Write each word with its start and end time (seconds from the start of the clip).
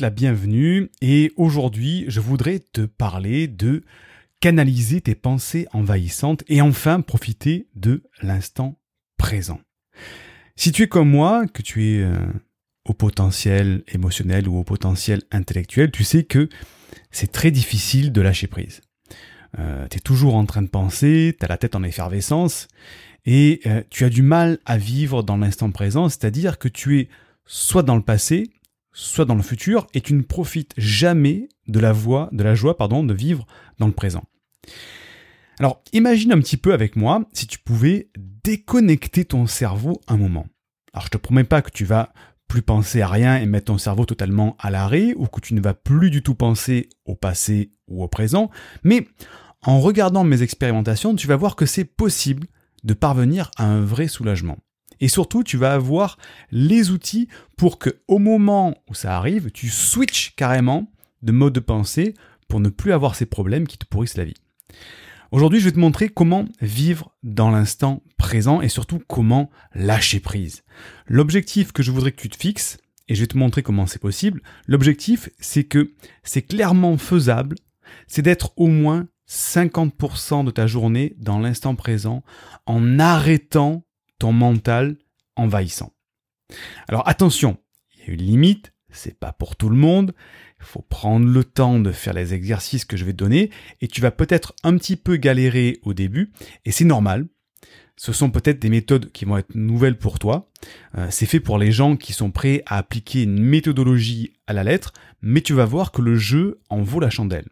la 0.00 0.10
bienvenue 0.10 0.90
et 1.00 1.32
aujourd'hui 1.36 2.04
je 2.08 2.20
voudrais 2.20 2.58
te 2.58 2.82
parler 2.82 3.48
de 3.48 3.82
canaliser 4.40 5.00
tes 5.00 5.14
pensées 5.14 5.66
envahissantes 5.72 6.42
et 6.48 6.60
enfin 6.60 7.00
profiter 7.00 7.68
de 7.74 8.02
l'instant 8.22 8.78
présent. 9.16 9.60
Si 10.56 10.72
tu 10.72 10.82
es 10.82 10.88
comme 10.88 11.10
moi, 11.10 11.46
que 11.46 11.62
tu 11.62 11.84
es 11.84 12.02
euh, 12.02 12.16
au 12.84 12.92
potentiel 12.92 13.82
émotionnel 13.88 14.48
ou 14.48 14.58
au 14.58 14.64
potentiel 14.64 15.22
intellectuel, 15.30 15.90
tu 15.90 16.04
sais 16.04 16.24
que 16.24 16.48
c'est 17.10 17.32
très 17.32 17.50
difficile 17.50 18.12
de 18.12 18.20
lâcher 18.20 18.46
prise. 18.46 18.80
Euh, 19.58 19.86
tu 19.88 19.98
es 19.98 20.00
toujours 20.00 20.34
en 20.34 20.46
train 20.46 20.62
de 20.62 20.68
penser, 20.68 21.36
tu 21.38 21.44
as 21.44 21.48
la 21.48 21.58
tête 21.58 21.76
en 21.76 21.82
effervescence 21.82 22.68
et 23.24 23.60
euh, 23.66 23.82
tu 23.90 24.04
as 24.04 24.10
du 24.10 24.22
mal 24.22 24.58
à 24.66 24.76
vivre 24.76 25.22
dans 25.22 25.36
l'instant 25.36 25.70
présent, 25.70 26.08
c'est-à-dire 26.08 26.58
que 26.58 26.68
tu 26.68 27.00
es 27.00 27.08
soit 27.46 27.82
dans 27.82 27.96
le 27.96 28.02
passé, 28.02 28.50
soit 28.94 29.26
dans 29.26 29.34
le 29.34 29.42
futur, 29.42 29.86
et 29.92 30.00
tu 30.00 30.14
ne 30.14 30.22
profites 30.22 30.72
jamais 30.78 31.48
de 31.68 31.80
la 31.80 31.92
de 31.92 32.42
la 32.42 32.54
joie, 32.54 32.78
pardon, 32.78 33.04
de 33.04 33.12
vivre 33.12 33.46
dans 33.78 33.86
le 33.86 33.92
présent. 33.92 34.24
Alors, 35.58 35.82
imagine 35.92 36.32
un 36.32 36.38
petit 36.38 36.56
peu 36.56 36.72
avec 36.72 36.96
moi 36.96 37.24
si 37.32 37.46
tu 37.46 37.58
pouvais 37.58 38.10
déconnecter 38.42 39.24
ton 39.24 39.46
cerveau 39.46 40.00
un 40.08 40.16
moment. 40.16 40.46
Alors, 40.92 41.04
je 41.06 41.10
te 41.10 41.18
promets 41.18 41.44
pas 41.44 41.60
que 41.60 41.70
tu 41.70 41.84
vas 41.84 42.12
plus 42.48 42.62
penser 42.62 43.00
à 43.02 43.08
rien 43.08 43.36
et 43.36 43.46
mettre 43.46 43.66
ton 43.66 43.78
cerveau 43.78 44.04
totalement 44.04 44.56
à 44.58 44.70
l'arrêt, 44.70 45.12
ou 45.16 45.26
que 45.26 45.40
tu 45.40 45.54
ne 45.54 45.60
vas 45.60 45.74
plus 45.74 46.10
du 46.10 46.22
tout 46.22 46.34
penser 46.34 46.88
au 47.04 47.14
passé 47.14 47.72
ou 47.88 48.02
au 48.02 48.08
présent, 48.08 48.50
mais 48.82 49.08
en 49.62 49.80
regardant 49.80 50.24
mes 50.24 50.42
expérimentations, 50.42 51.14
tu 51.14 51.26
vas 51.26 51.36
voir 51.36 51.56
que 51.56 51.66
c'est 51.66 51.84
possible 51.84 52.46
de 52.82 52.94
parvenir 52.94 53.50
à 53.56 53.64
un 53.64 53.80
vrai 53.80 54.08
soulagement. 54.08 54.58
Et 55.00 55.08
surtout, 55.08 55.42
tu 55.42 55.56
vas 55.56 55.74
avoir 55.74 56.18
les 56.50 56.90
outils 56.90 57.28
pour 57.56 57.78
que, 57.78 57.90
au 58.08 58.18
moment 58.18 58.74
où 58.88 58.94
ça 58.94 59.16
arrive, 59.16 59.50
tu 59.50 59.68
switches 59.68 60.34
carrément 60.36 60.90
de 61.22 61.32
mode 61.32 61.52
de 61.52 61.60
pensée 61.60 62.14
pour 62.48 62.60
ne 62.60 62.68
plus 62.68 62.92
avoir 62.92 63.14
ces 63.14 63.26
problèmes 63.26 63.66
qui 63.66 63.78
te 63.78 63.86
pourrissent 63.86 64.16
la 64.16 64.24
vie. 64.24 64.34
Aujourd'hui, 65.32 65.58
je 65.58 65.64
vais 65.64 65.72
te 65.72 65.80
montrer 65.80 66.08
comment 66.08 66.44
vivre 66.60 67.10
dans 67.24 67.50
l'instant 67.50 68.02
présent 68.18 68.60
et 68.60 68.68
surtout 68.68 69.02
comment 69.08 69.50
lâcher 69.74 70.20
prise. 70.20 70.62
L'objectif 71.06 71.72
que 71.72 71.82
je 71.82 71.90
voudrais 71.90 72.12
que 72.12 72.20
tu 72.20 72.28
te 72.28 72.36
fixes, 72.36 72.78
et 73.08 73.14
je 73.14 73.20
vais 73.20 73.26
te 73.26 73.36
montrer 73.36 73.62
comment 73.62 73.86
c'est 73.86 74.00
possible, 74.00 74.42
l'objectif 74.66 75.28
c'est 75.38 75.64
que 75.64 75.92
c'est 76.22 76.42
clairement 76.42 76.96
faisable, 76.96 77.56
c'est 78.06 78.22
d'être 78.22 78.52
au 78.56 78.68
moins 78.68 79.08
50% 79.28 80.44
de 80.44 80.50
ta 80.50 80.66
journée 80.66 81.16
dans 81.18 81.38
l'instant 81.38 81.74
présent 81.74 82.22
en 82.66 82.98
arrêtant 82.98 83.84
mental 84.32 84.96
envahissant. 85.36 85.92
Alors 86.88 87.06
attention, 87.08 87.58
il 87.94 88.00
y 88.00 88.10
a 88.10 88.14
une 88.14 88.22
limite, 88.22 88.72
c'est 88.90 89.18
pas 89.18 89.32
pour 89.32 89.56
tout 89.56 89.68
le 89.68 89.76
monde. 89.76 90.14
Il 90.60 90.64
faut 90.64 90.82
prendre 90.82 91.26
le 91.26 91.44
temps 91.44 91.78
de 91.78 91.92
faire 91.92 92.14
les 92.14 92.32
exercices 92.32 92.84
que 92.84 92.96
je 92.96 93.04
vais 93.04 93.12
te 93.12 93.18
donner 93.18 93.50
et 93.80 93.88
tu 93.88 94.00
vas 94.00 94.10
peut-être 94.10 94.54
un 94.62 94.76
petit 94.76 94.96
peu 94.96 95.16
galérer 95.16 95.80
au 95.82 95.94
début 95.94 96.32
et 96.64 96.70
c'est 96.70 96.84
normal. 96.84 97.26
Ce 97.96 98.12
sont 98.12 98.30
peut-être 98.30 98.58
des 98.58 98.70
méthodes 98.70 99.12
qui 99.12 99.24
vont 99.24 99.36
être 99.36 99.54
nouvelles 99.54 99.98
pour 99.98 100.18
toi. 100.18 100.50
Euh, 100.96 101.06
c'est 101.10 101.26
fait 101.26 101.38
pour 101.38 101.58
les 101.58 101.70
gens 101.70 101.96
qui 101.96 102.12
sont 102.12 102.32
prêts 102.32 102.62
à 102.66 102.76
appliquer 102.78 103.22
une 103.22 103.38
méthodologie 103.38 104.32
à 104.48 104.52
la 104.52 104.64
lettre, 104.64 104.92
mais 105.22 105.42
tu 105.42 105.52
vas 105.52 105.64
voir 105.64 105.92
que 105.92 106.02
le 106.02 106.16
jeu 106.16 106.60
en 106.70 106.82
vaut 106.82 106.98
la 106.98 107.10
chandelle. 107.10 107.48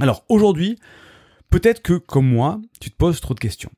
Alors 0.00 0.24
aujourd'hui, 0.28 0.78
peut-être 1.50 1.82
que 1.82 1.94
comme 1.94 2.26
moi, 2.26 2.60
tu 2.80 2.90
te 2.90 2.96
poses 2.96 3.20
trop 3.20 3.34
de 3.34 3.40
questions 3.40 3.70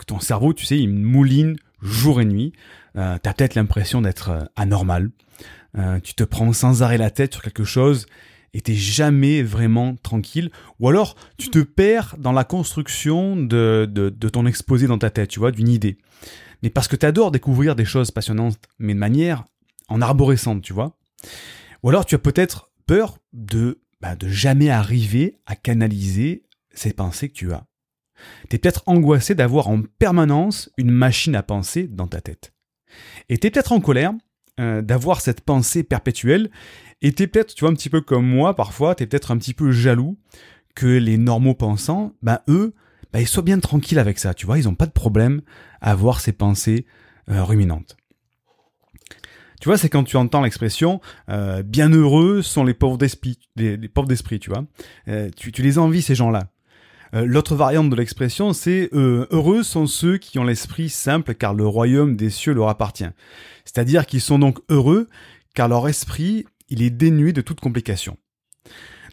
que 0.00 0.06
ton 0.06 0.20
cerveau, 0.20 0.52
tu 0.52 0.66
sais, 0.66 0.78
il 0.78 0.88
mouline 0.88 1.56
jour 1.82 2.20
et 2.20 2.24
nuit. 2.24 2.52
Euh, 2.96 3.18
tu 3.22 3.28
as 3.28 3.34
peut-être 3.34 3.54
l'impression 3.54 4.02
d'être 4.02 4.30
euh, 4.30 4.44
anormal. 4.56 5.10
Euh, 5.78 6.00
tu 6.00 6.14
te 6.14 6.24
prends 6.24 6.52
sans 6.52 6.82
arrêt 6.82 6.98
la 6.98 7.10
tête 7.10 7.32
sur 7.32 7.42
quelque 7.42 7.64
chose 7.64 8.06
et 8.52 8.60
t'es 8.60 8.74
jamais 8.74 9.42
vraiment 9.42 9.94
tranquille. 10.02 10.50
Ou 10.80 10.88
alors, 10.88 11.14
tu 11.38 11.50
te 11.50 11.60
perds 11.60 12.16
dans 12.18 12.32
la 12.32 12.44
construction 12.44 13.36
de, 13.36 13.88
de, 13.88 14.28
ton 14.28 14.46
exposé 14.46 14.88
dans 14.88 14.98
ta 14.98 15.10
tête, 15.10 15.28
tu 15.28 15.38
vois, 15.38 15.52
d'une 15.52 15.68
idée. 15.68 15.98
Mais 16.62 16.70
parce 16.70 16.88
que 16.88 16.96
tu 16.96 17.06
adores 17.06 17.30
découvrir 17.30 17.76
des 17.76 17.84
choses 17.84 18.10
passionnantes, 18.10 18.58
mais 18.78 18.94
de 18.94 18.98
manière 18.98 19.44
en 19.88 20.02
arborescente, 20.02 20.62
tu 20.62 20.72
vois. 20.72 20.96
Ou 21.82 21.90
alors, 21.90 22.04
tu 22.04 22.16
as 22.16 22.18
peut-être 22.18 22.70
peur 22.86 23.18
de, 23.32 23.80
bah, 24.00 24.16
de 24.16 24.28
jamais 24.28 24.68
arriver 24.68 25.38
à 25.46 25.54
canaliser 25.54 26.42
ces 26.74 26.92
pensées 26.92 27.28
que 27.28 27.34
tu 27.34 27.52
as. 27.52 27.66
T'es 28.48 28.58
peut-être 28.58 28.82
angoissé 28.86 29.34
d'avoir 29.34 29.68
en 29.68 29.82
permanence 29.98 30.70
une 30.76 30.90
machine 30.90 31.34
à 31.34 31.42
penser 31.42 31.86
dans 31.88 32.06
ta 32.06 32.20
tête. 32.20 32.52
Et 33.28 33.38
t'es 33.38 33.50
peut-être 33.50 33.72
en 33.72 33.80
colère 33.80 34.12
euh, 34.60 34.82
d'avoir 34.82 35.20
cette 35.20 35.40
pensée 35.40 35.82
perpétuelle. 35.82 36.50
Et 37.00 37.12
t'es 37.12 37.26
peut-être, 37.26 37.54
tu 37.54 37.60
vois, 37.60 37.70
un 37.70 37.74
petit 37.74 37.88
peu 37.88 38.02
comme 38.02 38.26
moi, 38.26 38.54
parfois, 38.54 38.94
t'es 38.94 39.06
peut-être 39.06 39.30
un 39.30 39.38
petit 39.38 39.54
peu 39.54 39.70
jaloux 39.70 40.18
que 40.74 40.86
les 40.86 41.16
normaux 41.16 41.54
pensants, 41.54 42.14
ben 42.22 42.40
eux, 42.48 42.74
ben, 43.12 43.20
ils 43.20 43.28
soient 43.28 43.42
bien 43.42 43.58
tranquilles 43.58 43.98
avec 43.98 44.18
ça, 44.18 44.34
tu 44.34 44.44
vois, 44.44 44.58
ils 44.58 44.64
n'ont 44.64 44.74
pas 44.74 44.86
de 44.86 44.92
problème 44.92 45.40
à 45.80 45.92
avoir 45.92 46.20
ces 46.20 46.32
pensées 46.32 46.84
euh, 47.30 47.42
ruminantes. 47.42 47.96
Tu 49.60 49.68
vois, 49.68 49.78
c'est 49.78 49.88
quand 49.88 50.04
tu 50.04 50.16
entends 50.16 50.42
l'expression 50.42 51.00
euh, 51.30 51.62
bienheureux 51.62 52.42
sont 52.42 52.64
les 52.64 52.74
pauvres 52.74 52.98
d'esprit, 52.98 53.38
les, 53.56 53.76
pauvres 53.88 54.08
d'esprit, 54.08 54.40
tu 54.40 54.50
vois. 54.50 54.64
tu, 55.36 55.52
tu 55.52 55.62
les 55.62 55.78
envies 55.78 56.02
ces 56.02 56.14
gens-là. 56.14 56.50
Euh, 57.14 57.24
l'autre 57.24 57.54
variante 57.54 57.90
de 57.90 57.96
l'expression, 57.96 58.52
c'est 58.52 58.88
euh, 58.92 59.26
heureux 59.30 59.62
sont 59.62 59.86
ceux 59.86 60.18
qui 60.18 60.38
ont 60.38 60.44
l'esprit 60.44 60.88
simple, 60.88 61.34
car 61.34 61.54
le 61.54 61.66
royaume 61.66 62.16
des 62.16 62.30
cieux 62.30 62.52
leur 62.52 62.68
appartient. 62.68 63.10
C'est-à-dire 63.64 64.06
qu'ils 64.06 64.20
sont 64.20 64.38
donc 64.38 64.60
heureux, 64.68 65.08
car 65.54 65.68
leur 65.68 65.88
esprit, 65.88 66.46
est 66.70 66.90
dénué 66.90 67.32
de 67.32 67.40
toute 67.40 67.60
complication. 67.60 68.16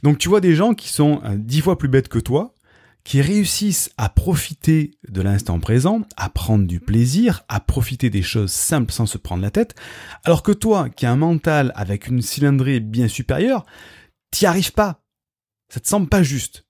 Donc 0.03 0.19
tu 0.19 0.30
vois 0.30 0.41
des 0.41 0.56
gens 0.56 0.74
qui 0.74 0.90
sont 0.90 1.22
euh, 1.24 1.36
dix 1.38 1.62
fois 1.62 1.78
plus 1.78 1.90
bêtes 1.90 2.07
que 2.07 2.19
toi, 2.19 2.53
qui 3.03 3.22
réussissent 3.22 3.90
à 3.97 4.09
profiter 4.09 4.91
de 5.07 5.22
l'instant 5.22 5.59
présent, 5.59 6.02
à 6.18 6.30
prendre 6.30 6.68
du 6.68 6.80
plaisir, 6.81 7.44
à 7.47 7.62
profiter 7.62 8.09
des 8.09 8.22
choses 8.22 8.52
simples 8.52 8.91
sans 8.91 9.06
se 9.06 9.18
prendre 9.18 9.41
la 9.41 9.50
tête, 9.50 9.75
alors 10.25 10.44
que 10.44 10.52
toi, 10.52 10.90
qui 10.90 11.06
as 11.06 11.12
un 11.12 11.16
mental 11.16 11.72
avec 11.75 12.07
une 12.07 12.22
cylindrée 12.22 12.81
bien 12.81 13.07
supérieure, 13.07 13.66
t'y 14.30 14.46
arrives 14.46 14.74
pas. 14.74 15.03
Ça 15.69 15.80
te 15.80 15.88
semble 15.88 16.09
pas 16.09 16.22
juste. 16.22 16.66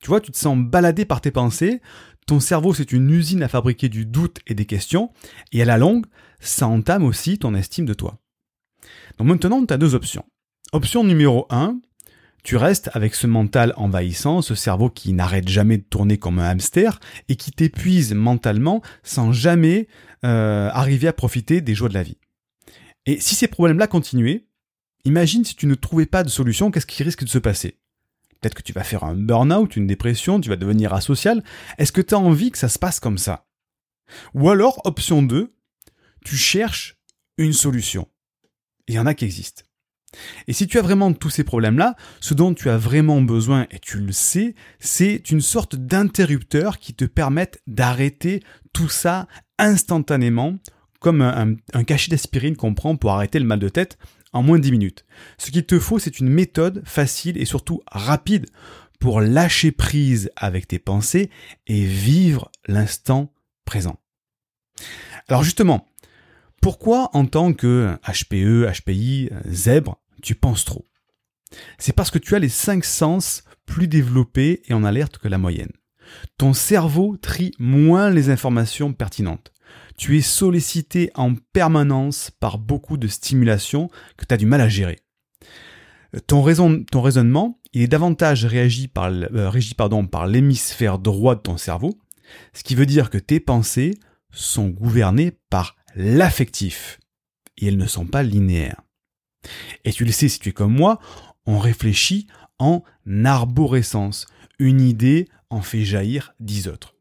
Tu 0.00 0.08
vois, 0.08 0.20
tu 0.20 0.30
te 0.30 0.36
sens 0.36 0.58
baladé 0.58 1.04
par 1.04 1.20
tes 1.20 1.30
pensées, 1.30 1.80
ton 2.26 2.40
cerveau 2.40 2.72
c'est 2.74 2.92
une 2.92 3.10
usine 3.10 3.42
à 3.42 3.48
fabriquer 3.48 3.88
du 3.88 4.06
doute 4.06 4.38
et 4.46 4.54
des 4.54 4.64
questions, 4.64 5.10
et 5.52 5.62
à 5.62 5.64
la 5.64 5.78
longue, 5.78 6.06
ça 6.40 6.66
entame 6.66 7.04
aussi 7.04 7.38
ton 7.38 7.54
estime 7.54 7.84
de 7.84 7.94
toi. 7.94 8.18
Donc 9.18 9.28
maintenant, 9.28 9.64
tu 9.64 9.74
as 9.74 9.78
deux 9.78 9.94
options. 9.94 10.24
Option 10.72 11.04
numéro 11.04 11.46
1, 11.50 11.80
tu 12.42 12.56
restes 12.56 12.90
avec 12.94 13.14
ce 13.14 13.26
mental 13.26 13.74
envahissant, 13.76 14.40
ce 14.40 14.54
cerveau 14.54 14.88
qui 14.88 15.12
n'arrête 15.12 15.48
jamais 15.48 15.78
de 15.78 15.82
tourner 15.82 16.16
comme 16.16 16.38
un 16.38 16.48
hamster 16.48 17.00
et 17.28 17.36
qui 17.36 17.50
t'épuise 17.50 18.14
mentalement 18.14 18.80
sans 19.02 19.32
jamais 19.32 19.88
euh, 20.24 20.70
arriver 20.72 21.08
à 21.08 21.12
profiter 21.12 21.60
des 21.60 21.74
joies 21.74 21.88
de 21.88 21.94
la 21.94 22.02
vie. 22.02 22.16
Et 23.06 23.20
si 23.20 23.34
ces 23.34 23.48
problèmes-là 23.48 23.86
continuaient, 23.86 24.46
imagine 25.04 25.44
si 25.44 25.54
tu 25.54 25.66
ne 25.66 25.74
trouvais 25.74 26.06
pas 26.06 26.22
de 26.22 26.28
solution, 26.28 26.70
qu'est-ce 26.70 26.86
qui 26.86 27.02
risque 27.02 27.24
de 27.24 27.28
se 27.28 27.38
passer? 27.38 27.76
Peut-être 28.40 28.54
que 28.54 28.62
tu 28.62 28.72
vas 28.72 28.84
faire 28.84 29.04
un 29.04 29.14
burn-out, 29.14 29.76
une 29.76 29.86
dépression, 29.86 30.40
tu 30.40 30.48
vas 30.48 30.56
devenir 30.56 30.94
asocial. 30.94 31.42
Est-ce 31.78 31.92
que 31.92 32.00
tu 32.00 32.14
as 32.14 32.18
envie 32.18 32.50
que 32.50 32.58
ça 32.58 32.68
se 32.68 32.78
passe 32.78 33.00
comme 33.00 33.18
ça? 33.18 33.46
Ou 34.34 34.48
alors, 34.48 34.80
option 34.84 35.22
2, 35.22 35.54
tu 36.24 36.36
cherches 36.36 36.98
une 37.38 37.52
solution. 37.52 38.08
Il 38.88 38.94
y 38.94 38.98
en 38.98 39.06
a 39.06 39.14
qui 39.14 39.24
existent. 39.24 39.62
Et 40.48 40.52
si 40.52 40.66
tu 40.66 40.78
as 40.78 40.82
vraiment 40.82 41.12
tous 41.12 41.30
ces 41.30 41.44
problèmes-là, 41.44 41.94
ce 42.20 42.34
dont 42.34 42.52
tu 42.54 42.68
as 42.68 42.76
vraiment 42.76 43.20
besoin, 43.20 43.66
et 43.70 43.78
tu 43.78 43.98
le 43.98 44.12
sais, 44.12 44.54
c'est 44.80 45.30
une 45.30 45.40
sorte 45.40 45.76
d'interrupteur 45.76 46.78
qui 46.78 46.94
te 46.94 47.04
permette 47.04 47.62
d'arrêter 47.66 48.42
tout 48.72 48.88
ça 48.88 49.28
instantanément, 49.58 50.58
comme 50.98 51.22
un, 51.22 51.84
cachet 51.84 52.10
d'aspirine 52.10 52.56
qu'on 52.56 52.74
prend 52.74 52.96
pour 52.96 53.12
arrêter 53.12 53.38
le 53.38 53.46
mal 53.46 53.58
de 53.58 53.68
tête 53.68 53.98
en 54.32 54.42
moins 54.42 54.58
de 54.58 54.64
10 54.64 54.72
minutes. 54.72 55.04
Ce 55.38 55.50
qu'il 55.50 55.66
te 55.66 55.78
faut, 55.78 55.98
c'est 55.98 56.20
une 56.20 56.28
méthode 56.28 56.82
facile 56.84 57.38
et 57.38 57.44
surtout 57.44 57.82
rapide 57.90 58.46
pour 58.98 59.20
lâcher 59.20 59.72
prise 59.72 60.30
avec 60.36 60.68
tes 60.68 60.78
pensées 60.78 61.30
et 61.66 61.84
vivre 61.84 62.50
l'instant 62.66 63.32
présent. 63.64 63.98
Alors 65.28 65.42
justement, 65.42 65.86
pourquoi 66.60 67.10
en 67.14 67.26
tant 67.26 67.52
que 67.52 67.96
HPE, 68.06 68.70
HPI, 68.70 69.30
zèbre, 69.46 70.00
tu 70.22 70.34
penses 70.34 70.64
trop? 70.64 70.86
C'est 71.78 71.94
parce 71.94 72.10
que 72.10 72.18
tu 72.18 72.34
as 72.34 72.38
les 72.38 72.48
cinq 72.48 72.84
sens 72.84 73.42
plus 73.66 73.88
développés 73.88 74.62
et 74.66 74.74
en 74.74 74.84
alerte 74.84 75.18
que 75.18 75.28
la 75.28 75.38
moyenne. 75.38 75.72
Ton 76.38 76.52
cerveau 76.52 77.16
trie 77.16 77.52
moins 77.58 78.10
les 78.10 78.30
informations 78.30 78.92
pertinentes 78.92 79.52
tu 79.96 80.16
es 80.16 80.22
sollicité 80.22 81.10
en 81.14 81.34
permanence 81.52 82.30
par 82.30 82.58
beaucoup 82.58 82.96
de 82.96 83.08
stimulations 83.08 83.90
que 84.16 84.24
tu 84.24 84.34
as 84.34 84.38
du 84.38 84.46
mal 84.46 84.60
à 84.60 84.68
gérer. 84.68 85.00
Ton, 86.26 86.44
ton 86.84 87.02
raisonnement, 87.02 87.60
il 87.72 87.82
est 87.82 87.88
davantage 87.88 88.44
euh, 88.44 88.48
régi 88.48 88.88
par 88.88 90.26
l'hémisphère 90.26 90.98
droit 90.98 91.36
de 91.36 91.40
ton 91.40 91.56
cerveau, 91.56 91.98
ce 92.52 92.62
qui 92.62 92.74
veut 92.74 92.86
dire 92.86 93.10
que 93.10 93.18
tes 93.18 93.40
pensées 93.40 93.98
sont 94.32 94.68
gouvernées 94.68 95.32
par 95.50 95.76
l'affectif, 95.94 96.98
et 97.58 97.66
elles 97.66 97.76
ne 97.76 97.86
sont 97.86 98.06
pas 98.06 98.22
linéaires. 98.22 98.82
Et 99.84 99.92
tu 99.92 100.04
le 100.04 100.12
sais 100.12 100.28
si 100.28 100.38
tu 100.38 100.50
es 100.50 100.52
comme 100.52 100.74
moi, 100.74 100.98
on 101.46 101.58
réfléchit 101.58 102.26
en 102.58 102.82
arborescence. 103.24 104.26
Une 104.58 104.80
idée 104.80 105.28
en 105.48 105.62
fait 105.62 105.84
jaillir 105.84 106.34
dix 106.38 106.68
autres. 106.68 106.94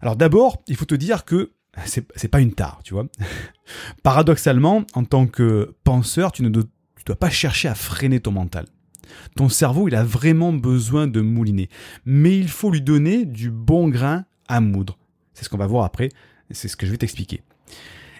Alors 0.00 0.16
d'abord, 0.16 0.62
il 0.68 0.76
faut 0.76 0.84
te 0.84 0.94
dire 0.94 1.24
que 1.24 1.52
c'est 1.84 2.28
pas 2.28 2.40
une 2.40 2.52
tare, 2.52 2.80
tu 2.84 2.94
vois. 2.94 3.06
Paradoxalement, 4.02 4.84
en 4.94 5.04
tant 5.04 5.26
que 5.26 5.74
penseur, 5.84 6.32
tu 6.32 6.42
ne 6.42 6.48
dois, 6.48 6.64
pas 7.18 7.30
chercher 7.30 7.68
à 7.68 7.74
freiner 7.74 8.20
ton 8.20 8.32
mental. 8.32 8.66
Ton 9.36 9.48
cerveau, 9.48 9.88
il 9.88 9.94
a 9.94 10.02
vraiment 10.02 10.52
besoin 10.52 11.06
de 11.06 11.20
mouliner. 11.20 11.68
Mais 12.04 12.36
il 12.36 12.48
faut 12.48 12.70
lui 12.70 12.80
donner 12.80 13.24
du 13.24 13.50
bon 13.50 13.88
grain 13.88 14.24
à 14.48 14.60
moudre. 14.60 14.98
C'est 15.34 15.44
ce 15.44 15.48
qu'on 15.48 15.58
va 15.58 15.66
voir 15.66 15.84
après. 15.84 16.08
C'est 16.50 16.68
ce 16.68 16.76
que 16.76 16.86
je 16.86 16.90
vais 16.90 16.96
t'expliquer. 16.96 17.42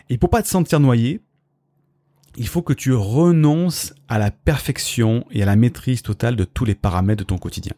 Et 0.08 0.18
pour 0.18 0.30
pas 0.30 0.42
te 0.42 0.48
sentir 0.48 0.78
noyé, 0.78 1.20
il 2.36 2.46
faut 2.46 2.62
que 2.62 2.72
tu 2.72 2.92
renonces 2.92 3.94
à 4.08 4.18
la 4.18 4.30
perfection 4.30 5.24
et 5.30 5.42
à 5.42 5.46
la 5.46 5.56
maîtrise 5.56 6.02
totale 6.02 6.36
de 6.36 6.44
tous 6.44 6.64
les 6.64 6.74
paramètres 6.74 7.24
de 7.24 7.28
ton 7.28 7.38
quotidien. 7.38 7.72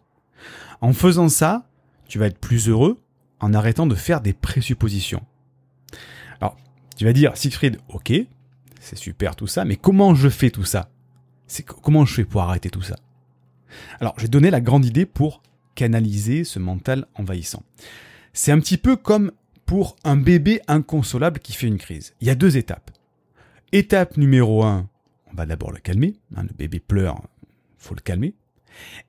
En 0.81 0.93
faisant 0.93 1.29
ça, 1.29 1.69
tu 2.09 2.19
vas 2.19 2.27
être 2.27 2.39
plus 2.39 2.69
heureux 2.69 2.99
en 3.41 3.55
arrêtant 3.55 3.87
de 3.87 3.95
faire 3.95 4.21
des 4.21 4.33
présuppositions. 4.33 5.23
Alors, 6.41 6.57
tu 6.97 7.05
vas 7.05 7.13
dire, 7.13 7.37
Siegfried, 7.37 7.79
ok, 7.89 8.13
c'est 8.81 8.97
super 8.97 9.37
tout 9.37 9.47
ça, 9.47 9.65
mais 9.65 9.77
comment 9.77 10.15
je 10.15 10.29
fais 10.29 10.51
tout 10.51 10.65
ça? 10.65 10.91
C'est 11.47 11.65
comment 11.65 12.05
je 12.05 12.15
fais 12.15 12.25
pour 12.25 12.43
arrêter 12.43 12.71
tout 12.71 12.83
ça? 12.83 12.97
Alors, 14.01 14.15
j'ai 14.19 14.29
donné 14.29 14.51
la 14.51 14.61
grande 14.61 14.85
idée 14.85 15.07
pour 15.07 15.43
canaliser 15.75 16.45
ce 16.45 16.59
mental 16.59 17.07
envahissant. 17.15 17.63
C'est 18.33 18.53
un 18.53 18.61
petit 18.61 18.79
peu 18.79 18.97
comme 18.97 19.33
pour 19.67 19.97
un 20.05 20.17
bébé 20.17 20.61
inconsolable 20.67 21.41
qui 21.41 21.53
fait 21.53 21.67
une 21.67 21.79
crise. 21.79 22.15
Il 22.21 22.27
y 22.27 22.31
a 22.31 22.35
deux 22.35 22.57
étapes. 22.57 22.91
Étape 23.73 24.17
numéro 24.17 24.65
1, 24.65 24.89
on 25.31 25.35
va 25.35 25.47
d'abord 25.47 25.73
le 25.73 25.79
calmer. 25.79 26.15
Hein, 26.35 26.45
le 26.45 26.55
bébé 26.57 26.81
pleure, 26.81 27.23
faut 27.77 27.95
le 27.95 28.01
calmer. 28.01 28.35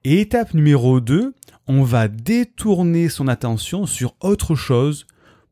Et 0.04 0.20
étape 0.22 0.54
numéro 0.54 1.00
2, 1.00 1.34
on 1.68 1.84
va 1.84 2.08
détourner 2.08 3.10
son 3.10 3.28
attention 3.28 3.86
sur 3.86 4.16
autre 4.20 4.56
chose 4.56 5.08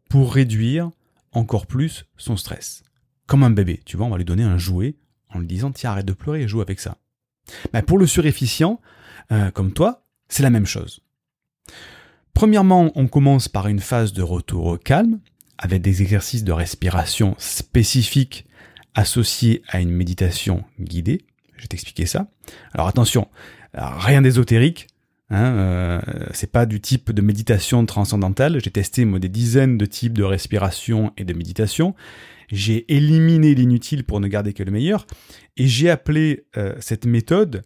pour 0.09 0.33
réduire 0.33 0.91
encore 1.38 1.68
plus 1.68 2.06
son 2.18 2.36
stress. 2.38 2.84
Comme 3.28 3.44
un 3.44 3.50
bébé, 3.50 3.81
tu 3.86 3.98
vois, 3.98 4.06
on 4.06 4.10
va 4.10 4.18
lui 4.18 4.25
donner 4.25 4.44
un 4.44 4.57
jouet 4.57 4.95
en 5.30 5.39
lui 5.39 5.48
disant 5.48 5.72
tiens 5.72 5.92
arrête 5.92 6.06
de 6.06 6.13
pleurer 6.13 6.42
et 6.42 6.48
joue 6.48 6.62
avec 6.62 6.80
ça. 6.80 6.98
Mais 7.74 7.81
pour 7.81 7.98
le 7.98 8.07
surefficient, 8.07 8.81
euh, 9.31 9.51
comme 9.51 9.74
toi, 9.74 10.06
c'est 10.30 10.44
la 10.44 10.50
même 10.50 10.66
chose. 10.66 11.01
Premièrement, 12.34 12.92
on 12.95 13.07
commence 13.07 13.48
par 13.48 13.68
une 13.68 13.80
phase 13.80 14.13
de 14.13 14.22
retour 14.22 14.66
au 14.66 14.78
calme, 14.78 15.19
avec 15.57 15.81
des 15.81 16.01
exercices 16.01 16.44
de 16.44 16.51
respiration 16.51 17.36
spécifiques 17.39 18.45
associés 18.94 19.63
à 19.69 19.80
une 19.80 19.92
méditation 19.92 20.63
guidée. 20.80 21.25
Je 21.56 21.63
vais 21.63 21.68
t'expliquer 21.68 22.06
ça. 22.06 22.28
Alors 22.74 22.88
attention, 22.88 23.28
rien 23.74 24.22
d'ésotérique. 24.22 24.88
Hein, 25.29 25.56
euh, 25.57 26.00
c'est 26.31 26.51
pas 26.51 26.65
du 26.65 26.79
type 26.79 27.12
de 27.12 27.21
méditation 27.21 27.85
transcendantale. 27.85 28.62
J'ai 28.63 28.71
testé 28.71 29.06
des 29.06 29.29
dizaines 29.29 29.77
de 29.77 29.85
types 29.85 30.13
de 30.13 30.24
respiration 30.24 31.12
et 31.18 31.25
de 31.25 31.33
méditation. 31.33 31.95
J'ai 32.50 32.91
éliminé 32.94 33.53
l'inutile 33.53 34.06
pour 34.06 34.21
ne 34.21 34.27
garder 34.27 34.53
que 34.53 34.63
le 34.63 34.71
meilleur. 34.71 35.06
Et 35.57 35.68
j'ai 35.68 35.89
appelé 35.89 36.45
euh, 36.56 36.75
cette 36.79 37.06
méthode 37.06 37.63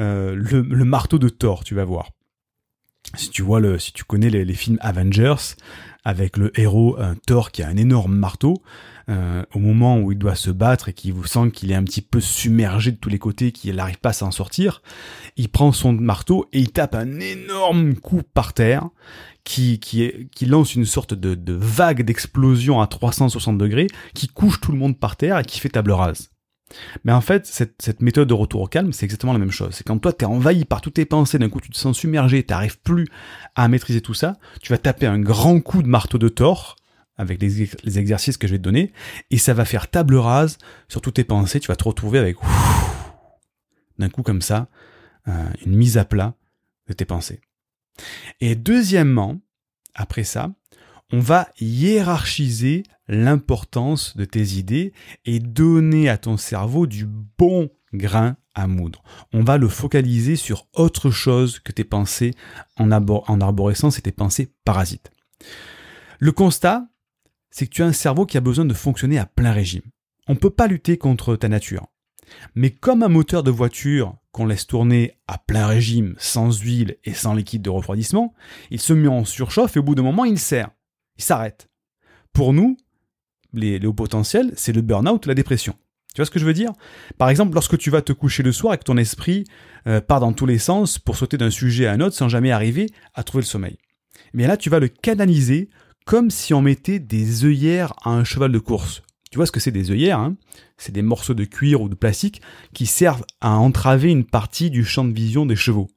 euh, 0.00 0.34
le, 0.34 0.84
marteau 0.84 1.18
de 1.18 1.28
Thor, 1.28 1.64
tu 1.64 1.74
vas 1.74 1.84
voir. 1.84 2.10
Si 3.14 3.28
tu 3.28 3.42
vois 3.42 3.78
si 3.78 3.92
tu 3.92 4.04
connais 4.04 4.30
les 4.30 4.54
films 4.54 4.78
Avengers, 4.80 5.56
avec 6.04 6.38
le 6.38 6.58
héros 6.58 6.96
Thor 7.26 7.50
qui 7.50 7.62
a 7.62 7.68
un 7.68 7.76
énorme 7.76 8.16
marteau, 8.16 8.62
euh, 9.08 9.42
au 9.54 9.58
moment 9.58 9.98
où 9.98 10.12
il 10.12 10.18
doit 10.18 10.34
se 10.34 10.50
battre 10.50 10.88
et 10.88 10.92
qu'il 10.92 11.12
vous 11.12 11.26
sent 11.26 11.50
qu'il 11.52 11.70
est 11.72 11.74
un 11.74 11.84
petit 11.84 12.02
peu 12.02 12.20
submergé 12.20 12.92
de 12.92 12.96
tous 12.96 13.08
les 13.08 13.18
côtés, 13.18 13.52
qu'il 13.52 13.74
n'arrive 13.74 13.98
pas 13.98 14.10
à 14.10 14.14
s'en 14.14 14.30
sortir, 14.30 14.82
il 15.36 15.48
prend 15.48 15.72
son 15.72 15.92
marteau 15.92 16.48
et 16.52 16.60
il 16.60 16.72
tape 16.72 16.94
un 16.94 17.20
énorme 17.20 17.94
coup 17.94 18.22
par 18.34 18.52
terre 18.52 18.88
qui, 19.44 19.80
qui, 19.80 20.28
qui 20.34 20.46
lance 20.46 20.74
une 20.74 20.84
sorte 20.84 21.14
de, 21.14 21.34
de 21.34 21.52
vague 21.52 22.02
d'explosion 22.02 22.80
à 22.80 22.86
360 22.86 23.58
degrés 23.58 23.88
qui 24.14 24.28
couche 24.28 24.60
tout 24.60 24.72
le 24.72 24.78
monde 24.78 24.98
par 24.98 25.16
terre 25.16 25.38
et 25.38 25.44
qui 25.44 25.58
fait 25.58 25.68
table 25.68 25.92
rase. 25.92 26.30
Mais 27.04 27.12
en 27.12 27.20
fait, 27.20 27.46
cette, 27.46 27.82
cette, 27.82 28.00
méthode 28.00 28.28
de 28.28 28.34
retour 28.34 28.62
au 28.62 28.66
calme, 28.66 28.92
c'est 28.92 29.04
exactement 29.04 29.32
la 29.32 29.38
même 29.38 29.50
chose. 29.50 29.70
C'est 29.72 29.86
quand 29.86 29.98
toi, 29.98 30.12
t'es 30.12 30.24
envahi 30.24 30.64
par 30.64 30.80
toutes 30.80 30.94
tes 30.94 31.04
pensées, 31.04 31.38
d'un 31.38 31.48
coup, 31.48 31.60
tu 31.60 31.70
te 31.70 31.76
sens 31.76 31.98
submergé, 31.98 32.42
t'arrives 32.42 32.80
plus 32.80 33.08
à 33.54 33.68
maîtriser 33.68 34.00
tout 34.00 34.14
ça, 34.14 34.36
tu 34.62 34.72
vas 34.72 34.78
taper 34.78 35.06
un 35.06 35.18
grand 35.18 35.60
coup 35.60 35.82
de 35.82 35.88
marteau 35.88 36.18
de 36.18 36.28
Thor, 36.28 36.76
avec 37.22 37.40
les, 37.40 37.98
exercices 37.98 38.36
que 38.36 38.46
je 38.46 38.52
vais 38.52 38.58
te 38.58 38.64
donner, 38.64 38.92
et 39.30 39.38
ça 39.38 39.54
va 39.54 39.64
faire 39.64 39.88
table 39.88 40.16
rase 40.16 40.58
sur 40.88 41.00
toutes 41.00 41.14
tes 41.14 41.24
pensées, 41.24 41.60
tu 41.60 41.68
vas 41.68 41.76
te 41.76 41.84
retrouver 41.84 42.18
avec 42.18 42.36
d'un 43.98 44.08
coup 44.08 44.22
comme 44.22 44.42
ça, 44.42 44.68
euh, 45.28 45.32
une 45.64 45.76
mise 45.76 45.96
à 45.96 46.04
plat 46.04 46.34
de 46.88 46.92
tes 46.92 47.04
pensées. 47.04 47.40
Et 48.40 48.54
deuxièmement, 48.54 49.40
après 49.94 50.24
ça, 50.24 50.50
on 51.12 51.20
va 51.20 51.48
hiérarchiser 51.60 52.82
l'importance 53.06 54.16
de 54.16 54.24
tes 54.24 54.54
idées 54.54 54.92
et 55.24 55.38
donner 55.38 56.08
à 56.08 56.18
ton 56.18 56.36
cerveau 56.36 56.86
du 56.86 57.06
bon 57.06 57.70
grain 57.92 58.36
à 58.54 58.66
moudre. 58.66 59.02
On 59.32 59.44
va 59.44 59.58
le 59.58 59.68
focaliser 59.68 60.36
sur 60.36 60.66
autre 60.72 61.10
chose 61.10 61.60
que 61.60 61.72
tes 61.72 61.84
pensées 61.84 62.32
en, 62.76 62.90
en 62.90 63.40
arborescence 63.40 63.98
et 63.98 64.02
tes 64.02 64.12
pensées 64.12 64.52
parasites. 64.64 65.12
Le 66.18 66.32
constat, 66.32 66.86
c'est 67.52 67.66
que 67.66 67.70
tu 67.70 67.82
as 67.84 67.86
un 67.86 67.92
cerveau 67.92 68.26
qui 68.26 68.36
a 68.36 68.40
besoin 68.40 68.64
de 68.64 68.74
fonctionner 68.74 69.18
à 69.18 69.26
plein 69.26 69.52
régime. 69.52 69.82
On 70.26 70.34
ne 70.34 70.38
peut 70.38 70.50
pas 70.50 70.66
lutter 70.66 70.98
contre 70.98 71.36
ta 71.36 71.48
nature. 71.48 71.86
Mais 72.54 72.70
comme 72.70 73.02
un 73.02 73.08
moteur 73.08 73.42
de 73.42 73.50
voiture 73.50 74.16
qu'on 74.32 74.46
laisse 74.46 74.66
tourner 74.66 75.18
à 75.28 75.38
plein 75.38 75.66
régime, 75.66 76.14
sans 76.18 76.58
huile 76.58 76.96
et 77.04 77.12
sans 77.12 77.34
liquide 77.34 77.62
de 77.62 77.70
refroidissement, 77.70 78.34
il 78.70 78.80
se 78.80 78.94
met 78.94 79.08
en 79.08 79.24
surchauffe 79.24 79.76
et 79.76 79.80
au 79.80 79.82
bout 79.82 79.94
d'un 79.94 80.02
moment, 80.02 80.24
il 80.24 80.38
sert. 80.38 80.70
Il 81.18 81.24
s'arrête. 81.24 81.68
Pour 82.32 82.54
nous, 82.54 82.78
les, 83.52 83.84
hauts 83.84 83.92
potentiels, 83.92 84.52
c'est 84.56 84.72
le 84.72 84.80
burn-out, 84.80 85.26
la 85.26 85.34
dépression. 85.34 85.74
Tu 86.14 86.20
vois 86.20 86.26
ce 86.26 86.30
que 86.30 86.38
je 86.38 86.46
veux 86.46 86.54
dire? 86.54 86.72
Par 87.18 87.28
exemple, 87.28 87.54
lorsque 87.54 87.76
tu 87.76 87.90
vas 87.90 88.02
te 88.02 88.12
coucher 88.12 88.42
le 88.42 88.52
soir 88.52 88.74
et 88.74 88.78
que 88.78 88.84
ton 88.84 88.96
esprit 88.96 89.44
euh, 89.86 90.00
part 90.00 90.20
dans 90.20 90.32
tous 90.32 90.46
les 90.46 90.58
sens 90.58 90.98
pour 90.98 91.16
sauter 91.16 91.36
d'un 91.36 91.50
sujet 91.50 91.86
à 91.86 91.92
un 91.92 92.00
autre 92.00 92.16
sans 92.16 92.28
jamais 92.28 92.50
arriver 92.50 92.86
à 93.14 93.24
trouver 93.24 93.42
le 93.42 93.46
sommeil. 93.46 93.78
Mais 94.32 94.46
là, 94.46 94.56
tu 94.56 94.70
vas 94.70 94.78
le 94.78 94.88
canaliser 94.88 95.68
comme 96.04 96.30
si 96.30 96.54
on 96.54 96.62
mettait 96.62 96.98
des 96.98 97.44
œillères 97.44 97.92
à 98.02 98.10
un 98.10 98.24
cheval 98.24 98.52
de 98.52 98.58
course. 98.58 99.02
Tu 99.30 99.36
vois 99.36 99.46
ce 99.46 99.52
que 99.52 99.60
c'est 99.60 99.70
des 99.70 99.90
œillères 99.90 100.18
hein? 100.18 100.36
C'est 100.76 100.92
des 100.92 101.02
morceaux 101.02 101.34
de 101.34 101.44
cuir 101.44 101.80
ou 101.80 101.88
de 101.88 101.94
plastique 101.94 102.42
qui 102.74 102.86
servent 102.86 103.24
à 103.40 103.56
entraver 103.56 104.10
une 104.10 104.24
partie 104.24 104.70
du 104.70 104.84
champ 104.84 105.04
de 105.04 105.12
vision 105.12 105.46
des 105.46 105.56
chevaux. 105.56 105.88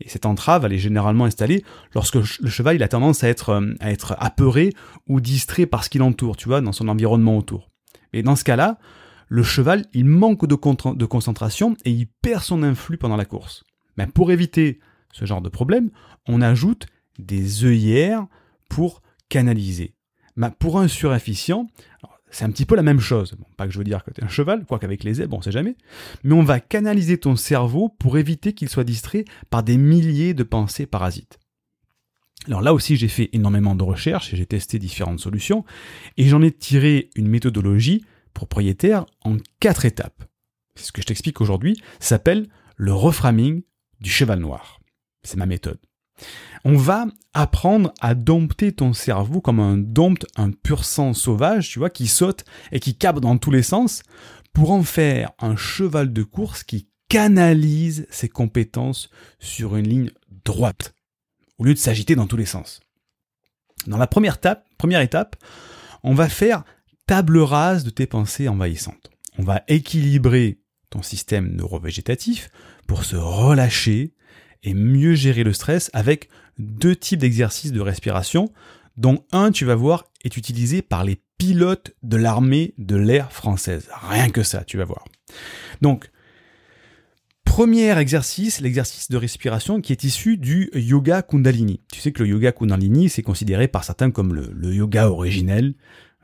Et 0.00 0.08
cette 0.08 0.26
entrave, 0.26 0.64
elle 0.64 0.72
est 0.72 0.78
généralement 0.78 1.24
installée 1.24 1.64
lorsque 1.94 2.16
le 2.16 2.50
cheval 2.50 2.82
a 2.82 2.88
tendance 2.88 3.22
à 3.22 3.28
être, 3.28 3.50
euh, 3.50 3.74
à 3.80 3.92
être 3.92 4.16
apeuré 4.18 4.72
ou 5.06 5.20
distrait 5.20 5.66
par 5.66 5.84
ce 5.84 5.90
qui 5.90 5.98
l'entoure, 5.98 6.36
tu 6.36 6.48
vois, 6.48 6.60
dans 6.60 6.72
son 6.72 6.88
environnement 6.88 7.38
autour. 7.38 7.70
Et 8.12 8.22
dans 8.22 8.36
ce 8.36 8.44
cas-là, 8.44 8.78
le 9.28 9.42
cheval, 9.42 9.84
il 9.92 10.04
manque 10.04 10.46
de, 10.46 10.56
de 10.94 11.04
concentration 11.06 11.76
et 11.84 11.90
il 11.90 12.06
perd 12.06 12.42
son 12.42 12.62
influx 12.62 12.98
pendant 12.98 13.16
la 13.16 13.24
course. 13.24 13.64
Mais 13.96 14.06
pour 14.06 14.32
éviter 14.32 14.80
ce 15.12 15.24
genre 15.24 15.42
de 15.42 15.48
problème, 15.48 15.90
on 16.26 16.40
ajoute 16.40 16.86
des 17.18 17.64
œillères 17.64 18.26
pour 18.68 19.00
canaliser. 19.34 19.96
Pour 20.60 20.78
un 20.78 20.86
surefficient, 20.86 21.66
c'est 22.30 22.44
un 22.44 22.52
petit 22.52 22.66
peu 22.66 22.76
la 22.76 22.84
même 22.84 23.00
chose. 23.00 23.34
pas 23.56 23.66
que 23.66 23.72
je 23.72 23.78
veux 23.78 23.84
dire 23.84 24.04
que 24.04 24.12
tu 24.12 24.20
es 24.20 24.24
un 24.24 24.28
cheval, 24.28 24.64
quoi 24.64 24.78
qu'avec 24.78 25.02
les 25.02 25.14
zèbres, 25.14 25.36
on 25.36 25.42
sait 25.42 25.50
jamais. 25.50 25.74
Mais 26.22 26.34
on 26.34 26.44
va 26.44 26.60
canaliser 26.60 27.18
ton 27.18 27.34
cerveau 27.34 27.88
pour 27.88 28.16
éviter 28.16 28.52
qu'il 28.52 28.68
soit 28.68 28.84
distrait 28.84 29.24
par 29.50 29.64
des 29.64 29.76
milliers 29.76 30.34
de 30.34 30.44
pensées 30.44 30.86
parasites. 30.86 31.40
Alors 32.46 32.62
là 32.62 32.72
aussi, 32.72 32.96
j'ai 32.96 33.08
fait 33.08 33.28
énormément 33.32 33.74
de 33.74 33.82
recherches 33.82 34.32
et 34.32 34.36
j'ai 34.36 34.46
testé 34.46 34.78
différentes 34.78 35.18
solutions 35.18 35.64
et 36.16 36.28
j'en 36.28 36.40
ai 36.40 36.52
tiré 36.52 37.10
une 37.16 37.26
méthodologie 37.26 38.04
propriétaire 38.34 39.04
en 39.24 39.38
quatre 39.58 39.84
étapes. 39.84 40.22
C'est 40.76 40.86
ce 40.86 40.92
que 40.92 41.02
je 41.02 41.06
t'explique 41.06 41.40
aujourd'hui. 41.40 41.76
S'appelle 41.98 42.46
le 42.76 42.92
reframing 42.92 43.62
du 44.00 44.10
cheval 44.10 44.38
noir. 44.38 44.80
C'est 45.24 45.38
ma 45.38 45.46
méthode. 45.46 45.80
On 46.64 46.76
va 46.76 47.06
apprendre 47.34 47.92
à 48.00 48.14
dompter 48.14 48.72
ton 48.72 48.94
cerveau 48.94 49.40
comme 49.40 49.60
un 49.60 49.76
dompte, 49.76 50.26
un 50.36 50.50
pur 50.50 50.84
sang 50.84 51.12
sauvage, 51.12 51.68
tu 51.68 51.78
vois, 51.78 51.90
qui 51.90 52.06
saute 52.06 52.44
et 52.72 52.80
qui 52.80 52.96
capte 52.96 53.20
dans 53.20 53.36
tous 53.36 53.50
les 53.50 53.62
sens 53.62 54.02
pour 54.54 54.70
en 54.70 54.82
faire 54.82 55.32
un 55.40 55.56
cheval 55.56 56.12
de 56.12 56.22
course 56.22 56.62
qui 56.64 56.88
canalise 57.08 58.06
ses 58.10 58.28
compétences 58.28 59.10
sur 59.38 59.76
une 59.76 59.88
ligne 59.88 60.10
droite 60.44 60.94
au 61.58 61.64
lieu 61.64 61.74
de 61.74 61.78
s'agiter 61.78 62.14
dans 62.14 62.26
tous 62.26 62.36
les 62.36 62.46
sens. 62.46 62.80
Dans 63.86 63.98
la 63.98 64.06
première 64.06 64.36
étape, 64.36 64.66
première 64.78 65.00
étape, 65.00 65.36
on 66.02 66.14
va 66.14 66.28
faire 66.28 66.64
table 67.06 67.38
rase 67.38 67.84
de 67.84 67.90
tes 67.90 68.06
pensées 68.06 68.48
envahissantes. 68.48 69.10
On 69.38 69.42
va 69.42 69.62
équilibrer 69.68 70.58
ton 70.90 71.02
système 71.02 71.54
neurovégétatif 71.54 72.50
pour 72.86 73.04
se 73.04 73.16
relâcher 73.16 74.14
et 74.64 74.74
mieux 74.74 75.14
gérer 75.14 75.44
le 75.44 75.52
stress 75.52 75.90
avec 75.92 76.28
deux 76.58 76.96
types 76.96 77.20
d'exercices 77.20 77.72
de 77.72 77.80
respiration, 77.80 78.50
dont 78.96 79.24
un, 79.32 79.50
tu 79.50 79.64
vas 79.64 79.74
voir, 79.74 80.04
est 80.24 80.36
utilisé 80.36 80.82
par 80.82 81.04
les 81.04 81.20
pilotes 81.38 81.92
de 82.02 82.16
l'armée 82.16 82.74
de 82.78 82.96
l'air 82.96 83.30
française. 83.32 83.88
Rien 84.08 84.30
que 84.30 84.42
ça, 84.42 84.64
tu 84.64 84.78
vas 84.78 84.84
voir. 84.84 85.04
Donc, 85.82 86.10
premier 87.44 87.96
exercice, 87.98 88.60
l'exercice 88.60 89.10
de 89.10 89.16
respiration 89.16 89.80
qui 89.80 89.92
est 89.92 90.04
issu 90.04 90.38
du 90.38 90.70
yoga 90.74 91.22
Kundalini. 91.22 91.80
Tu 91.92 92.00
sais 92.00 92.12
que 92.12 92.22
le 92.22 92.28
yoga 92.28 92.52
Kundalini, 92.52 93.08
c'est 93.08 93.22
considéré 93.22 93.68
par 93.68 93.84
certains 93.84 94.10
comme 94.10 94.34
le, 94.34 94.74
yoga 94.74 95.08
originel. 95.10 95.74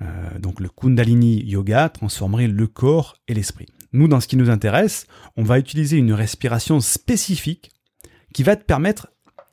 Euh, 0.02 0.38
donc 0.38 0.60
le 0.60 0.68
Kundalini 0.70 1.44
yoga 1.44 1.90
transformerait 1.90 2.48
le 2.48 2.66
corps 2.66 3.16
et 3.28 3.34
l'esprit. 3.34 3.66
Nous, 3.92 4.08
dans 4.08 4.20
ce 4.20 4.28
qui 4.28 4.36
nous 4.36 4.50
intéresse, 4.50 5.06
on 5.36 5.42
va 5.42 5.58
utiliser 5.58 5.98
une 5.98 6.12
respiration 6.12 6.80
spécifique 6.80 7.72
qui 8.32 8.42
va 8.42 8.56
te 8.56 8.64
permettre, 8.64 9.08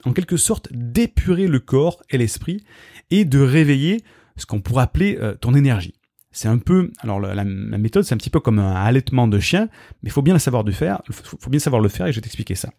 en 0.05 0.13
quelque 0.13 0.37
sorte, 0.37 0.69
d'épurer 0.71 1.47
le 1.47 1.59
corps 1.59 2.03
et 2.09 2.17
l'esprit 2.17 2.63
et 3.09 3.25
de 3.25 3.39
réveiller 3.39 4.03
ce 4.35 4.45
qu'on 4.45 4.61
pourrait 4.61 4.83
appeler 4.83 5.17
euh, 5.19 5.35
ton 5.35 5.53
énergie. 5.55 5.95
C'est 6.31 6.47
un 6.47 6.59
peu, 6.59 6.91
alors 6.99 7.19
la, 7.19 7.43
méthode, 7.43 8.03
c'est 8.03 8.13
un 8.13 8.17
petit 8.17 8.29
peu 8.29 8.39
comme 8.39 8.59
un 8.59 8.73
allaitement 8.75 9.27
de 9.27 9.39
chien, 9.39 9.69
mais 10.03 10.09
il 10.09 10.11
faut 10.11 10.21
bien 10.21 10.35
le 10.35 10.39
savoir 10.39 10.63
de 10.63 10.71
faire, 10.71 11.01
faut 11.09 11.49
bien 11.49 11.59
savoir 11.59 11.81
le 11.81 11.89
faire 11.89 12.05
et 12.05 12.11
je 12.11 12.17
vais 12.17 12.21
t'expliquer 12.21 12.53
ça. 12.53 12.71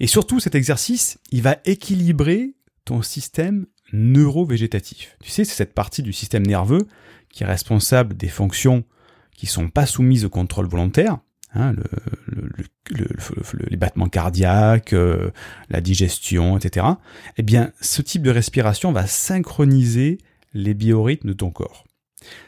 Et 0.00 0.08
surtout, 0.08 0.40
cet 0.40 0.56
exercice, 0.56 1.18
il 1.30 1.42
va 1.42 1.58
équilibrer 1.66 2.54
ton 2.84 3.02
système 3.02 3.66
neurovégétatif. 3.92 5.16
Tu 5.22 5.30
sais, 5.30 5.44
c'est 5.44 5.54
cette 5.54 5.74
partie 5.74 6.02
du 6.02 6.12
système 6.12 6.44
nerveux 6.44 6.88
qui 7.30 7.44
est 7.44 7.46
responsable 7.46 8.16
des 8.16 8.28
fonctions 8.28 8.84
qui 9.36 9.46
sont 9.46 9.68
pas 9.68 9.86
soumises 9.86 10.24
au 10.24 10.30
contrôle 10.30 10.66
volontaire, 10.66 11.18
hein, 11.54 11.74
les 13.68 13.76
battements 13.76 14.08
cardiaques, 14.08 14.92
euh, 14.92 15.30
la 15.70 15.80
digestion, 15.80 16.58
etc. 16.58 16.86
Eh 17.36 17.42
bien, 17.42 17.72
ce 17.80 18.02
type 18.02 18.22
de 18.22 18.30
respiration 18.30 18.92
va 18.92 19.06
synchroniser 19.06 20.18
les 20.52 20.74
biorhythmes 20.74 21.28
de 21.28 21.32
ton 21.32 21.50
corps. 21.50 21.84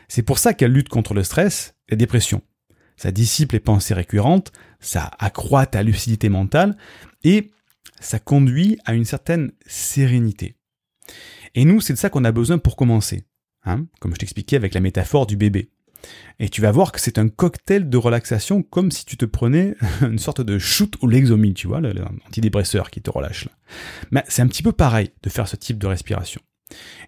C'est 0.08 0.22
pour 0.22 0.38
ça 0.38 0.54
qu'elle 0.54 0.72
lutte 0.72 0.88
contre 0.88 1.14
le 1.14 1.24
stress 1.24 1.74
et 1.88 1.92
la 1.92 1.96
dépression. 1.96 2.42
Ça 2.96 3.10
dissipe 3.10 3.52
les 3.52 3.60
pensées 3.60 3.94
récurrentes, 3.94 4.52
ça 4.80 5.10
accroît 5.18 5.66
ta 5.66 5.82
lucidité 5.82 6.28
mentale 6.28 6.76
et 7.24 7.50
ça 8.00 8.18
conduit 8.18 8.78
à 8.84 8.94
une 8.94 9.04
certaine 9.04 9.52
sérénité. 9.66 10.56
Et 11.54 11.64
nous, 11.64 11.80
c'est 11.80 11.92
de 11.92 11.98
ça 11.98 12.10
qu'on 12.10 12.24
a 12.24 12.32
besoin 12.32 12.58
pour 12.58 12.76
commencer. 12.76 13.24
Hein, 13.64 13.86
comme 14.00 14.12
je 14.12 14.18
t'expliquais 14.18 14.56
avec 14.56 14.74
la 14.74 14.80
métaphore 14.80 15.26
du 15.26 15.36
bébé. 15.36 15.70
Et 16.38 16.48
tu 16.48 16.60
vas 16.60 16.70
voir 16.70 16.92
que 16.92 17.00
c'est 17.00 17.18
un 17.18 17.28
cocktail 17.28 17.88
de 17.88 17.96
relaxation 17.96 18.62
comme 18.62 18.90
si 18.90 19.04
tu 19.04 19.16
te 19.16 19.24
prenais 19.24 19.74
une 20.02 20.18
sorte 20.18 20.40
de 20.40 20.58
shoot 20.58 20.94
ou 21.02 21.08
l'exomil, 21.08 21.54
tu 21.54 21.66
vois, 21.66 21.80
l'antidépresseur 21.80 22.90
qui 22.90 23.00
te 23.00 23.10
relâche. 23.10 23.48
Mais 24.10 24.24
c'est 24.28 24.42
un 24.42 24.48
petit 24.48 24.62
peu 24.62 24.72
pareil 24.72 25.10
de 25.22 25.30
faire 25.30 25.48
ce 25.48 25.56
type 25.56 25.78
de 25.78 25.86
respiration. 25.86 26.40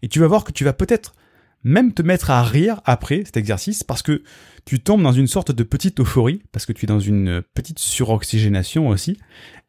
Et 0.02 0.08
tu 0.08 0.20
vas 0.20 0.26
voir 0.26 0.44
que 0.44 0.52
tu 0.52 0.64
vas 0.64 0.72
peut-être 0.72 1.14
même 1.64 1.92
te 1.92 2.02
mettre 2.02 2.30
à 2.30 2.42
rire 2.42 2.80
après 2.84 3.22
cet 3.24 3.36
exercice 3.36 3.82
parce 3.82 4.02
que 4.02 4.22
tu 4.64 4.80
tombes 4.80 5.02
dans 5.02 5.12
une 5.12 5.26
sorte 5.26 5.50
de 5.50 5.62
petite 5.62 5.98
euphorie, 6.00 6.42
parce 6.52 6.66
que 6.66 6.72
tu 6.72 6.84
es 6.84 6.86
dans 6.86 7.00
une 7.00 7.42
petite 7.54 7.78
suroxygénation 7.78 8.88
aussi, 8.88 9.18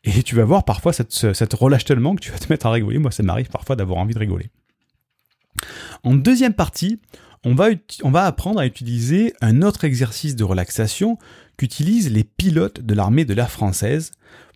et 0.03 0.23
tu 0.23 0.35
vas 0.35 0.45
voir 0.45 0.65
parfois 0.65 0.93
ça 0.93 1.03
te, 1.03 1.55
relâche 1.55 1.85
tellement 1.85 2.15
que 2.15 2.21
tu 2.21 2.31
vas 2.31 2.37
te 2.37 2.51
mettre 2.51 2.65
à 2.65 2.71
rigoler. 2.71 2.99
Moi, 2.99 3.11
ça 3.11 3.23
m'arrive 3.23 3.49
parfois 3.49 3.75
d'avoir 3.75 3.99
envie 3.99 4.13
de 4.13 4.19
rigoler. 4.19 4.49
En 6.03 6.15
deuxième 6.15 6.53
partie, 6.53 6.99
on 7.43 7.53
va, 7.55 8.25
apprendre 8.25 8.59
à 8.59 8.65
utiliser 8.65 9.33
un 9.41 9.61
autre 9.61 9.85
exercice 9.85 10.35
de 10.35 10.43
relaxation 10.43 11.17
qu'utilisent 11.57 12.11
les 12.11 12.23
pilotes 12.23 12.81
de 12.81 12.93
l'armée 12.93 13.25
de 13.25 13.33
l'air 13.33 13.51
française 13.51 14.11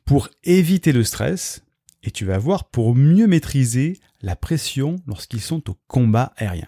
pour 0.06 0.30
éviter 0.44 0.92
le 0.92 1.04
stress, 1.04 1.64
et 2.04 2.12
tu 2.12 2.26
vas 2.26 2.38
voir 2.38 2.66
pour 2.66 2.96
mieux 2.96 3.28
maîtriser 3.28 4.00
la 4.22 4.36
pression 4.36 4.98
lorsqu'ils 5.08 5.42
sont 5.42 5.70
au 5.70 5.78
combat 5.88 6.34
aérien. 6.36 6.68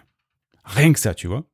Rien 0.64 0.92
que 0.92 0.98
ça, 0.98 1.14
tu 1.14 1.26
vois. 1.26 1.44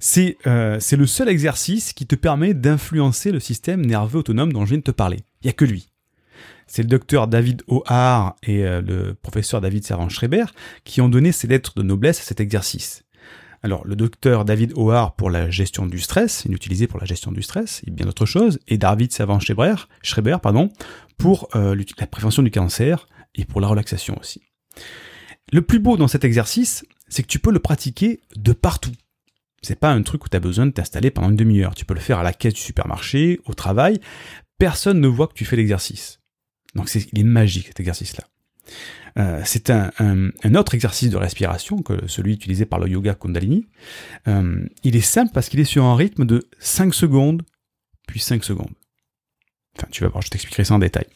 C'est 0.00 0.36
euh, 0.46 0.78
le 0.90 1.06
seul 1.06 1.28
exercice 1.28 1.92
qui 1.92 2.06
te 2.06 2.16
permet 2.16 2.54
d'influencer 2.54 3.30
le 3.30 3.40
système 3.40 3.84
nerveux 3.84 4.18
autonome 4.18 4.52
dont 4.52 4.64
je 4.64 4.70
viens 4.70 4.78
de 4.78 4.82
te 4.82 4.90
parler. 4.90 5.18
Il 5.42 5.46
n'y 5.46 5.50
a 5.50 5.54
que 5.54 5.64
lui. 5.64 5.88
C'est 6.66 6.82
le 6.82 6.88
docteur 6.88 7.28
David 7.28 7.62
O'Hare 7.66 8.34
et 8.42 8.64
euh, 8.64 8.80
le 8.80 9.14
professeur 9.14 9.60
David 9.60 9.84
Servan-Schreiber 9.84 10.46
qui 10.84 11.00
ont 11.00 11.08
donné 11.08 11.32
ces 11.32 11.46
lettres 11.46 11.74
de 11.76 11.82
noblesse 11.82 12.20
à 12.20 12.24
cet 12.24 12.40
exercice. 12.40 13.04
Alors, 13.64 13.86
le 13.86 13.94
docteur 13.94 14.44
David 14.44 14.72
O'Hare 14.74 15.14
pour 15.14 15.30
la 15.30 15.48
gestion 15.48 15.86
du 15.86 16.00
stress, 16.00 16.42
il 16.46 16.54
utilisé 16.54 16.88
pour 16.88 16.98
la 16.98 17.06
gestion 17.06 17.30
du 17.30 17.42
stress 17.42 17.80
et 17.86 17.90
bien 17.90 18.06
d'autres 18.06 18.26
choses, 18.26 18.58
et 18.66 18.76
David 18.76 19.12
Servan-Schreiber 19.12 19.74
Schreiber, 20.02 20.38
pour 21.16 21.48
euh, 21.54 21.76
la 21.98 22.06
prévention 22.08 22.42
du 22.42 22.50
cancer 22.50 23.06
et 23.36 23.44
pour 23.44 23.60
la 23.60 23.68
relaxation 23.68 24.18
aussi. 24.18 24.42
Le 25.52 25.62
plus 25.62 25.78
beau 25.78 25.96
dans 25.96 26.08
cet 26.08 26.24
exercice, 26.24 26.84
c'est 27.08 27.22
que 27.22 27.28
tu 27.28 27.38
peux 27.38 27.52
le 27.52 27.60
pratiquer 27.60 28.20
de 28.36 28.52
partout. 28.52 28.92
C'est 29.62 29.78
pas 29.78 29.92
un 29.92 30.02
truc 30.02 30.24
où 30.24 30.28
tu 30.28 30.36
as 30.36 30.40
besoin 30.40 30.66
de 30.66 30.72
t'installer 30.72 31.12
pendant 31.12 31.30
une 31.30 31.36
demi-heure. 31.36 31.76
Tu 31.76 31.84
peux 31.84 31.94
le 31.94 32.00
faire 32.00 32.18
à 32.18 32.24
la 32.24 32.32
caisse 32.32 32.54
du 32.54 32.60
supermarché, 32.60 33.38
au 33.44 33.54
travail. 33.54 34.00
Personne 34.58 35.00
ne 35.00 35.06
voit 35.06 35.28
que 35.28 35.34
tu 35.34 35.44
fais 35.44 35.56
l'exercice. 35.56 36.18
Donc 36.74 36.88
c'est, 36.88 37.06
il 37.12 37.20
est 37.20 37.24
magique 37.24 37.68
cet 37.68 37.78
exercice-là. 37.78 38.24
Euh, 39.18 39.40
c'est 39.44 39.70
un, 39.70 40.30
autre 40.54 40.74
exercice 40.74 41.10
de 41.10 41.16
respiration 41.16 41.82
que 41.82 42.06
celui 42.06 42.32
utilisé 42.32 42.64
par 42.64 42.78
le 42.78 42.88
yoga 42.88 43.14
Kundalini. 43.14 43.66
Euh, 44.28 44.64
il 44.84 44.96
est 44.96 45.00
simple 45.00 45.32
parce 45.32 45.48
qu'il 45.48 45.60
est 45.60 45.64
sur 45.64 45.84
un 45.84 45.96
rythme 45.96 46.24
de 46.24 46.48
5 46.58 46.94
secondes, 46.94 47.42
puis 48.06 48.20
5 48.20 48.44
secondes. 48.44 48.72
Enfin, 49.76 49.88
tu 49.90 50.02
vas 50.02 50.08
voir, 50.08 50.22
je 50.22 50.30
t'expliquerai 50.30 50.64
ça 50.64 50.74
en 50.74 50.78
détail. 50.78 51.06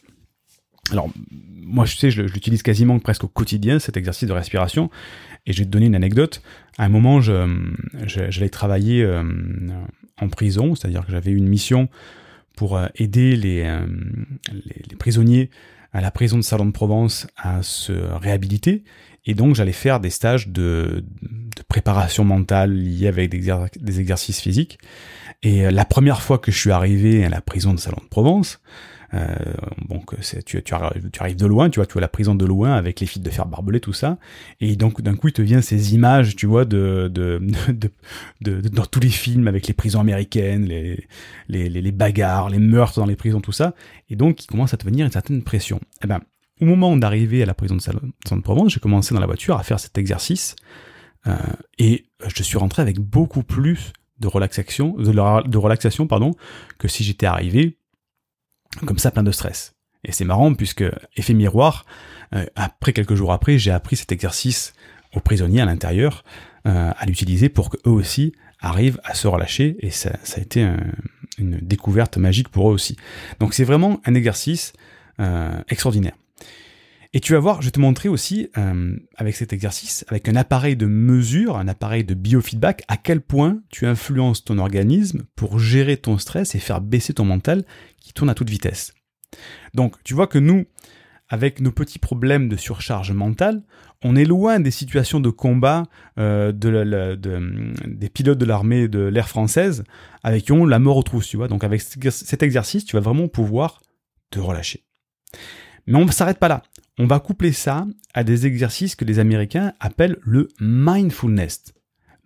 Alors, 0.90 1.10
moi, 1.30 1.84
je 1.84 1.96
sais, 1.96 2.10
je, 2.10 2.22
l'utilise 2.22 2.62
quasiment 2.62 2.98
presque 2.98 3.24
au 3.24 3.28
quotidien, 3.28 3.78
cet 3.78 3.96
exercice 3.96 4.28
de 4.28 4.32
respiration. 4.32 4.90
Et 5.46 5.52
je 5.52 5.60
vais 5.60 5.64
te 5.64 5.70
donner 5.70 5.86
une 5.86 5.94
anecdote. 5.94 6.42
À 6.78 6.84
un 6.84 6.88
moment, 6.88 7.20
j'allais 7.20 8.48
travailler 8.48 9.02
euh, 9.02 9.22
en 10.20 10.28
prison, 10.28 10.74
c'est-à-dire 10.74 11.04
que 11.04 11.12
j'avais 11.12 11.32
une 11.32 11.48
mission 11.48 11.88
pour 12.56 12.80
aider 12.94 13.36
les, 13.36 13.70
prisonniers 14.98 15.50
à 15.92 16.00
la 16.00 16.10
prison 16.10 16.36
de 16.36 16.42
Salon 16.42 16.66
de 16.66 16.72
Provence 16.72 17.26
à 17.36 17.62
se 17.62 17.92
réhabiliter. 17.92 18.84
Et 19.24 19.34
donc, 19.34 19.54
j'allais 19.54 19.72
faire 19.72 20.00
des 20.00 20.10
stages 20.10 20.48
de, 20.48 21.04
préparation 21.68 22.24
mentale 22.24 22.72
liés 22.72 23.08
avec 23.08 23.30
des, 23.30 24.00
exercices 24.00 24.40
physiques. 24.40 24.78
Et 25.42 25.70
la 25.70 25.84
première 25.84 26.22
fois 26.22 26.38
que 26.38 26.52
je 26.52 26.58
suis 26.58 26.70
arrivé 26.70 27.24
à 27.24 27.28
la 27.28 27.40
prison 27.40 27.74
de 27.74 27.80
Salon 27.80 27.98
de 28.02 28.08
Provence, 28.08 28.60
euh, 28.60 28.95
donc 29.88 30.14
tu, 30.44 30.62
tu, 30.62 30.74
arrives 30.74 31.36
de 31.36 31.46
loin, 31.46 31.70
tu 31.70 31.78
vois, 31.78 31.86
tu 31.86 31.92
vois 31.92 32.00
la 32.00 32.08
prison 32.08 32.34
de 32.34 32.44
loin 32.44 32.74
avec 32.74 33.00
les 33.00 33.06
fils 33.06 33.22
de 33.22 33.30
fer 33.30 33.46
barbelés, 33.46 33.80
tout 33.80 33.92
ça, 33.92 34.18
et 34.60 34.76
donc 34.76 35.00
d'un 35.00 35.14
coup 35.14 35.28
il 35.28 35.32
te 35.32 35.42
vient 35.42 35.60
ces 35.60 35.94
images, 35.94 36.36
tu 36.36 36.46
vois, 36.46 36.64
de, 36.64 37.10
dans 38.40 38.86
tous 38.86 39.00
les 39.00 39.08
films 39.08 39.48
avec 39.48 39.66
les 39.68 39.74
prisons 39.74 40.00
américaines, 40.00 40.64
les, 41.48 41.92
bagarres, 41.92 42.50
les 42.50 42.58
meurtres 42.58 42.98
dans 42.98 43.06
les 43.06 43.16
prisons, 43.16 43.40
tout 43.40 43.52
ça, 43.52 43.74
et 44.10 44.16
donc 44.16 44.44
il 44.44 44.46
commence 44.46 44.74
à 44.74 44.76
te 44.76 44.84
venir 44.84 45.06
une 45.06 45.12
certaine 45.12 45.42
pression. 45.42 45.80
Eh 46.02 46.06
ben, 46.06 46.20
au 46.60 46.64
moment 46.64 46.96
d'arriver 46.96 47.42
à 47.42 47.46
la 47.46 47.54
prison 47.54 47.76
de 47.76 47.82
Salon 47.82 48.00
de 48.30 48.40
Provence, 48.40 48.72
j'ai 48.72 48.80
commencé 48.80 49.14
dans 49.14 49.20
la 49.20 49.26
voiture 49.26 49.56
à 49.56 49.62
faire 49.62 49.78
cet 49.78 49.98
exercice, 49.98 50.56
euh, 51.26 51.36
et 51.78 52.06
je 52.26 52.42
suis 52.42 52.58
rentré 52.58 52.82
avec 52.82 52.98
beaucoup 52.98 53.42
plus 53.42 53.92
de 54.18 54.28
relaxation, 54.28 54.96
de 54.98 55.58
relaxation 55.58 56.06
pardon, 56.06 56.34
que 56.78 56.88
si 56.88 57.04
j'étais 57.04 57.26
arrivé 57.26 57.78
comme 58.84 58.98
ça 58.98 59.10
plein 59.10 59.22
de 59.22 59.32
stress. 59.32 59.74
Et 60.04 60.12
c'est 60.12 60.24
marrant 60.24 60.54
puisque, 60.54 60.84
effet 61.16 61.34
miroir, 61.34 61.84
euh, 62.34 62.44
après 62.54 62.92
quelques 62.92 63.14
jours 63.14 63.32
après, 63.32 63.58
j'ai 63.58 63.70
appris 63.70 63.96
cet 63.96 64.12
exercice 64.12 64.74
aux 65.14 65.20
prisonniers 65.20 65.60
à 65.60 65.64
l'intérieur 65.64 66.24
euh, 66.66 66.92
à 66.96 67.06
l'utiliser 67.06 67.48
pour 67.48 67.70
qu'eux 67.70 67.90
aussi 67.90 68.32
arrivent 68.60 69.00
à 69.04 69.14
se 69.14 69.28
relâcher 69.28 69.76
et 69.80 69.90
ça, 69.90 70.10
a 70.36 70.40
été 70.40 70.66
une 71.38 71.58
découverte 71.58 72.16
magique 72.16 72.48
pour 72.48 72.70
eux 72.70 72.72
aussi. 72.72 72.96
Donc 73.38 73.54
c'est 73.54 73.64
vraiment 73.64 74.00
un 74.04 74.14
exercice 74.14 74.72
euh, 75.20 75.62
extraordinaire. 75.68 76.14
Et 77.16 77.20
tu 77.20 77.32
vas 77.32 77.38
voir, 77.38 77.62
je 77.62 77.68
vais 77.68 77.72
te 77.72 77.80
montrer 77.80 78.10
aussi 78.10 78.50
avec 79.16 79.36
cet 79.36 79.54
exercice, 79.54 80.04
avec 80.08 80.28
un 80.28 80.36
appareil 80.36 80.76
de 80.76 80.84
mesure, 80.84 81.56
un 81.56 81.66
appareil 81.66 82.04
de 82.04 82.12
biofeedback, 82.12 82.82
à 82.88 82.98
quel 82.98 83.22
point 83.22 83.62
tu 83.70 83.86
influences 83.86 84.44
ton 84.44 84.58
organisme 84.58 85.24
pour 85.34 85.58
gérer 85.58 85.96
ton 85.96 86.18
stress 86.18 86.54
et 86.54 86.58
faire 86.58 86.82
baisser 86.82 87.14
ton 87.14 87.24
mental 87.24 87.64
qui 88.02 88.12
tourne 88.12 88.28
à 88.28 88.34
toute 88.34 88.50
vitesse. 88.50 88.92
Donc 89.72 89.94
tu 90.04 90.12
vois 90.12 90.26
que 90.26 90.38
nous, 90.38 90.66
avec 91.30 91.62
nos 91.62 91.72
petits 91.72 91.98
problèmes 91.98 92.50
de 92.50 92.56
surcharge 92.58 93.12
mentale, 93.12 93.62
on 94.04 94.14
est 94.14 94.26
loin 94.26 94.60
des 94.60 94.70
situations 94.70 95.18
de 95.18 95.30
combat 95.30 95.84
euh, 96.18 96.52
de, 96.52 97.14
des 97.86 98.10
pilotes 98.10 98.36
de 98.36 98.44
l'armée 98.44 98.88
de 98.88 99.00
l'air 99.00 99.30
française 99.30 99.84
avec 100.22 100.44
qui 100.44 100.52
on 100.52 100.66
la 100.66 100.78
mort 100.78 100.98
aux 100.98 101.02
trousses. 101.02 101.34
Donc 101.34 101.64
avec 101.64 101.80
cet 101.80 102.42
exercice, 102.42 102.84
tu 102.84 102.94
vas 102.94 103.00
vraiment 103.00 103.28
pouvoir 103.28 103.80
te 104.28 104.38
relâcher. 104.38 104.84
Mais 105.86 105.98
on 105.98 106.04
ne 106.04 106.10
s'arrête 106.10 106.38
pas 106.38 106.48
là. 106.48 106.62
On 106.98 107.06
va 107.06 107.20
coupler 107.20 107.52
ça 107.52 107.86
à 108.14 108.24
des 108.24 108.46
exercices 108.46 108.96
que 108.96 109.04
les 109.04 109.18
Américains 109.18 109.74
appellent 109.80 110.16
le 110.22 110.48
mindfulness. 110.60 111.74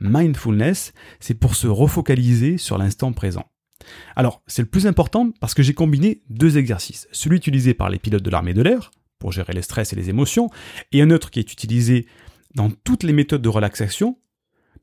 Mindfulness, 0.00 0.93
c'est 1.19 1.35
pour 1.35 1.55
se 1.55 1.67
refocaliser 1.67 2.57
sur 2.57 2.79
l'instant 2.79 3.12
présent. 3.12 3.45
Alors, 4.17 4.43
c'est 4.47 4.62
le 4.62 4.69
plus 4.69 4.87
important 4.87 5.31
parce 5.40 5.55
que 5.55 5.62
j'ai 5.62 5.75
combiné 5.75 6.23
deux 6.29 6.59
exercices. 6.59 7.09
Celui 7.12 7.37
utilisé 7.37 7.75
par 7.75 7.90
les 7.90 7.99
pilotes 7.99 8.23
de 8.23 8.31
l'armée 8.31 8.55
de 8.55 8.62
l'air, 8.62 8.90
pour 9.19 9.33
gérer 9.33 9.52
le 9.52 9.62
stress 9.62 9.93
et 9.93 9.97
les 9.97 10.09
émotions, 10.09 10.50
et 10.93 11.02
un 11.02 11.11
autre 11.11 11.31
qui 11.31 11.40
est 11.40 11.52
utilisé 11.52 12.07
dans 12.55 12.71
toutes 12.71 13.02
les 13.02 13.12
méthodes 13.12 13.43
de 13.43 13.49
relaxation. 13.49 14.19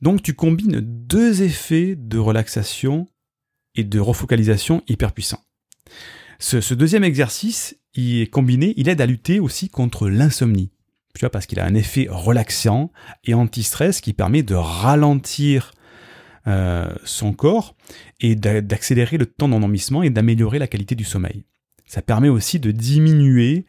Donc 0.01 0.21
tu 0.21 0.33
combines 0.33 0.79
deux 0.81 1.41
effets 1.41 1.95
de 1.97 2.17
relaxation 2.17 3.07
et 3.75 3.83
de 3.83 3.99
refocalisation 3.99 4.83
hyper 4.87 5.13
puissant. 5.13 5.43
Ce, 6.39 6.73
deuxième 6.73 7.03
exercice, 7.03 7.77
il 7.95 8.21
est 8.21 8.27
combiné, 8.27 8.73
il 8.77 8.89
aide 8.89 9.01
à 9.01 9.05
lutter 9.05 9.39
aussi 9.39 9.69
contre 9.69 10.07
l'insomnie. 10.09 10.71
Tu 11.15 11.21
vois, 11.21 11.31
parce 11.31 11.47
qu'il 11.47 11.59
a 11.59 11.65
un 11.65 11.73
effet 11.73 12.07
relaxant 12.09 12.91
et 13.23 13.33
anti-stress 13.33 14.01
qui 14.01 14.13
permet 14.13 14.43
de 14.43 14.53
ralentir 14.53 15.71
euh, 16.45 16.93
son 17.03 17.33
corps 17.33 17.75
et 18.19 18.35
d'accélérer 18.35 19.17
le 19.17 19.25
temps 19.25 19.49
d'endormissement 19.49 20.03
et 20.03 20.11
d'améliorer 20.11 20.59
la 20.59 20.67
qualité 20.67 20.93
du 20.93 21.03
sommeil. 21.03 21.43
Ça 21.87 22.03
permet 22.03 22.29
aussi 22.29 22.59
de 22.59 22.69
diminuer, 22.69 23.65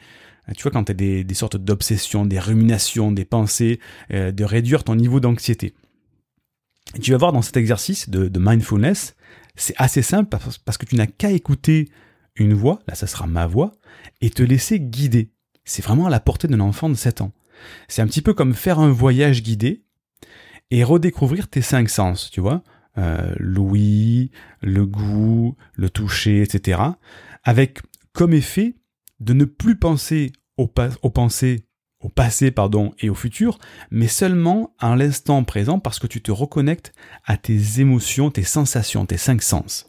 euh, 0.49 0.53
tu 0.55 0.63
vois, 0.63 0.73
quand 0.73 0.85
tu 0.85 0.93
as 0.93 0.95
des, 0.95 1.35
sortes 1.35 1.57
d'obsessions, 1.57 2.27
des 2.27 2.39
ruminations, 2.39 3.13
des 3.13 3.25
pensées, 3.25 3.81
euh, 4.13 4.31
de 4.31 4.45
réduire 4.45 4.85
ton 4.85 4.95
niveau 4.95 5.21
d'anxiété. 5.21 5.75
Tu 7.01 7.13
vas 7.13 7.19
voir 7.19 7.33
dans 7.33 7.43
cet 7.43 7.57
exercice 7.57 8.11
de, 8.11 8.29
de 8.29 8.39
mindfulness, 8.39 9.17
c'est 9.57 9.75
assez 9.79 10.03
simple 10.03 10.37
parce 10.65 10.79
que 10.79 10.87
tu 10.87 10.97
n'as 10.97 11.07
qu'à 11.07 11.31
écouter 11.31 11.89
une 12.39 12.55
voix, 12.55 12.81
là 12.87 12.95
ça 12.95 13.07
sera 13.07 13.27
ma 13.27 13.47
voix, 13.47 13.73
et 14.21 14.31
te 14.31 14.43
laisser 14.43 14.81
guider. 14.81 15.31
C'est 15.65 15.85
vraiment 15.85 16.07
à 16.07 16.11
la 16.11 16.21
portée 16.21 16.49
d'un 16.49 16.61
enfant 16.61 16.89
de 16.89 16.95
7 16.95 17.21
ans. 17.21 17.33
C'est 17.89 18.03
un 18.03 18.07
petit 18.07 18.23
peu 18.23 18.35
comme 18.35 18.55
faire 18.55 18.79
un 18.79 18.91
voyage 18.91 19.43
guidé 19.43 19.85
et 20.71 20.85
redécouvrir 20.85 21.49
tes 21.49 21.63
cinq 21.63 21.89
sens, 21.89 22.31
tu 22.31 22.41
vois, 22.41 22.63
euh, 22.99 23.33
l'ouïe, 23.39 24.31
le 24.61 24.87
goût, 24.87 25.57
le 25.75 25.91
toucher, 25.91 26.43
etc. 26.43 26.81
Avec 27.45 27.81
comme 28.13 28.35
effet 28.35 28.77
de 29.21 29.33
ne 29.33 29.45
plus 29.45 29.77
penser 29.77 30.33
aux, 30.57 30.67
pensées, 30.67 31.67
au 32.01 32.09
passé 32.09 32.51
pardon, 32.51 32.93
et 32.99 33.09
au 33.09 33.15
futur, 33.15 33.59
mais 33.91 34.09
seulement 34.09 34.75
à 34.79 34.95
l'instant 34.97 35.43
présent 35.45 35.79
parce 35.79 35.99
que 35.99 36.07
tu 36.07 36.21
te 36.21 36.33
reconnectes 36.33 36.93
à 37.25 37.37
tes 37.37 37.81
émotions, 37.81 38.31
tes 38.31 38.43
sensations, 38.43 39.07
tes 39.07 39.17
cinq 39.17 39.43
sens. 39.43 39.89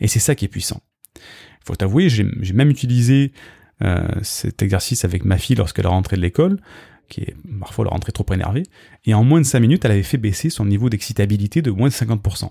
Et 0.00 0.08
c'est 0.08 0.18
ça 0.20 0.34
qui 0.34 0.44
est 0.44 0.48
puissant 0.48 0.80
faut 1.66 1.74
t'avouer, 1.74 2.08
j'ai 2.08 2.52
même 2.52 2.70
utilisé 2.70 3.32
euh, 3.82 4.06
cet 4.22 4.62
exercice 4.62 5.04
avec 5.04 5.24
ma 5.24 5.36
fille 5.36 5.56
lorsqu'elle 5.56 5.86
rentrait 5.86 6.16
de 6.16 6.22
l'école, 6.22 6.60
qui 7.08 7.22
est 7.22 7.36
parfois 7.60 7.84
elle 7.84 7.92
rentrait 7.92 8.12
trop 8.12 8.26
énervée, 8.32 8.62
et 9.04 9.14
en 9.14 9.24
moins 9.24 9.40
de 9.40 9.46
5 9.46 9.60
minutes, 9.60 9.84
elle 9.84 9.92
avait 9.92 10.02
fait 10.02 10.18
baisser 10.18 10.50
son 10.50 10.64
niveau 10.64 10.88
d'excitabilité 10.88 11.62
de 11.62 11.70
moins 11.70 11.88
de 11.88 11.94
50%. 11.94 12.50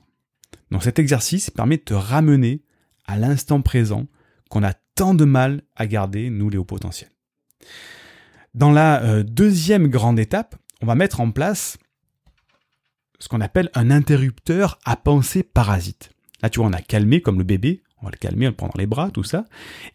Donc 0.71 0.83
cet 0.83 0.99
exercice 0.99 1.49
permet 1.49 1.77
de 1.77 1.83
te 1.83 1.93
ramener 1.93 2.61
à 3.07 3.17
l'instant 3.17 3.61
présent 3.61 4.07
qu'on 4.49 4.63
a 4.63 4.73
tant 4.95 5.13
de 5.13 5.25
mal 5.25 5.61
à 5.75 5.87
garder, 5.87 6.29
nous 6.29 6.49
les 6.49 6.57
hauts 6.57 6.65
potentiels. 6.65 7.11
Dans 8.53 8.71
la 8.71 9.03
euh, 9.03 9.23
deuxième 9.23 9.87
grande 9.87 10.19
étape, 10.19 10.55
on 10.81 10.85
va 10.85 10.95
mettre 10.95 11.19
en 11.19 11.31
place 11.31 11.77
ce 13.19 13.27
qu'on 13.27 13.41
appelle 13.41 13.69
un 13.73 13.91
interrupteur 13.91 14.79
à 14.85 14.95
pensée 14.95 15.43
parasite. 15.43 16.11
Là, 16.41 16.49
tu 16.49 16.59
vois, 16.59 16.69
on 16.69 16.73
a 16.73 16.81
calmé 16.81 17.21
comme 17.21 17.37
le 17.37 17.43
bébé, 17.43 17.81
on 18.01 18.05
va 18.05 18.11
le 18.11 18.17
calmer, 18.17 18.45
le 18.45 18.51
prend 18.51 18.67
dans 18.67 18.79
les 18.79 18.87
bras, 18.87 19.09
tout 19.11 19.23
ça. 19.23 19.45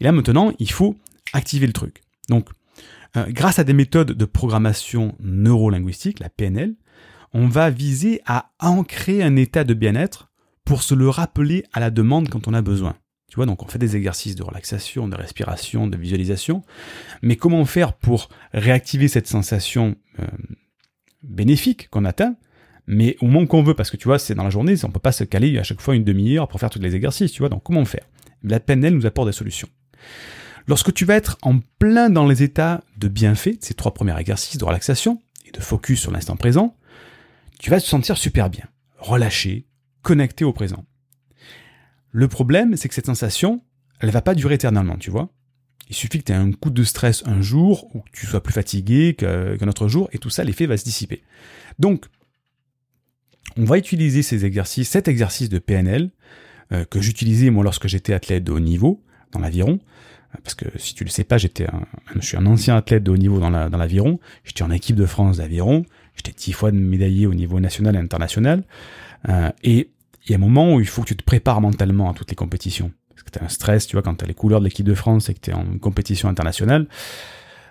Et 0.01 0.05
là 0.05 0.13
maintenant, 0.13 0.53
il 0.59 0.71
faut 0.71 0.97
activer 1.33 1.67
le 1.67 1.73
truc. 1.73 2.03
Donc, 2.29 2.49
euh, 3.17 3.27
grâce 3.29 3.59
à 3.59 3.65
des 3.65 3.73
méthodes 3.73 4.13
de 4.13 4.25
programmation 4.25 5.15
neurolinguistique, 5.21 6.21
la 6.21 6.29
PNL, 6.29 6.75
on 7.33 7.49
va 7.49 7.71
viser 7.71 8.21
à 8.27 8.51
ancrer 8.59 9.23
un 9.23 9.37
état 9.37 9.65
de 9.65 9.75
bien-être 9.75 10.31
pour 10.65 10.83
se 10.83 10.95
le 10.95 11.09
rappeler 11.09 11.65
à 11.73 11.81
la 11.81 11.91
demande 11.91 12.29
quand 12.29 12.49
on 12.49 12.55
a 12.55 12.63
besoin. 12.63 12.97
Tu 13.29 13.37
vois, 13.37 13.47
donc 13.47 13.63
on 13.63 13.69
fait 13.69 13.79
des 13.79 13.97
exercices 13.97 14.35
de 14.35 14.43
relaxation, 14.43 15.07
de 15.07 15.15
respiration, 15.15 15.87
de 15.87 15.97
visualisation. 15.97 16.63
Mais 17.23 17.37
comment 17.37 17.65
faire 17.65 17.93
pour 17.93 18.29
réactiver 18.53 19.07
cette 19.07 19.29
sensation 19.29 19.97
euh, 20.19 20.27
bénéfique 21.23 21.89
qu'on 21.91 22.05
atteint 22.05 22.35
mais 22.91 23.17
au 23.21 23.27
moment 23.27 23.47
qu'on 23.47 23.63
veut, 23.63 23.75
parce 23.75 23.91
que 23.91 23.97
tu 23.97 24.09
vois, 24.09 24.19
c'est 24.19 24.35
dans 24.35 24.43
la 24.43 24.51
journée, 24.51 24.75
on 24.83 24.91
peut 24.91 24.99
pas 24.99 25.13
se 25.13 25.23
caler 25.23 25.57
à 25.59 25.63
chaque 25.63 25.81
fois 25.81 25.95
une 25.95 26.03
demi-heure 26.03 26.49
pour 26.49 26.59
faire 26.59 26.71
tous 26.71 26.81
les 26.81 26.97
exercices, 26.97 27.31
tu 27.31 27.39
vois, 27.39 27.49
donc 27.49 27.63
comment 27.63 27.85
faire? 27.85 28.05
La 28.43 28.59
PNL 28.59 28.95
nous 28.95 29.07
apporte 29.07 29.29
des 29.29 29.33
solutions. 29.33 29.69
Lorsque 30.67 30.93
tu 30.93 31.05
vas 31.05 31.15
être 31.15 31.39
en 31.43 31.61
plein 31.79 32.11
dans 32.11 32.27
les 32.27 32.43
états 32.43 32.83
de 32.97 33.07
bienfait, 33.07 33.59
ces 33.61 33.75
trois 33.75 33.95
premiers 33.95 34.19
exercices 34.19 34.59
de 34.59 34.65
relaxation 34.65 35.23
et 35.47 35.53
de 35.53 35.61
focus 35.61 36.01
sur 36.01 36.11
l'instant 36.11 36.37
présent, 36.37 36.77
tu 37.61 37.71
vas 37.71 37.81
te 37.81 37.87
sentir 37.87 38.19
super 38.19 38.51
bien, 38.51 38.65
relâché, 38.99 39.67
connecté 40.03 40.45
au 40.45 40.53
présent. 40.53 40.85
Le 42.11 42.27
problème, 42.27 42.77
c'est 42.77 42.89
que 42.89 42.95
cette 42.95 43.07
sensation, 43.07 43.63
elle 44.01 44.11
va 44.11 44.21
pas 44.21 44.35
durer 44.35 44.57
éternellement, 44.57 44.97
tu 44.97 45.11
vois. 45.11 45.29
Il 45.89 45.95
suffit 45.95 46.19
que 46.19 46.25
tu 46.25 46.33
aies 46.33 46.37
un 46.37 46.51
coup 46.51 46.71
de 46.71 46.83
stress 46.83 47.23
un 47.27 47.41
jour, 47.41 47.95
ou 47.95 48.01
que 48.01 48.11
tu 48.13 48.27
sois 48.27 48.43
plus 48.43 48.53
fatigué 48.53 49.15
qu'un 49.15 49.69
autre 49.69 49.87
jour, 49.87 50.09
et 50.13 50.19
tout 50.19 50.31
ça, 50.31 50.43
l'effet 50.43 50.67
va 50.67 50.77
se 50.77 50.85
dissiper. 50.85 51.23
Donc, 51.79 52.07
on 53.57 53.65
va 53.65 53.79
utiliser 53.79 54.23
ces 54.23 54.45
exercices, 54.45 54.89
cet 54.91 55.09
exercice 55.09 55.49
de 55.49 55.59
PNL 55.59 56.11
euh, 56.73 56.85
que 56.85 57.01
j'utilisais 57.01 57.51
moi 57.51 57.65
lorsque 57.65 57.89
j'étais 57.89 58.13
athlète 58.13 58.45
de 58.45 58.53
haut 58.53 58.61
niveau 58.61 59.03
dans 59.33 59.41
l'aviron. 59.41 59.81
Euh, 60.35 60.39
parce 60.45 60.55
que 60.55 60.67
si 60.77 60.95
tu 60.95 61.05
le 61.05 61.11
sais 61.11 61.25
pas, 61.25 61.39
j'étais 61.39 61.67
je 62.15 62.21
suis 62.21 62.37
un 62.37 62.47
ancien 62.47 62.77
athlète 62.77 63.03
de 63.03 63.11
haut 63.11 63.17
niveau 63.17 63.41
dans 63.41 63.51
l'aviron. 63.51 64.21
j'étais 64.45 64.63
en 64.63 64.71
équipe 64.71 64.97
de 64.97 65.07
France 65.07 65.39
d'aviron. 65.39 65.85
J'étais 66.17 66.33
dix 66.37 66.53
fois 66.53 66.71
médaillé 66.71 67.27
au 67.27 67.35
niveau 67.35 67.61
national 67.61 67.97
et 67.97 67.99
international. 67.99 68.65
Euh, 69.29 69.51
et 69.63 69.91
il 70.27 70.31
y 70.31 70.35
a 70.35 70.37
un 70.37 70.41
moment 70.41 70.75
où 70.75 70.81
il 70.81 70.87
faut 70.87 71.03
que 71.03 71.09
tu 71.09 71.17
te 71.17 71.25
prépares 71.25 71.61
mentalement 71.61 72.11
à 72.11 72.15
toutes 72.15 72.31
les 72.31 72.37
compétitions. 72.37 72.93
Parce 73.11 73.23
que 73.23 73.31
tu 73.31 73.39
as 73.39 73.45
un 73.45 73.49
stress, 73.49 73.87
tu 73.87 73.97
vois, 73.97 74.03
quand 74.03 74.15
tu 74.15 74.25
as 74.25 74.29
les 74.29 74.35
couleurs 74.35 74.61
de 74.61 74.65
l'équipe 74.65 74.87
de 74.87 74.95
France 74.95 75.29
et 75.29 75.35
que 75.35 75.41
tu 75.41 75.51
es 75.51 75.55
en 75.55 75.65
compétition 75.79 76.29
internationale. 76.29 76.87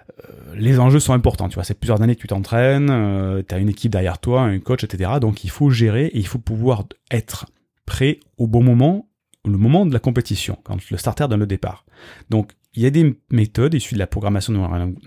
Euh, 0.10 0.56
les 0.56 0.80
enjeux 0.80 1.00
sont 1.00 1.14
importants, 1.14 1.50
tu 1.50 1.56
vois, 1.56 1.64
c'est 1.64 1.80
plusieurs 1.80 2.02
années 2.02 2.16
que 2.16 2.22
tu 2.22 2.28
t'entraînes, 2.28 2.90
euh, 2.90 3.44
tu 3.48 3.54
as 3.54 3.58
une 3.60 3.70
équipe 3.70 3.92
derrière 3.92 4.20
toi, 4.20 4.42
un 4.42 4.60
coach, 4.60 4.84
etc. 4.84 5.12
Donc 5.22 5.44
il 5.44 5.50
faut 5.50 5.70
gérer 5.70 6.06
et 6.06 6.18
il 6.18 6.28
faut 6.28 6.40
pouvoir 6.40 6.86
être 7.12 7.48
prêt 7.86 8.20
au 8.38 8.48
bon 8.48 8.64
moment, 8.64 9.08
le 9.46 9.58
moment 9.58 9.86
de 9.86 9.94
la 9.94 10.00
compétition, 10.00 10.58
quand 10.64 10.78
le 10.90 10.98
starter 10.98 11.28
donne 11.30 11.40
le 11.40 11.48
départ. 11.48 11.86
Donc 12.30 12.54
il 12.74 12.84
y 12.84 12.86
a 12.86 12.92
des 12.92 13.20
méthodes 13.32 13.74
issues 13.74 13.96
de 13.96 14.00
la 14.00 14.08
programmation 14.08 14.54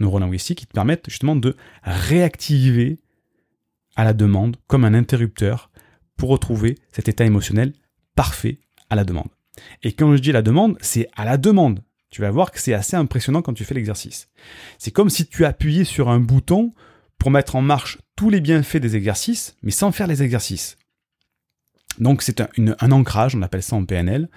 neurolinguistique 0.01 0.59
qui 0.59 0.67
te 0.67 0.73
permettent 0.73 1.09
justement 1.09 1.37
de 1.37 1.57
réactiver 1.85 2.99
à 3.95 4.05
la 4.05 4.13
demande 4.13 4.57
comme 4.67 4.85
un 4.85 4.95
interrupteur 4.95 5.71
pour 6.17 6.31
retrouver 6.31 6.77
cet 6.93 7.09
état 7.09 7.25
émotionnel 7.25 7.73
parfait 8.15 8.59
à 8.91 8.97
la 8.97 9.05
demande. 9.05 9.29
Et 9.83 9.93
quand 9.93 10.15
je 10.17 10.21
dis 10.21 10.33
la 10.33 10.43
demande, 10.43 10.77
c'est 10.81 11.09
à 11.15 11.25
la 11.25 11.37
demande 11.37 11.81
tu 12.13 12.21
vas 12.21 12.31
voir 12.31 12.53
que 12.53 12.61
c'est 12.61 12.75
assez 12.75 12.95
impressionnant 12.95 13.41
quand 13.41 13.55
tu 13.55 13.65
fais 13.65 13.75
l'exercice. 13.75 14.29
C'est 14.79 14.91
comme 14.91 15.09
si 15.09 15.27
tu 15.27 15.47
appuyais 15.47 15.85
sur 15.85 16.11
un 16.11 16.21
bouton 16.21 16.75
pour 17.19 17.31
mettre 17.31 17.57
en 17.57 17.63
marche 17.63 17.99
tous 18.17 18.29
les 18.29 18.43
bienfaits 18.43 18.77
des 18.77 18.97
exercices, 18.97 19.57
mais 19.63 19.71
sans 19.71 19.93
faire 19.93 20.07
les 20.07 20.23
exercices. 20.23 20.77
Donc 21.99 22.21
c'est 22.23 22.43
un, 22.43 22.93
ancrage, 22.93 23.35
on 23.35 23.41
appelle 23.41 23.63
ça 23.63 23.77
en 23.77 23.85
PNL, 23.87 24.29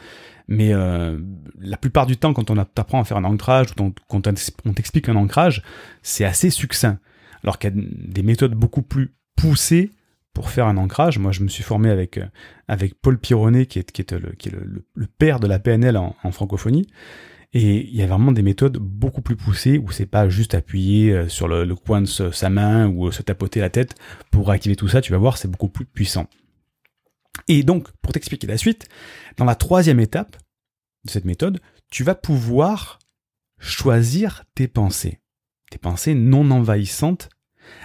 mais 0.47 0.73
euh, 0.73 1.19
la 1.59 1.75
plupart 1.75 2.05
du 2.05 2.15
temps 2.15 2.33
quand 2.33 2.49
on 2.49 2.55
t'apprend 2.63 3.01
à 3.01 3.03
faire 3.03 3.17
un 3.17 3.25
ancrage 3.25 3.67
ou 3.71 3.93
quand 4.07 4.27
on 4.27 4.73
t'explique 4.73 5.09
un 5.09 5.15
ancrage, 5.17 5.61
c'est 6.01 6.25
assez 6.25 6.49
succinct. 6.49 6.99
Alors 7.43 7.59
qu'il 7.59 7.75
y 7.75 7.77
a 7.77 7.83
des 8.07 8.23
méthodes 8.23 8.55
beaucoup 8.55 8.83
plus 8.83 9.13
poussées 9.35 9.91
pour 10.33 10.49
faire 10.49 10.67
un 10.67 10.77
ancrage. 10.77 11.19
Moi 11.19 11.33
je 11.33 11.43
me 11.43 11.49
suis 11.49 11.63
formé 11.63 11.89
avec, 11.89 12.17
euh, 12.17 12.25
avec 12.69 12.95
Paul 13.01 13.17
Pironnet 13.17 13.65
qui 13.65 13.79
est, 13.79 14.11
le, 14.13 15.07
père 15.17 15.41
de 15.41 15.47
la 15.47 15.59
PNL 15.59 15.97
en 15.97 16.31
francophonie. 16.31 16.87
Et 17.57 17.87
il 17.87 17.95
y 17.95 18.03
a 18.03 18.05
vraiment 18.05 18.33
des 18.33 18.41
méthodes 18.41 18.77
beaucoup 18.77 19.21
plus 19.21 19.37
poussées 19.37 19.77
où 19.77 19.89
c'est 19.89 20.05
pas 20.05 20.27
juste 20.27 20.53
appuyer 20.53 21.13
euh, 21.13 21.29
sur 21.29 21.47
le, 21.47 21.73
coin 21.73 22.01
de 22.01 22.05
sa 22.05 22.49
main 22.49 22.85
ou 22.89 23.07
euh, 23.07 23.11
se 23.11 23.21
tapoter 23.21 23.61
la 23.61 23.69
tête 23.69 23.95
pour 24.29 24.51
activer 24.51 24.75
tout 24.75 24.89
ça. 24.89 24.99
Tu 24.99 25.13
vas 25.13 25.17
voir, 25.17 25.37
c'est 25.37 25.47
beaucoup 25.47 25.69
plus 25.69 25.85
puissant. 25.85 26.27
Et 27.47 27.63
donc, 27.63 27.89
pour 28.01 28.11
t'expliquer 28.11 28.45
la 28.45 28.57
suite, 28.57 28.89
dans 29.37 29.45
la 29.45 29.55
troisième 29.55 30.01
étape 30.01 30.35
de 31.05 31.09
cette 31.09 31.23
méthode, 31.23 31.61
tu 31.89 32.03
vas 32.03 32.13
pouvoir 32.13 32.99
choisir 33.57 34.43
tes 34.53 34.67
pensées. 34.67 35.21
Tes 35.71 35.77
pensées 35.77 36.13
non 36.13 36.51
envahissantes 36.51 37.29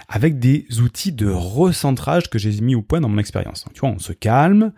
avec 0.07 0.39
des 0.39 0.65
outils 0.81 1.11
de 1.11 1.27
recentrage 1.27 2.29
que 2.29 2.37
j'ai 2.37 2.59
mis 2.61 2.75
au 2.75 2.81
point 2.81 3.01
dans 3.01 3.09
mon 3.09 3.17
expérience. 3.17 3.65
Tu 3.73 3.81
vois, 3.81 3.89
on 3.89 3.99
se 3.99 4.13
calme, 4.13 4.73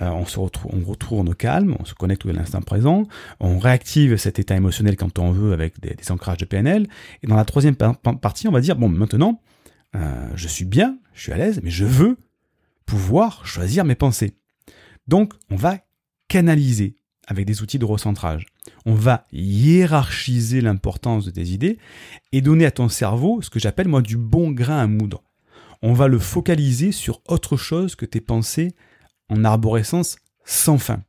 euh, 0.00 0.10
on 0.10 0.26
se 0.26 0.38
retrouve, 0.38 0.72
on 0.74 0.88
retourne 0.88 1.28
au 1.28 1.34
calme, 1.34 1.76
on 1.78 1.84
se 1.84 1.94
connecte 1.94 2.26
à 2.26 2.32
l'instant 2.32 2.60
présent, 2.60 3.04
on 3.40 3.58
réactive 3.58 4.16
cet 4.16 4.38
état 4.38 4.56
émotionnel 4.56 4.96
quand 4.96 5.18
on 5.18 5.32
veut 5.32 5.52
avec 5.52 5.80
des, 5.80 5.96
ancrages 6.10 6.38
de 6.38 6.44
PNL. 6.44 6.86
Et 7.22 7.26
dans 7.26 7.36
la 7.36 7.44
troisième 7.44 7.76
partie, 7.76 8.48
on 8.48 8.52
va 8.52 8.60
dire 8.60 8.76
bon, 8.76 8.88
maintenant, 8.88 9.40
euh, 9.96 10.28
je 10.34 10.48
suis 10.48 10.64
bien, 10.64 10.98
je 11.14 11.22
suis 11.22 11.32
à 11.32 11.36
l'aise, 11.36 11.60
mais 11.62 11.70
je 11.70 11.84
veux 11.84 12.16
pouvoir 12.86 13.44
choisir 13.46 13.84
mes 13.84 13.94
pensées. 13.94 14.34
Donc, 15.08 15.32
on 15.50 15.56
va 15.56 15.78
canaliser 16.28 16.97
avec 17.28 17.44
des 17.46 17.62
outils 17.62 17.78
de 17.78 17.84
recentrage. 17.84 18.46
On 18.86 18.94
va 18.94 19.26
hiérarchiser 19.32 20.62
l'importance 20.62 21.26
de 21.26 21.30
tes 21.30 21.44
idées 21.44 21.78
et 22.32 22.40
donner 22.40 22.64
à 22.64 22.70
ton 22.70 22.88
cerveau 22.88 23.42
ce 23.42 23.50
que 23.50 23.60
j'appelle 23.60 23.86
moi 23.86 24.02
du 24.02 24.16
bon 24.16 24.50
grain 24.50 24.78
à 24.78 24.86
moudre. 24.86 25.22
On 25.82 25.92
va 25.92 26.08
le 26.08 26.18
focaliser 26.18 26.90
sur 26.90 27.20
autre 27.28 27.56
chose 27.56 27.94
que 27.94 28.06
tes 28.06 28.22
pensées 28.22 28.74
en 29.28 29.44
arborescence 29.44 30.16
sans 30.44 30.78
fin. 30.78 31.02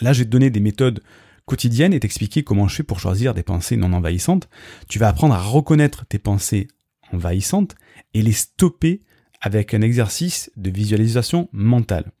Là, 0.00 0.12
je 0.12 0.20
vais 0.20 0.24
te 0.26 0.30
donner 0.30 0.50
des 0.50 0.60
méthodes 0.60 1.02
quotidiennes 1.44 1.92
et 1.92 2.00
t'expliquer 2.00 2.44
comment 2.44 2.68
je 2.68 2.76
fais 2.76 2.82
pour 2.84 3.00
choisir 3.00 3.34
des 3.34 3.42
pensées 3.42 3.76
non 3.76 3.92
envahissantes. 3.92 4.48
Tu 4.88 5.00
vas 5.00 5.08
apprendre 5.08 5.34
à 5.34 5.42
reconnaître 5.42 6.06
tes 6.06 6.20
pensées 6.20 6.68
envahissantes 7.12 7.74
et 8.14 8.22
les 8.22 8.32
stopper 8.32 9.02
avec 9.40 9.74
un 9.74 9.80
exercice 9.80 10.52
de 10.56 10.70
visualisation 10.70 11.48
mentale. 11.52 12.12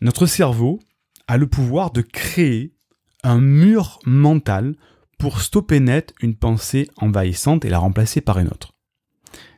Notre 0.00 0.24
cerveau 0.24 0.80
a 1.26 1.36
le 1.36 1.46
pouvoir 1.46 1.90
de 1.90 2.02
créer 2.02 2.74
un 3.22 3.40
mur 3.40 3.98
mental 4.04 4.76
pour 5.18 5.40
stopper 5.40 5.80
net 5.80 6.14
une 6.20 6.36
pensée 6.36 6.88
envahissante 6.96 7.64
et 7.64 7.70
la 7.70 7.78
remplacer 7.78 8.20
par 8.20 8.38
une 8.38 8.48
autre. 8.48 8.74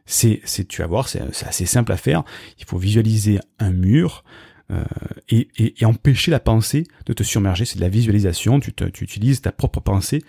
C'est, 0.05 0.43
tu 0.69 0.83
vas 0.83 0.87
voir, 0.87 1.09
c'est, 1.09 1.21
assez 1.45 1.67
simple 1.67 1.91
à 1.91 1.97
faire. 1.97 2.23
Il 2.59 2.65
faut 2.65 2.79
visualiser 2.79 3.41
un 3.59 3.73
mur 3.73 4.23
euh, 4.71 4.85
et, 5.29 5.85
empêcher 5.85 6.31
la 6.31 6.39
pensée 6.39 6.87
de 7.07 7.13
te 7.13 7.25
submerger. 7.25 7.65
C'est 7.65 7.77
de 7.77 7.81
la 7.81 7.89
visualisation. 7.89 8.61
Tu, 8.61 8.73
tu 8.73 9.03
utilises 9.03 9.41
ta 9.41 9.51
propre 9.51 9.81
pensée 9.81 10.23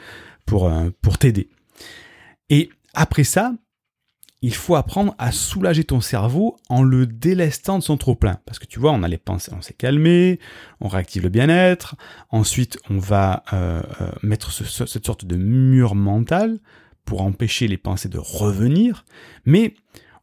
pour, 0.47 0.67
euh, 0.67 0.89
pour 1.03 1.19
t'aider. 1.19 1.49
Et 2.49 2.71
après 2.95 3.23
ça, 3.23 3.53
il 4.41 4.53
faut 4.53 4.75
apprendre 4.75 5.15
à 5.17 5.31
soulager 5.31 5.83
ton 5.83 5.99
cerveau 5.99 6.57
en 6.69 6.83
le 6.83 7.07
délestant 7.07 7.79
de 7.79 7.83
son 7.83 7.97
trop-plein. 7.97 8.39
Parce 8.45 8.59
que 8.59 8.65
tu 8.65 8.79
vois, 8.79 8.91
on 8.91 9.01
a 9.01 9.07
les 9.07 9.17
pensées, 9.17 9.51
on 9.55 9.61
s'est 9.61 9.73
calmé, 9.73 10.39
on 10.79 10.87
réactive 10.87 11.23
le 11.23 11.29
bien-être, 11.29 11.95
ensuite 12.29 12.77
on 12.89 12.99
va 12.99 13.43
euh, 13.53 13.81
euh, 14.01 14.11
mettre 14.21 14.51
cette 14.51 15.05
sorte 15.05 15.25
de 15.25 15.35
mur 15.35 15.95
mental 15.95 16.59
pour 17.05 17.21
empêcher 17.21 17.67
les 17.67 17.77
pensées 17.77 18.09
de 18.09 18.19
revenir, 18.19 19.05
mais 19.45 19.73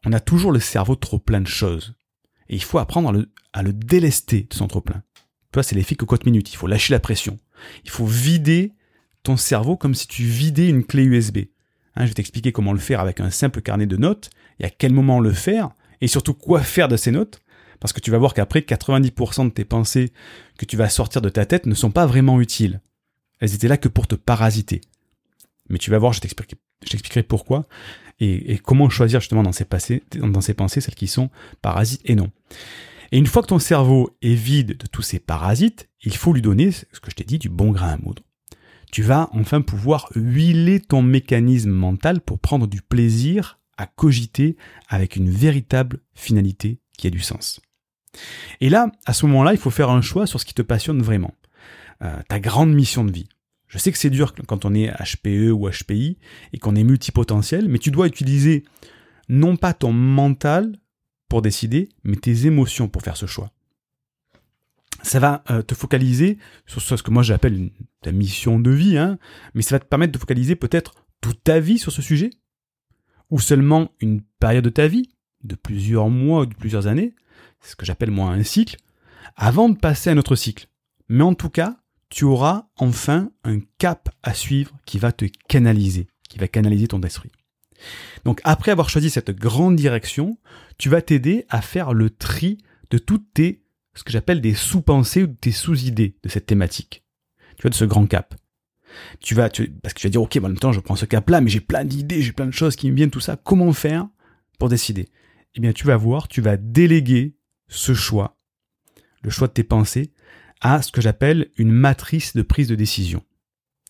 on 0.05 0.13
a 0.13 0.21
toujours 0.21 0.53
le 0.53 0.61
cerveau 0.61 0.95
trop 0.95 1.19
plein 1.19 1.41
de 1.41 1.49
choses. 1.49 1.95
Et 2.49 2.57
il 2.57 2.63
faut 2.63 2.79
apprendre 2.79 3.25
à 3.53 3.63
le, 3.63 3.73
délester 3.73 4.47
de 4.49 4.55
son 4.55 4.69
trop-plein. 4.69 5.03
Tu 5.17 5.55
vois, 5.55 5.63
c'est 5.63 5.75
l'effet 5.75 5.95
cocotte 5.95 6.27
minute, 6.27 6.53
il 6.53 6.57
faut 6.57 6.67
lâcher 6.67 6.93
la 6.93 7.01
pression. 7.01 7.39
Il 7.85 7.91
faut 7.91 8.07
vider 8.07 8.75
ton 9.23 9.37
cerveau 9.37 9.77
comme 9.77 9.95
si 9.95 10.07
tu 10.07 10.25
vidais 10.25 10.69
une 10.69 10.85
clé 10.85 11.05
USB. 11.05 11.39
Hein, 11.97 12.05
je 12.05 12.09
vais 12.09 12.15
t'expliquer 12.15 12.53
comment 12.53 12.73
le 12.73 12.79
faire 12.79 13.01
avec 13.01 13.21
un 13.21 13.31
simple 13.31 13.61
carnet 13.61 13.87
de 13.87 13.97
notes 13.97 14.31
et 14.61 14.65
à 14.65 14.71
quel 14.71 14.93
moment 14.93 15.21
le 15.21 15.33
faire 15.33 15.71
et 16.01 16.09
surtout 16.09 16.35
quoi 16.35 16.63
faire 16.63 16.89
de 16.89 16.97
ces 16.97 17.11
notes. 17.11 17.41
Parce 17.81 17.93
que 17.93 18.01
tu 18.01 18.11
vas 18.11 18.19
voir 18.19 18.35
qu'après, 18.35 18.61
90% 18.61 19.45
de 19.47 19.51
tes 19.51 19.65
pensées 19.65 20.13
que 20.59 20.65
tu 20.65 20.77
vas 20.77 20.89
sortir 20.89 21.21
de 21.21 21.29
ta 21.29 21.45
tête 21.45 21.67
ne 21.67 21.75
sont 21.75 21.91
pas 21.91 22.07
vraiment 22.07 22.41
utiles. 22.41 22.81
Elles 23.41 23.55
étaient 23.55 23.69
là 23.69 23.77
que 23.77 23.89
pour 23.89 24.07
te 24.07 24.15
parasiter. 24.15 24.81
Mais 25.69 25.79
tu 25.79 25.91
vas 25.91 25.99
voir, 25.99 26.13
je 26.13 26.21
t'expliquerai 26.21 27.23
pourquoi 27.23 27.67
et, 28.21 28.59
comment 28.59 28.89
choisir 28.89 29.21
justement 29.21 29.43
dans 29.43 29.53
ces, 29.53 29.67
dans 30.15 30.41
ces 30.41 30.55
pensées 30.55 30.81
celles 30.81 30.95
qui 30.95 31.09
sont 31.09 31.31
parasites 31.63 32.03
et 32.05 32.15
non. 32.15 32.31
Et 33.13 33.19
une 33.19 33.27
fois 33.27 33.43
que 33.43 33.49
ton 33.49 33.59
cerveau 33.59 34.17
est 34.23 34.35
vide 34.35 34.77
de 34.77 34.87
tous 34.87 35.03
ces 35.03 35.19
parasites, 35.19 35.89
il 36.03 36.17
faut 36.17 36.33
lui 36.33 36.43
donner, 36.43 36.71
ce 36.71 37.01
que 37.01 37.11
je 37.11 37.17
t'ai 37.17 37.25
dit, 37.25 37.39
du 37.39 37.49
bon 37.49 37.71
grain 37.71 37.93
à 37.93 37.97
moudre 37.99 38.23
tu 38.93 39.03
vas 39.03 39.29
enfin 39.33 39.61
pouvoir 39.61 40.09
huiler 40.15 40.81
ton 40.81 41.03
mécanisme 41.03 41.71
mental 41.71 42.21
pour 42.21 42.39
prendre 42.39 42.67
du 42.67 42.83
plaisir 42.83 43.59
à 43.77 43.87
cogiter 43.87 44.57
avec 44.89 45.17
une 45.17 45.31
véritable 45.31 46.01
finalité 46.15 46.81
qui 46.97 47.07
a 47.07 47.11
du 47.11 47.21
sens. 47.21 47.61
Et 48.61 48.69
là, 48.69 48.93
à 49.07 49.13
ce 49.13 49.27
moment-là, 49.27 49.53
il 49.53 49.59
faut 49.59 49.71
faire 49.71 49.91
un 49.91 50.03
choix 50.03 50.27
sur 50.27 50.41
ce 50.41 50.45
qui 50.45 50.55
te 50.55 50.63
passionne 50.63 51.03
vraiment. 51.03 51.35
Euh, 52.03 52.21
ta 52.29 52.41
grande 52.41 52.73
mission 52.73 53.05
de 53.05 53.13
vie. 53.13 53.29
Je 53.67 53.79
sais 53.79 53.91
que 53.91 53.99
c'est 53.99 54.11
dur 54.11 54.35
quand 54.47 54.65
on 54.65 54.75
est 54.75 54.93
HPE 54.93 55.51
ou 55.51 55.69
HPI 55.69 56.19
et 56.53 56.59
qu'on 56.59 56.77
est 56.77 56.85
multipotentiel, 56.85 57.69
mais 57.69 57.79
tu 57.79 57.91
dois 57.91 58.07
utiliser 58.07 58.65
non 59.29 59.57
pas 59.57 59.75
ton 59.75 59.93
mental 59.93 60.77
pour 61.29 61.43
décider, 61.43 61.89
mais 62.05 62.17
tes 62.17 62.47
émotions 62.47 62.89
pour 62.89 63.03
faire 63.03 63.17
ce 63.17 63.27
choix 63.27 63.51
ça 65.05 65.21
va 65.21 65.45
euh, 65.51 65.63
te 65.63 65.75
focaliser 65.75 66.39
sur 66.67 66.81
ce 66.81 67.03
que 67.03 67.11
moi 67.11 67.23
j'appelle 67.23 67.71
ta 68.03 68.11
mission 68.11 68.59
de 68.59 68.71
vie, 68.71 68.99
hein, 68.99 69.19
mais 69.55 69.63
ça 69.63 69.77
va 69.77 69.81
te 69.81 69.87
permettre 69.87 70.13
de 70.13 70.19
focaliser 70.19 70.57
peut-être 70.57 70.95
toute 71.21 71.43
ta 71.45 71.61
vie 71.61 71.79
sur 71.79 71.93
ce 71.93 72.03
sujet, 72.03 72.31
ou 73.31 73.39
seulement 73.39 73.91
une 74.01 74.23
période 74.41 74.65
de 74.65 74.71
ta 74.71 74.89
vie, 74.89 75.11
de 75.43 75.55
plusieurs 75.55 76.09
mois 76.09 76.41
ou 76.41 76.47
de 76.47 76.55
plusieurs 76.55 76.87
années, 76.87 77.15
ce 77.61 77.77
que 77.77 77.87
j'appelle 77.87 78.11
moi 78.11 78.31
un 78.31 78.43
cycle, 78.43 78.77
avant 79.37 79.69
de 79.69 79.79
passer 79.79 80.11
à 80.11 80.13
un 80.15 80.19
autre 80.19 80.37
cycle. 80.37 80.69
Mais 81.09 81.25
en 81.25 81.35
tout 81.35 81.51
cas, 81.51 81.77
tu 82.09 82.25
auras 82.25 82.69
enfin 82.77 83.31
un 83.45 83.61
cap 83.79 84.09
à 84.23 84.35
suivre 84.35 84.73
qui 84.87 84.99
va 84.99 85.13
te 85.13 85.27
canaliser, 85.49 86.07
qui 86.29 86.39
va 86.39 86.49
canaliser 86.49 86.89
ton 86.89 87.01
esprit. 87.03 87.33
Donc 88.25 88.41
après 88.45 88.71
avoir 88.71 88.89
choisi 88.89 89.11
cette 89.11 89.33
grande 89.33 89.77
direction, 89.77 90.39
tu 90.79 90.89
vas 90.89 91.03
t'aider 91.03 91.45
à 91.49 91.61
faire 91.61 91.93
le 91.93 92.11
tri 92.11 92.59
de 92.91 92.99
toutes 92.99 93.33
tes 93.35 93.64
ce 93.95 94.05
que 94.05 94.13
j'appelle 94.13 94.41
des 94.41 94.55
sous-pensées 94.55 95.25
ou 95.25 95.27
des 95.41 95.53
sous-idées 95.53 96.17
de 96.23 96.29
cette 96.29 96.47
thématique. 96.47 97.05
Tu 97.57 97.63
vois, 97.63 97.71
de 97.71 97.75
ce 97.75 97.85
grand 97.85 98.07
cap. 98.07 98.35
Tu 99.21 99.35
vas, 99.35 99.49
tu, 99.49 99.71
parce 99.71 99.95
que 99.95 100.01
tu 100.01 100.07
vas 100.07 100.11
dire, 100.11 100.23
ok, 100.23 100.37
en 100.37 100.43
même 100.43 100.59
temps, 100.59 100.73
je 100.73 100.81
prends 100.81 100.97
ce 100.97 101.05
cap-là, 101.05 101.41
mais 101.41 101.51
j'ai 101.51 101.61
plein 101.61 101.85
d'idées, 101.85 102.23
j'ai 102.23 102.33
plein 102.33 102.47
de 102.47 102.53
choses 102.53 102.77
qui 102.77 102.91
me 102.91 102.97
viennent, 102.97 103.11
tout 103.11 103.21
ça. 103.21 103.37
Comment 103.37 103.73
faire 103.73 104.09
pour 104.59 104.69
décider? 104.69 105.09
Eh 105.55 105.61
bien, 105.61 105.73
tu 105.73 105.87
vas 105.87 105.97
voir, 105.97 106.29
tu 106.29 106.41
vas 106.41 106.57
déléguer 106.57 107.37
ce 107.69 107.95
choix, 107.95 108.37
le 109.23 109.31
choix 109.31 109.49
de 109.49 109.53
tes 109.53 109.65
pensées, 109.65 110.13
à 110.61 110.83
ce 110.83 110.93
que 110.93 111.01
j'appelle 111.01 111.51
une 111.57 111.71
matrice 111.71 112.35
de 112.35 112.43
prise 112.43 112.69
de 112.69 112.75
décision. 112.75 113.23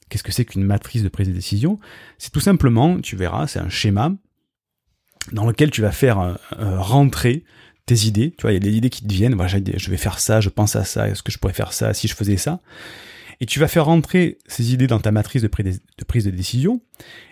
Qu'est-ce 0.08 0.22
que 0.24 0.32
c'est 0.32 0.44
qu'une 0.44 0.64
matrice 0.64 1.02
de 1.02 1.08
prise 1.08 1.28
de 1.28 1.32
décision? 1.32 1.78
C'est 2.18 2.32
tout 2.32 2.40
simplement, 2.40 3.00
tu 3.00 3.16
verras, 3.16 3.46
c'est 3.46 3.58
un 3.60 3.68
schéma 3.68 4.12
dans 5.32 5.46
lequel 5.46 5.70
tu 5.70 5.80
vas 5.80 5.92
faire 5.92 6.20
euh, 6.20 6.34
euh, 6.58 6.80
rentrer 6.80 7.44
tes 7.86 8.06
idées, 8.06 8.34
tu 8.36 8.42
vois, 8.42 8.52
il 8.52 8.54
y 8.54 8.56
a 8.56 8.60
des 8.60 8.76
idées 8.76 8.90
qui 8.90 9.06
te 9.06 9.12
viennent, 9.12 9.34
voilà, 9.34 9.58
je 9.76 9.90
vais 9.90 9.96
faire 9.96 10.18
ça, 10.18 10.40
je 10.40 10.48
pense 10.48 10.76
à 10.76 10.84
ça, 10.84 11.08
est-ce 11.08 11.22
que 11.22 11.30
je 11.30 11.38
pourrais 11.38 11.52
faire 11.52 11.72
ça 11.72 11.92
si 11.94 12.08
je 12.08 12.14
faisais 12.14 12.36
ça. 12.36 12.60
Et 13.40 13.46
tu 13.46 13.60
vas 13.60 13.68
faire 13.68 13.84
rentrer 13.86 14.38
ces 14.46 14.72
idées 14.72 14.86
dans 14.86 15.00
ta 15.00 15.12
matrice 15.12 15.42
de 15.42 15.48
prise 15.48 16.24
de 16.24 16.30
décision, 16.30 16.80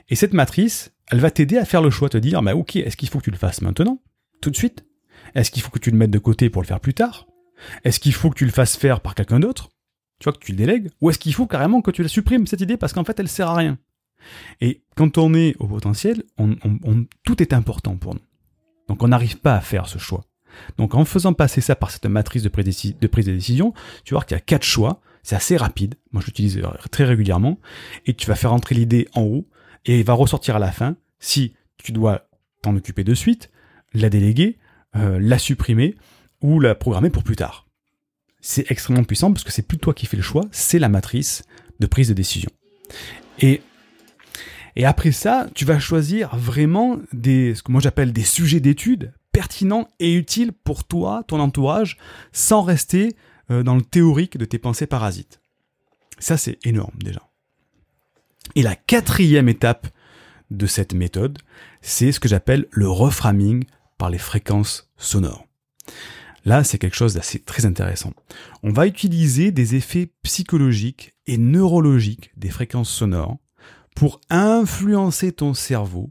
et 0.09 0.17
cette 0.17 0.35
matrice, 0.35 0.93
elle 1.11 1.21
va 1.21 1.31
t'aider 1.31 1.59
à 1.59 1.65
faire 1.65 1.83
le 1.83 1.91
choix, 1.91 2.09
te 2.09 2.19
dire, 2.19 2.43
bah 2.43 2.55
ok, 2.55 2.77
est-ce 2.77 2.97
qu'il 2.97 3.09
faut 3.09 3.19
que 3.19 3.25
tu 3.25 3.31
le 3.31 3.37
fasses 3.37 3.62
maintenant, 3.62 4.03
tout 4.41 4.51
de 4.51 4.57
suite? 4.57 4.85
Est-ce 5.35 5.51
qu'il 5.51 5.62
faut 5.62 5.71
que 5.71 5.79
tu 5.79 5.91
le 5.91 5.97
mettes 5.97 6.11
de 6.11 6.19
côté 6.19 6.51
pour 6.51 6.61
le 6.62 6.67
faire 6.67 6.81
plus 6.81 6.95
tard? 6.95 7.27
Est-ce 7.85 8.01
qu'il 8.01 8.12
faut 8.12 8.29
que 8.29 8.38
tu 8.38 8.45
le 8.45 8.51
fasses 8.51 8.77
faire 8.77 9.01
par 9.01 9.15
quelqu'un 9.15 9.41
d'autre? 9.41 9.71
Tu 10.19 10.25
vois, 10.25 10.33
que 10.33 10.45
tu 10.45 10.53
le 10.53 10.59
délègues. 10.59 10.91
Ou 11.01 11.11
est-ce 11.11 11.19
qu'il 11.19 11.33
faut 11.35 11.47
carrément 11.47 11.81
que 11.81 11.91
tu 11.91 12.03
la 12.03 12.09
supprimes, 12.09 12.47
cette 12.47 12.61
idée, 12.61 12.77
parce 12.77 12.93
qu'en 12.93 13.05
fait, 13.05 13.19
elle 13.19 13.29
sert 13.29 13.49
à 13.49 13.57
rien? 13.57 13.79
Et 14.61 14.85
quand 14.97 15.19
on 15.19 15.35
est 15.35 15.57
au 15.59 15.67
potentiel, 15.67 16.25
tout 17.25 17.43
est 17.43 17.53
important 17.53 17.97
pour 17.97 18.15
nous. 18.15 18.21
Donc 18.88 19.03
on 19.03 19.09
n'arrive 19.09 19.38
pas 19.38 19.57
à 19.57 19.61
faire 19.61 19.88
ce 19.88 19.99
choix. 19.99 20.25
Donc 20.79 20.95
en 20.95 21.05
faisant 21.05 21.33
passer 21.33 21.61
ça 21.61 21.77
par 21.77 21.91
cette 21.91 22.07
matrice 22.07 22.43
de, 22.43 22.49
prise 22.49 23.27
de 23.27 23.33
décision, 23.33 23.73
tu 24.05 24.15
vas 24.15 24.19
voir 24.19 24.27
qu'il 24.27 24.37
y 24.37 24.38
a 24.38 24.41
quatre 24.41 24.65
choix, 24.65 25.01
c'est 25.23 25.37
assez 25.37 25.57
rapide, 25.57 25.95
moi 26.12 26.21
je 26.21 26.27
l'utilise 26.27 26.61
très 26.91 27.05
régulièrement, 27.05 27.59
et 28.07 28.15
tu 28.15 28.27
vas 28.27 28.35
faire 28.35 28.53
entrer 28.53 28.75
l'idée 28.75 29.09
en 29.15 29.23
haut, 29.23 29.49
et 29.85 29.99
il 29.99 30.05
va 30.05 30.15
ressortir 30.15 30.57
à 30.57 30.59
la 30.59 30.73
fin. 30.73 30.97
Si 31.19 31.55
tu 31.77 31.93
dois 31.93 32.29
t'en 32.62 32.77
occuper 32.77 33.05
de 33.05 33.15
suite, 33.15 33.51
la 33.95 34.09
déléguer, 34.09 34.59
euh, 34.97 35.19
la 35.21 35.38
supprimer, 35.38 35.97
ou 36.41 36.61
la 36.61 36.75
programmer 36.75 37.11
pour 37.11 37.23
plus 37.23 37.37
tard. 37.37 37.67
C'est 38.41 38.71
extrêmement 38.71 39.05
puissant 39.05 39.33
parce 39.33 39.45
que 39.45 39.53
c'est 39.53 39.67
plus 39.67 39.79
toi 39.79 39.95
qui 39.95 40.07
fais 40.07 40.17
le 40.17 40.23
choix, 40.23 40.45
c'est 40.51 40.81
la 40.81 40.88
matrice 40.88 41.45
de 41.79 41.87
prise 41.87 42.09
de 42.09 42.15
décision. 42.15 42.51
Et 43.38 43.62
et 44.75 44.85
après 44.85 45.12
ça, 45.12 45.49
tu 45.55 45.65
vas 45.65 45.79
choisir 45.79 46.35
vraiment 46.37 46.99
des, 47.12 47.55
ce 47.55 47.62
que 47.62 47.71
moi 47.71 47.81
j'appelle 47.81 48.12
des 48.12 48.25
sujets 48.25 48.61
d'étude 48.61 49.12
pertinent 49.33 49.88
et 49.99 50.14
utile 50.14 50.53
pour 50.53 50.85
toi, 50.85 51.25
ton 51.27 51.40
entourage, 51.40 51.97
sans 52.33 52.62
rester 52.62 53.16
euh, 53.51 53.62
dans 53.62 53.75
le 53.75 53.83
théorique 53.83 54.37
de 54.37 54.45
tes 54.45 54.59
pensées 54.59 54.87
parasites. 54.87 55.40
Ça, 56.18 56.37
c'est 56.37 56.59
énorme 56.64 56.99
déjà. 57.03 57.29
Et 58.55 58.62
la 58.62 58.77
quatrième 58.77 59.49
étape 59.49 59.88
de 60.51 60.66
cette 60.66 60.95
méthode, 60.95 61.38
c'est 61.81 62.12
ce 62.12 62.21
que 62.21 62.29
j'appelle 62.29 62.66
le 62.71 62.88
reframing 62.88 63.64
par 63.99 64.11
les 64.11 64.18
fréquences 64.18 64.90
sonores. 64.97 65.47
Là, 66.45 66.64
c'est 66.64 66.79
quelque 66.79 66.97
chose 66.97 67.14
d'assez 67.14 67.38
très 67.38 67.66
intéressant. 67.66 68.12
On 68.62 68.73
va 68.73 68.87
utiliser 68.87 69.53
des 69.53 69.77
effets 69.77 70.12
psychologiques 70.23 71.14
et 71.27 71.38
neurologiques 71.38 72.33
des 72.37 72.51
fréquences 72.51 72.90
sonores 72.90 73.38
pour 73.95 74.21
influencer 74.29 75.33
ton 75.33 75.55
cerveau 75.55 76.11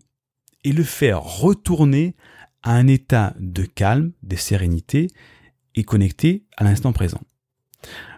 et 0.64 0.72
le 0.72 0.84
faire 0.84 1.22
retourner 1.22 2.16
un 2.64 2.88
état 2.88 3.34
de 3.40 3.64
calme, 3.64 4.12
de 4.24 4.36
sérénité 4.36 5.08
et 5.76 5.84
connecté 5.84 6.46
à 6.58 6.64
l'instant 6.64 6.94
présent. 6.94 7.22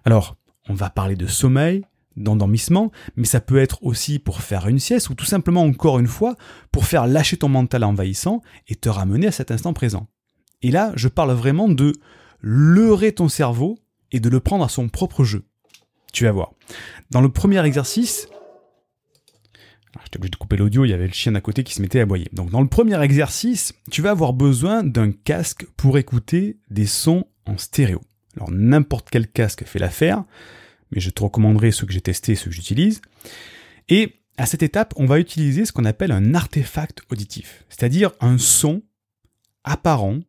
Alors, 0.06 0.36
on 0.69 0.73
va 0.73 0.89
parler 0.89 1.15
de 1.15 1.27
sommeil, 1.27 1.86
d'endormissement, 2.15 2.91
mais 3.15 3.25
ça 3.25 3.41
peut 3.41 3.58
être 3.58 3.84
aussi 3.84 4.19
pour 4.19 4.41
faire 4.41 4.67
une 4.67 4.79
sieste 4.79 5.10
ou 5.10 5.15
tout 5.15 5.25
simplement 5.25 5.63
encore 5.63 5.99
une 5.99 6.08
fois 6.08 6.36
pour 6.71 6.86
faire 6.86 7.08
lâcher 7.08 7.38
ton 7.38 7.49
mental 7.49 7.84
envahissant 7.84 8.41
et 8.67 8.75
te 8.75 8.89
ramener 8.89 9.27
à 9.27 9.32
cet 9.32 9.51
instant 9.51 9.73
présent. 9.73 10.08
Et 10.62 10.71
là, 10.71 10.91
je 10.95 11.08
parle 11.08 11.32
vraiment 11.32 11.67
de 11.67 11.93
leurrer 12.41 13.13
ton 13.13 13.29
cerveau 13.29 13.79
et 14.12 14.19
de 14.19 14.29
le 14.29 14.39
prendre 14.39 14.63
à 14.63 14.69
son 14.69 14.89
propre 14.89 15.23
jeu. 15.23 15.45
Tu 16.12 16.25
vas 16.25 16.32
voir. 16.32 16.51
Dans 17.10 17.21
le 17.21 17.29
premier 17.29 17.65
exercice, 17.65 18.27
J'étais 20.03 20.17
obligé 20.17 20.32
de 20.32 20.36
couper 20.38 20.58
l'audio, 20.58 20.86
il 20.86 20.89
y 20.89 20.93
avait 20.93 21.08
le 21.08 21.13
chien 21.13 21.36
à 21.36 21.41
côté 21.41 21.63
qui 21.63 21.73
se 21.73 21.82
mettait 21.82 21.99
à 21.99 22.03
aboyer. 22.03 22.27
Donc 22.34 22.49
dans 22.49 22.62
le 22.62 22.67
premier 22.67 22.99
exercice, 23.01 23.73
tu 23.91 24.01
vas 24.01 24.12
avoir 24.12 24.34
besoin 24.34 24.84
d'un 24.84 25.12
casque 25.12 25.65
pour 25.77 25.97
écouter 25.97 26.58
des 26.69 26.88
sons 26.88 27.25
en 27.45 27.58
stéréo. 27.58 28.01
Alors 28.36 28.51
n'importe 28.51 29.10
quel 29.12 29.27
casque 29.27 29.65
fait 29.65 29.79
l'affaire, 29.79 30.23
mais 30.91 30.99
je 30.99 31.10
te 31.10 31.21
recommanderai 31.21 31.71
ceux 31.71 31.86
que 31.86 31.93
j'ai 31.93 32.01
testés, 32.01 32.36
ceux 32.36 32.49
que 32.49 32.56
j'utilise. 32.56 33.01
Et 33.89 34.19
à 34.38 34.47
cette 34.47 34.63
étape, 34.63 34.93
on 34.97 35.06
va 35.06 35.19
utiliser 35.19 35.65
ce 35.65 35.71
qu'on 35.71 35.86
appelle 35.86 36.12
un 36.12 36.34
artefact 36.34 37.03
auditif, 37.12 37.65
c'est-à-dire 37.69 38.12
un 38.19 38.39
son 38.39 38.82
apparent 39.63 40.19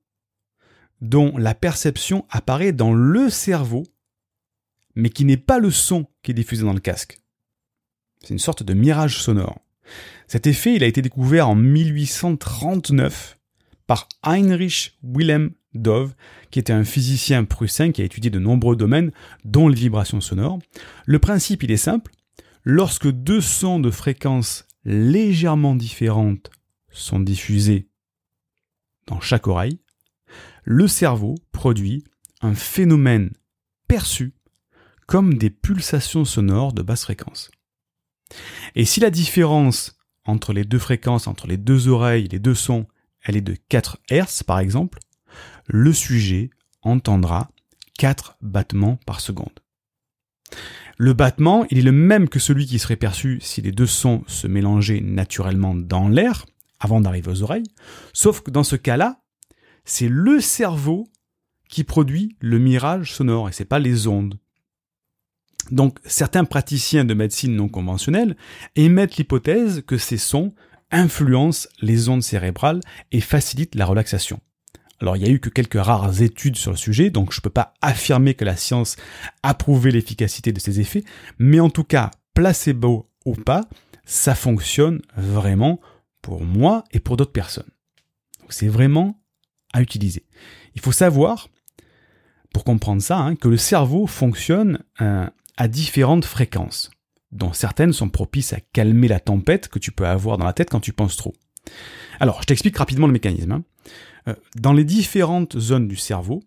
dont 1.00 1.36
la 1.38 1.54
perception 1.54 2.26
apparaît 2.30 2.72
dans 2.72 2.92
le 2.92 3.30
cerveau, 3.30 3.84
mais 4.94 5.10
qui 5.10 5.24
n'est 5.24 5.36
pas 5.36 5.58
le 5.58 5.70
son 5.70 6.06
qui 6.22 6.30
est 6.30 6.34
diffusé 6.34 6.64
dans 6.64 6.72
le 6.72 6.80
casque. 6.80 7.18
C'est 8.24 8.32
une 8.32 8.38
sorte 8.38 8.62
de 8.62 8.72
mirage 8.72 9.18
sonore. 9.18 9.60
Cet 10.28 10.46
effet, 10.46 10.74
il 10.74 10.82
a 10.82 10.86
été 10.86 11.02
découvert 11.02 11.50
en 11.50 11.54
1839 11.54 13.38
par 13.86 14.08
Heinrich 14.22 14.98
Wilhelm 15.02 15.50
Dove, 15.74 16.14
qui 16.50 16.58
était 16.58 16.72
un 16.72 16.84
physicien 16.84 17.44
prussien 17.44 17.92
qui 17.92 18.00
a 18.00 18.04
étudié 18.06 18.30
de 18.30 18.38
nombreux 18.38 18.76
domaines, 18.76 19.12
dont 19.44 19.68
les 19.68 19.74
vibrations 19.74 20.22
sonores. 20.22 20.58
Le 21.04 21.18
principe, 21.18 21.64
il 21.64 21.70
est 21.70 21.76
simple. 21.76 22.12
Lorsque 22.62 23.10
deux 23.10 23.42
sons 23.42 23.78
de 23.78 23.90
fréquences 23.90 24.64
légèrement 24.86 25.74
différentes 25.74 26.50
sont 26.90 27.20
diffusés 27.20 27.88
dans 29.06 29.20
chaque 29.20 29.48
oreille, 29.48 29.80
le 30.62 30.88
cerveau 30.88 31.34
produit 31.52 32.04
un 32.40 32.54
phénomène 32.54 33.34
perçu 33.86 34.32
comme 35.06 35.34
des 35.34 35.50
pulsations 35.50 36.24
sonores 36.24 36.72
de 36.72 36.80
basse 36.80 37.02
fréquence. 37.02 37.50
Et 38.74 38.84
si 38.84 39.00
la 39.00 39.10
différence 39.10 39.96
entre 40.24 40.52
les 40.52 40.64
deux 40.64 40.78
fréquences, 40.78 41.26
entre 41.26 41.46
les 41.46 41.56
deux 41.56 41.88
oreilles, 41.88 42.28
les 42.28 42.38
deux 42.38 42.54
sons, 42.54 42.86
elle 43.22 43.36
est 43.36 43.42
de 43.42 43.56
4 43.68 43.98
Hz 44.10 44.42
par 44.46 44.58
exemple, 44.58 44.98
le 45.66 45.92
sujet 45.92 46.50
entendra 46.82 47.50
4 47.98 48.36
battements 48.40 48.98
par 49.06 49.20
seconde. 49.20 49.60
Le 50.96 51.12
battement, 51.12 51.66
il 51.70 51.78
est 51.78 51.82
le 51.82 51.92
même 51.92 52.28
que 52.28 52.38
celui 52.38 52.66
qui 52.66 52.78
serait 52.78 52.96
perçu 52.96 53.38
si 53.40 53.60
les 53.60 53.72
deux 53.72 53.86
sons 53.86 54.22
se 54.26 54.46
mélangeaient 54.46 55.00
naturellement 55.00 55.74
dans 55.74 56.08
l'air, 56.08 56.46
avant 56.78 57.00
d'arriver 57.00 57.30
aux 57.30 57.42
oreilles, 57.42 57.66
sauf 58.12 58.42
que 58.42 58.50
dans 58.50 58.62
ce 58.62 58.76
cas-là, 58.76 59.20
c'est 59.84 60.08
le 60.08 60.40
cerveau 60.40 61.08
qui 61.68 61.82
produit 61.82 62.36
le 62.40 62.58
mirage 62.58 63.12
sonore 63.12 63.48
et 63.48 63.52
c'est 63.52 63.64
pas 63.64 63.78
les 63.78 64.06
ondes. 64.06 64.38
Donc 65.70 65.98
certains 66.04 66.44
praticiens 66.44 67.04
de 67.04 67.14
médecine 67.14 67.56
non 67.56 67.68
conventionnelle 67.68 68.36
émettent 68.76 69.16
l'hypothèse 69.16 69.82
que 69.86 69.98
ces 69.98 70.18
sons 70.18 70.52
influencent 70.90 71.68
les 71.80 72.08
ondes 72.08 72.22
cérébrales 72.22 72.80
et 73.12 73.20
facilitent 73.20 73.74
la 73.74 73.86
relaxation. 73.86 74.40
Alors 75.00 75.16
il 75.16 75.22
y 75.22 75.26
a 75.26 75.30
eu 75.30 75.40
que 75.40 75.48
quelques 75.48 75.80
rares 75.80 76.22
études 76.22 76.56
sur 76.56 76.70
le 76.70 76.76
sujet, 76.76 77.10
donc 77.10 77.32
je 77.32 77.38
ne 77.38 77.42
peux 77.42 77.50
pas 77.50 77.74
affirmer 77.82 78.34
que 78.34 78.44
la 78.44 78.56
science 78.56 78.96
a 79.42 79.54
prouvé 79.54 79.90
l'efficacité 79.90 80.52
de 80.52 80.60
ces 80.60 80.80
effets, 80.80 81.04
mais 81.38 81.60
en 81.60 81.70
tout 81.70 81.84
cas, 81.84 82.10
placebo 82.32 83.10
ou 83.24 83.34
pas, 83.34 83.62
ça 84.04 84.34
fonctionne 84.34 85.02
vraiment 85.16 85.80
pour 86.22 86.44
moi 86.44 86.84
et 86.92 87.00
pour 87.00 87.16
d'autres 87.16 87.32
personnes. 87.32 87.70
c'est 88.48 88.68
vraiment 88.68 89.20
à 89.72 89.82
utiliser. 89.82 90.24
Il 90.74 90.80
faut 90.80 90.92
savoir, 90.92 91.48
pour 92.52 92.64
comprendre 92.64 93.02
ça, 93.02 93.18
hein, 93.18 93.34
que 93.34 93.48
le 93.48 93.56
cerveau 93.56 94.06
fonctionne 94.06 94.84
euh, 95.00 95.28
à 95.56 95.68
différentes 95.68 96.24
fréquences, 96.24 96.90
dont 97.32 97.52
certaines 97.52 97.92
sont 97.92 98.08
propices 98.08 98.52
à 98.52 98.60
calmer 98.60 99.08
la 99.08 99.20
tempête 99.20 99.68
que 99.68 99.78
tu 99.78 99.92
peux 99.92 100.06
avoir 100.06 100.38
dans 100.38 100.44
la 100.44 100.52
tête 100.52 100.70
quand 100.70 100.80
tu 100.80 100.92
penses 100.92 101.16
trop. 101.16 101.34
Alors, 102.20 102.42
je 102.42 102.46
t'explique 102.46 102.76
rapidement 102.76 103.06
le 103.06 103.12
mécanisme. 103.12 103.52
Hein. 103.52 103.64
Euh, 104.28 104.34
dans 104.56 104.72
les 104.72 104.84
différentes 104.84 105.58
zones 105.58 105.88
du 105.88 105.96
cerveau, 105.96 106.42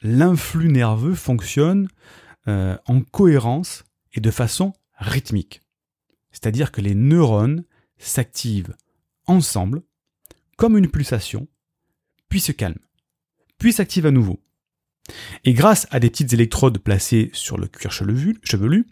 l'influx 0.00 0.68
nerveux 0.68 1.14
fonctionne 1.14 1.88
euh, 2.48 2.76
en 2.86 3.00
cohérence 3.00 3.84
et 4.14 4.20
de 4.20 4.30
façon 4.30 4.72
rythmique. 4.96 5.60
C'est-à-dire 6.32 6.72
que 6.72 6.80
les 6.80 6.94
neurones 6.94 7.64
s'activent 7.98 8.74
ensemble 9.26 9.82
comme 10.56 10.76
une 10.76 10.90
pulsation, 10.90 11.48
puis 12.28 12.40
se 12.40 12.52
calment, 12.52 12.78
puis 13.58 13.72
s'activent 13.72 14.06
à 14.06 14.10
nouveau. 14.10 14.41
Et 15.44 15.52
grâce 15.52 15.86
à 15.90 16.00
des 16.00 16.10
petites 16.10 16.32
électrodes 16.32 16.78
placées 16.78 17.30
sur 17.32 17.58
le 17.58 17.66
cuir 17.66 17.92
chevelu, 17.92 18.86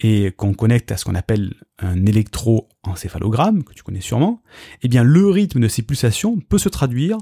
et 0.00 0.30
qu'on 0.32 0.54
connecte 0.54 0.92
à 0.92 0.96
ce 0.96 1.04
qu'on 1.04 1.14
appelle 1.14 1.54
un 1.78 2.06
électroencéphalogramme, 2.06 3.64
que 3.64 3.74
tu 3.74 3.82
connais 3.82 4.00
sûrement, 4.00 4.42
eh 4.82 4.88
bien 4.88 5.02
le 5.02 5.28
rythme 5.28 5.60
de 5.60 5.68
ces 5.68 5.82
pulsations 5.82 6.38
peut 6.38 6.58
se 6.58 6.68
traduire 6.68 7.18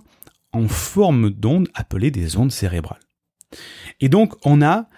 en 0.53 0.68
forme 0.68 1.31
d'ondes 1.31 1.68
appelées 1.75 2.11
des 2.11 2.37
ondes 2.37 2.53
cérébrales. 2.53 3.01
Et 4.01 4.09
donc 4.09 4.35
on 4.44 4.61
a 4.61 4.88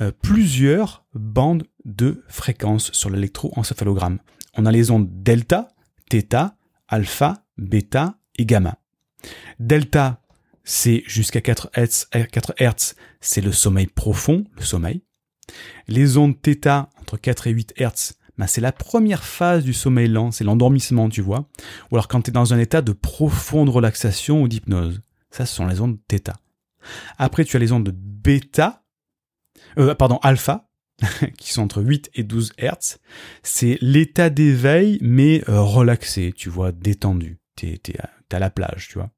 euh, 0.00 0.12
plusieurs 0.22 1.04
bandes 1.14 1.64
de 1.84 2.22
fréquences 2.28 2.92
sur 2.92 3.10
l'électroencéphalogramme. 3.10 4.18
On 4.56 4.66
a 4.66 4.72
les 4.72 4.90
ondes 4.90 5.08
delta, 5.22 5.68
θ, 6.10 6.54
alpha, 6.88 7.44
bêta 7.56 8.18
et 8.36 8.44
gamma. 8.44 8.78
Delta, 9.58 10.21
c'est 10.64 11.02
jusqu'à 11.06 11.40
4 11.40 11.70
Hz, 11.76 12.06
4 12.30 12.54
Hz, 12.58 12.94
c'est 13.20 13.40
le 13.40 13.52
sommeil 13.52 13.86
profond, 13.86 14.44
le 14.56 14.62
sommeil. 14.62 15.02
Les 15.88 16.16
ondes 16.16 16.36
θ 16.40 16.88
entre 17.00 17.16
4 17.16 17.46
et 17.48 17.50
8 17.50 17.74
Hz, 17.78 18.14
ben 18.38 18.46
c'est 18.46 18.60
la 18.60 18.72
première 18.72 19.24
phase 19.24 19.64
du 19.64 19.74
sommeil 19.74 20.08
lent, 20.08 20.30
c'est 20.30 20.44
l'endormissement, 20.44 21.08
tu 21.08 21.20
vois. 21.20 21.48
Ou 21.90 21.96
alors 21.96 22.08
quand 22.08 22.22
tu 22.22 22.30
es 22.30 22.32
dans 22.32 22.54
un 22.54 22.58
état 22.58 22.82
de 22.82 22.92
profonde 22.92 23.68
relaxation 23.68 24.42
ou 24.42 24.48
d'hypnose. 24.48 25.02
Ça, 25.30 25.46
ce 25.46 25.54
sont 25.54 25.66
les 25.66 25.80
ondes 25.80 25.98
θ. 26.10 26.32
Après, 27.18 27.44
tu 27.44 27.56
as 27.56 27.60
les 27.60 27.72
ondes 27.72 27.90
bêta, 27.94 28.84
euh, 29.78 29.94
pardon, 29.94 30.18
alpha, 30.22 30.68
qui 31.38 31.52
sont 31.52 31.62
entre 31.62 31.82
8 31.82 32.10
et 32.14 32.22
12 32.22 32.52
Hz. 32.58 32.98
C'est 33.42 33.78
l'état 33.80 34.30
d'éveil, 34.30 34.98
mais 35.00 35.42
euh, 35.48 35.60
relaxé, 35.60 36.32
tu 36.36 36.48
vois, 36.48 36.72
détendu. 36.72 37.38
T'es, 37.56 37.78
t'es 37.82 37.96
à 38.30 38.38
la 38.38 38.50
plage, 38.50 38.88
tu 38.88 38.94
vois. 38.94 39.10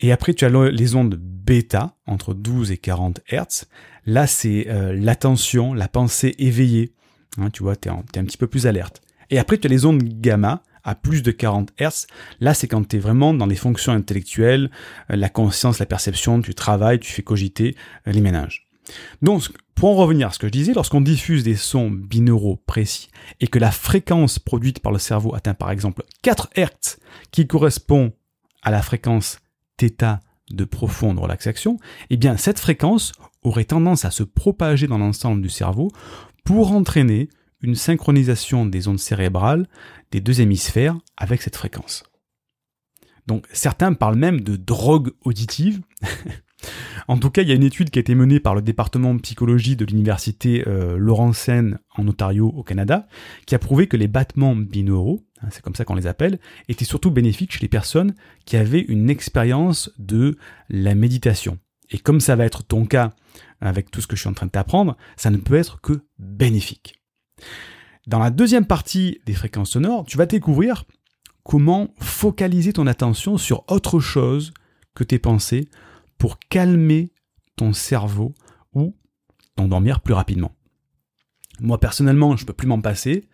Et 0.00 0.12
après, 0.12 0.34
tu 0.34 0.44
as 0.44 0.48
les 0.48 0.94
ondes 0.94 1.16
bêta, 1.16 1.96
entre 2.06 2.34
12 2.34 2.70
et 2.72 2.78
40 2.78 3.20
Hz. 3.30 3.66
Là, 4.06 4.26
c'est 4.26 4.66
euh, 4.68 4.92
l'attention, 4.92 5.74
la 5.74 5.88
pensée 5.88 6.34
éveillée. 6.38 6.92
Hein, 7.38 7.50
tu 7.50 7.62
vois, 7.62 7.76
tu 7.76 7.88
es, 7.88 7.92
un 7.92 8.24
petit 8.24 8.36
peu 8.36 8.46
plus 8.46 8.66
alerte. 8.66 9.00
Et 9.30 9.38
après, 9.38 9.58
tu 9.58 9.66
as 9.66 9.70
les 9.70 9.86
ondes 9.86 10.02
gamma, 10.02 10.62
à 10.84 10.94
plus 10.94 11.22
de 11.22 11.30
40 11.30 11.72
Hz. 11.80 12.06
Là, 12.40 12.54
c'est 12.54 12.68
quand 12.68 12.86
tu 12.86 12.96
es 12.96 12.98
vraiment 12.98 13.34
dans 13.34 13.46
les 13.46 13.56
fonctions 13.56 13.92
intellectuelles, 13.92 14.70
euh, 15.10 15.16
la 15.16 15.28
conscience, 15.28 15.78
la 15.78 15.86
perception, 15.86 16.42
tu 16.42 16.54
travailles, 16.54 17.00
tu 17.00 17.12
fais 17.12 17.22
cogiter 17.22 17.76
euh, 18.06 18.12
les 18.12 18.20
ménages. 18.20 18.68
Donc, 19.22 19.48
pour 19.74 19.90
en 19.90 19.94
revenir 19.94 20.28
à 20.28 20.30
ce 20.30 20.38
que 20.38 20.46
je 20.46 20.52
disais, 20.52 20.74
lorsqu'on 20.74 21.00
diffuse 21.00 21.42
des 21.42 21.56
sons 21.56 21.90
binauraux 21.90 22.56
précis 22.66 23.08
et 23.40 23.46
que 23.48 23.58
la 23.58 23.70
fréquence 23.70 24.38
produite 24.38 24.80
par 24.80 24.92
le 24.92 24.98
cerveau 24.98 25.34
atteint 25.34 25.54
par 25.54 25.70
exemple 25.70 26.04
4 26.22 26.50
Hz, 26.56 26.98
qui 27.30 27.46
correspond 27.46 28.12
à 28.62 28.70
la 28.70 28.82
fréquence 28.82 29.38
θ 29.78 30.18
de 30.50 30.64
profonde 30.64 31.18
relaxation, 31.18 31.78
eh 32.10 32.16
bien 32.16 32.36
cette 32.36 32.60
fréquence 32.60 33.12
aurait 33.42 33.64
tendance 33.64 34.04
à 34.04 34.10
se 34.10 34.22
propager 34.22 34.86
dans 34.86 34.98
l'ensemble 34.98 35.40
du 35.40 35.48
cerveau 35.48 35.90
pour 36.44 36.72
entraîner 36.72 37.28
une 37.62 37.74
synchronisation 37.74 38.66
des 38.66 38.88
ondes 38.88 38.98
cérébrales 38.98 39.66
des 40.10 40.20
deux 40.20 40.42
hémisphères 40.42 40.98
avec 41.16 41.42
cette 41.42 41.56
fréquence. 41.56 42.04
Donc 43.26 43.46
certains 43.52 43.94
parlent 43.94 44.18
même 44.18 44.42
de 44.42 44.56
drogue 44.56 45.12
auditive. 45.22 45.80
en 47.08 47.18
tout 47.18 47.30
cas, 47.30 47.42
il 47.42 47.48
y 47.48 47.52
a 47.52 47.54
une 47.54 47.62
étude 47.62 47.90
qui 47.90 47.98
a 47.98 48.00
été 48.00 48.14
menée 48.14 48.38
par 48.38 48.54
le 48.54 48.62
département 48.62 49.14
de 49.14 49.20
psychologie 49.20 49.76
de 49.76 49.84
l'université 49.86 50.64
euh, 50.66 50.96
Laurentienne 50.98 51.78
en 51.96 52.06
Ontario 52.06 52.52
au 52.54 52.62
Canada, 52.62 53.08
qui 53.46 53.54
a 53.54 53.58
prouvé 53.58 53.86
que 53.86 53.96
les 53.96 54.08
battements 54.08 54.54
binauraux, 54.54 55.22
c'est 55.50 55.62
comme 55.62 55.74
ça 55.74 55.84
qu'on 55.84 55.94
les 55.94 56.06
appelle, 56.06 56.38
était 56.68 56.84
surtout 56.84 57.10
bénéfique 57.10 57.52
chez 57.52 57.60
les 57.60 57.68
personnes 57.68 58.14
qui 58.44 58.56
avaient 58.56 58.80
une 58.80 59.10
expérience 59.10 59.90
de 59.98 60.36
la 60.68 60.94
méditation. 60.94 61.58
Et 61.90 61.98
comme 61.98 62.20
ça 62.20 62.36
va 62.36 62.44
être 62.44 62.62
ton 62.62 62.86
cas 62.86 63.12
avec 63.60 63.90
tout 63.90 64.00
ce 64.00 64.06
que 64.06 64.16
je 64.16 64.20
suis 64.22 64.28
en 64.28 64.34
train 64.34 64.46
de 64.46 64.50
t'apprendre, 64.50 64.96
ça 65.16 65.30
ne 65.30 65.36
peut 65.36 65.54
être 65.54 65.80
que 65.80 66.04
bénéfique. 66.18 67.00
Dans 68.06 68.18
la 68.18 68.30
deuxième 68.30 68.66
partie 68.66 69.20
des 69.26 69.34
fréquences 69.34 69.70
sonores, 69.70 70.04
tu 70.04 70.18
vas 70.18 70.26
découvrir 70.26 70.84
comment 71.42 71.94
focaliser 71.98 72.72
ton 72.72 72.86
attention 72.86 73.38
sur 73.38 73.64
autre 73.68 74.00
chose 74.00 74.52
que 74.94 75.04
tes 75.04 75.18
pensées 75.18 75.68
pour 76.18 76.38
calmer 76.38 77.12
ton 77.56 77.72
cerveau 77.72 78.34
ou 78.72 78.96
t'endormir 79.56 80.00
plus 80.00 80.14
rapidement. 80.14 80.52
Moi 81.60 81.78
personnellement, 81.78 82.36
je 82.36 82.44
peux 82.44 82.52
plus 82.52 82.66
m'en 82.66 82.80
passer. 82.80 83.28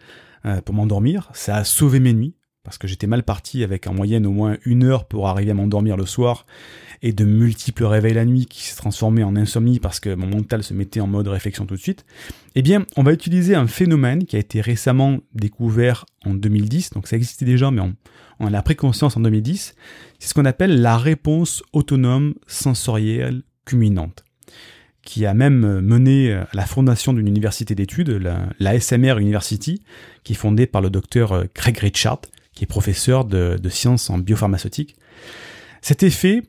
Euh, 0.47 0.63
pour 0.63 0.75
m'endormir. 0.75 1.29
Ça 1.35 1.57
a 1.57 1.65
sauvé 1.65 2.01
mes 2.01 2.15
nuits 2.15 2.35
parce 2.63 2.79
que 2.79 2.89
j'étais 2.89 3.07
mal 3.07 3.25
parti 3.25 3.63
avec 3.63 3.87
en 3.87 3.93
moyenne 3.93 4.27
au 4.27 4.31
moins 4.31 4.57
une 4.65 4.85
heure 4.85 5.05
pour 5.05 5.29
arriver 5.29 5.51
à 5.51 5.55
m'endormir 5.55 5.99
le 5.99 6.07
soir 6.07 6.47
et 7.03 7.13
de 7.13 7.27
multiples 7.27 7.85
réveils 7.85 8.15
la 8.15 8.25
nuit 8.25 8.47
qui 8.47 8.63
s'est 8.63 8.77
transformé 8.77 9.23
en 9.23 9.37
insomnie 9.37 9.81
parce 9.81 10.01
que 10.01 10.15
mon 10.15 10.27
mental 10.27 10.63
se 10.63 10.73
mettait 10.73 11.01
en 11.01 11.07
mode 11.07 11.29
réflexion 11.29 11.67
tout 11.67 11.75
de 11.75 11.81
suite. 11.81 12.07
Eh 12.55 12.63
bien, 12.63 12.87
on 12.97 13.03
va 13.03 13.13
utiliser 13.13 13.55
un 13.55 13.67
phénomène 13.67 14.25
qui 14.25 14.37
a 14.37 14.39
été 14.39 14.63
récemment 14.63 15.19
découvert 15.35 16.07
en 16.25 16.33
2010, 16.33 16.91
donc 16.91 17.07
ça 17.07 17.17
existait 17.17 17.45
déjà, 17.45 17.71
mais 17.71 17.83
on, 18.39 18.55
a 18.55 18.63
pris 18.63 18.77
conscience 18.77 19.19
en 19.19 19.21
2010. 19.21 19.75
C'est 20.19 20.29
ce 20.29 20.33
qu'on 20.33 20.47
appelle 20.47 20.81
la 20.81 20.97
réponse 20.97 21.63
autonome 21.75 22.35
sensorielle 22.47 23.43
culminante 23.67 24.25
qui 25.11 25.27
a 25.27 25.35
même 25.35 25.81
mené 25.81 26.33
à 26.33 26.47
la 26.53 26.67
fondation 26.67 27.13
d'une 27.13 27.27
université 27.27 27.75
d'études, 27.75 28.11
la, 28.61 28.79
SMR 28.79 29.19
University, 29.19 29.83
qui 30.23 30.35
est 30.35 30.37
fondée 30.37 30.69
par 30.69 30.81
le 30.81 30.89
docteur 30.89 31.33
euh, 31.33 31.45
Craig 31.53 31.77
Richard, 31.79 32.21
qui 32.55 32.63
est 32.63 32.69
professeur 32.69 33.25
de, 33.25 33.59
sciences 33.71 34.09
en 34.09 34.19
biopharmaceutique. 34.19 34.95
Cet 35.83 36.05
effet, 36.05 36.43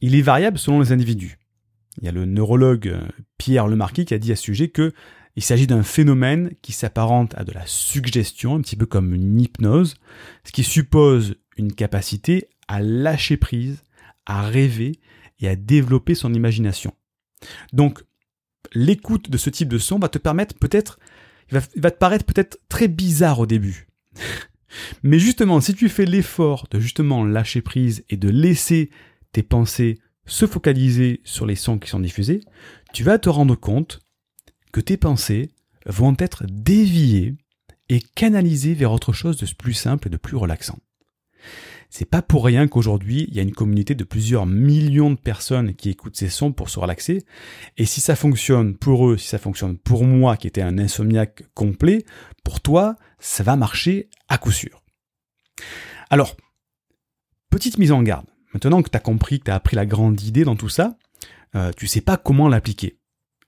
il 0.00 0.14
est 0.14 0.22
variable 0.22 0.56
selon 0.56 0.80
les 0.80 0.90
individus. 0.90 1.38
Il 2.00 2.06
y 2.06 2.08
a 2.08 2.12
le 2.12 2.24
neurologue 2.24 2.88
euh, 2.88 3.02
Pierre 3.36 3.68
Lemarquis 3.68 4.06
qui 4.06 4.14
a 4.14 4.18
dit 4.18 4.32
à 4.32 4.36
ce 4.36 4.42
sujet 4.42 4.68
que 4.68 4.94
il 5.36 5.42
s'agit 5.42 5.66
d'un 5.66 5.82
phénomène 5.82 6.52
qui 6.62 6.72
s'apparente 6.72 7.34
à 7.36 7.44
de 7.44 7.52
la 7.52 7.66
suggestion, 7.66 8.54
un 8.54 8.62
petit 8.62 8.76
peu 8.76 8.86
comme 8.86 9.12
une 9.12 9.38
hypnose, 9.38 9.96
ce 10.44 10.52
qui 10.52 10.64
suppose 10.64 11.34
une 11.58 11.74
capacité 11.74 12.48
à 12.68 12.80
lâcher 12.80 13.36
prise, 13.36 13.82
à 14.24 14.40
rêver 14.40 14.98
et 15.40 15.48
à 15.48 15.56
développer 15.56 16.14
son 16.14 16.32
imagination. 16.32 16.94
Donc, 17.72 18.02
l'écoute 18.74 19.30
de 19.30 19.38
ce 19.38 19.50
type 19.50 19.68
de 19.68 19.78
son 19.78 19.98
va 19.98 20.08
te 20.08 20.18
permettre 20.18 20.54
peut-être, 20.54 20.98
il 21.50 21.58
va, 21.80 21.90
te 21.90 21.98
paraître 21.98 22.24
peut-être 22.24 22.58
très 22.68 22.88
bizarre 22.88 23.40
au 23.40 23.46
début. 23.46 23.88
Mais 25.02 25.18
justement, 25.18 25.60
si 25.60 25.74
tu 25.74 25.88
fais 25.88 26.06
l'effort 26.06 26.66
de 26.70 26.80
justement 26.80 27.24
lâcher 27.24 27.60
prise 27.60 28.04
et 28.08 28.16
de 28.16 28.30
laisser 28.30 28.90
tes 29.32 29.42
pensées 29.42 29.98
se 30.24 30.46
focaliser 30.46 31.20
sur 31.24 31.46
les 31.46 31.56
sons 31.56 31.78
qui 31.78 31.90
sont 31.90 32.00
diffusés, 32.00 32.40
tu 32.94 33.04
vas 33.04 33.18
te 33.18 33.28
rendre 33.28 33.56
compte 33.56 34.00
que 34.72 34.80
tes 34.80 34.96
pensées 34.96 35.50
vont 35.84 36.16
être 36.18 36.44
déviées 36.48 37.34
et 37.88 38.00
canalisées 38.00 38.74
vers 38.74 38.92
autre 38.92 39.12
chose 39.12 39.36
de 39.36 39.46
plus 39.54 39.74
simple 39.74 40.08
et 40.08 40.10
de 40.10 40.16
plus 40.16 40.36
relaxant. 40.36 40.78
C'est 41.94 42.08
pas 42.08 42.22
pour 42.22 42.46
rien 42.46 42.68
qu'aujourd'hui, 42.68 43.26
il 43.28 43.34
y 43.34 43.38
a 43.38 43.42
une 43.42 43.52
communauté 43.52 43.94
de 43.94 44.02
plusieurs 44.02 44.46
millions 44.46 45.10
de 45.10 45.18
personnes 45.18 45.74
qui 45.74 45.90
écoutent 45.90 46.16
ces 46.16 46.30
sons 46.30 46.50
pour 46.50 46.70
se 46.70 46.78
relaxer. 46.78 47.26
Et 47.76 47.84
si 47.84 48.00
ça 48.00 48.16
fonctionne 48.16 48.78
pour 48.78 49.10
eux, 49.10 49.18
si 49.18 49.28
ça 49.28 49.36
fonctionne 49.36 49.76
pour 49.76 50.04
moi 50.04 50.38
qui 50.38 50.46
était 50.46 50.62
un 50.62 50.78
insomniaque 50.78 51.42
complet, 51.52 52.06
pour 52.44 52.62
toi, 52.62 52.96
ça 53.18 53.42
va 53.42 53.56
marcher 53.56 54.08
à 54.30 54.38
coup 54.38 54.52
sûr. 54.52 54.82
Alors, 56.08 56.34
petite 57.50 57.76
mise 57.76 57.92
en 57.92 58.02
garde. 58.02 58.24
Maintenant 58.54 58.80
que 58.80 58.88
tu 58.88 58.96
as 58.96 59.00
compris, 59.00 59.40
que 59.40 59.44
tu 59.44 59.50
appris 59.50 59.76
la 59.76 59.84
grande 59.84 60.18
idée 60.22 60.44
dans 60.44 60.56
tout 60.56 60.70
ça, 60.70 60.96
euh, 61.56 61.72
tu 61.76 61.86
sais 61.86 62.00
pas 62.00 62.16
comment 62.16 62.48
l'appliquer. 62.48 62.96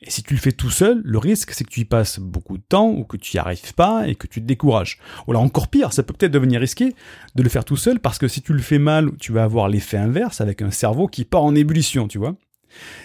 Et 0.07 0.11
si 0.11 0.23
tu 0.23 0.35
le 0.35 0.41
fais 0.41 0.53
tout 0.53 0.71
seul, 0.71 1.01
le 1.03 1.17
risque, 1.17 1.53
c'est 1.53 1.65
que 1.65 1.71
tu 1.71 1.81
y 1.81 1.85
passes 1.87 2.21
beaucoup 2.21 2.59
de 2.59 2.63
temps 2.63 2.91
ou 2.91 3.05
que 3.05 3.17
tu 3.17 3.37
n'y 3.37 3.41
arrives 3.41 3.73
pas 3.75 4.07
et 4.07 4.15
que 4.15 4.27
tu 4.27 4.43
te 4.43 4.47
décourages. 4.47 4.99
Ou 5.27 5.33
alors 5.33 5.43
encore 5.43 5.69
pire, 5.69 5.95
ça 5.95 6.03
peut 6.03 6.13
peut-être 6.13 6.33
devenir 6.33 6.61
risqué 6.61 6.95
de 7.35 7.43
le 7.43 7.49
faire 7.49 7.65
tout 7.65 7.77
seul 7.77 8.01
parce 8.01 8.19
que 8.19 8.29
si 8.29 8.43
tu 8.43 8.53
le 8.53 8.61
fais 8.61 8.79
mal, 8.79 9.17
tu 9.19 9.33
vas 9.33 9.45
avoir 9.45 9.69
l'effet 9.69 9.97
inverse 9.97 10.43
avec 10.43 10.61
un 10.61 10.71
cerveau 10.71 11.09
qui 11.09 11.25
part 11.25 11.43
en 11.43 11.55
ébullition, 11.55 12.07
tu 12.07 12.19
vois. 12.19 12.37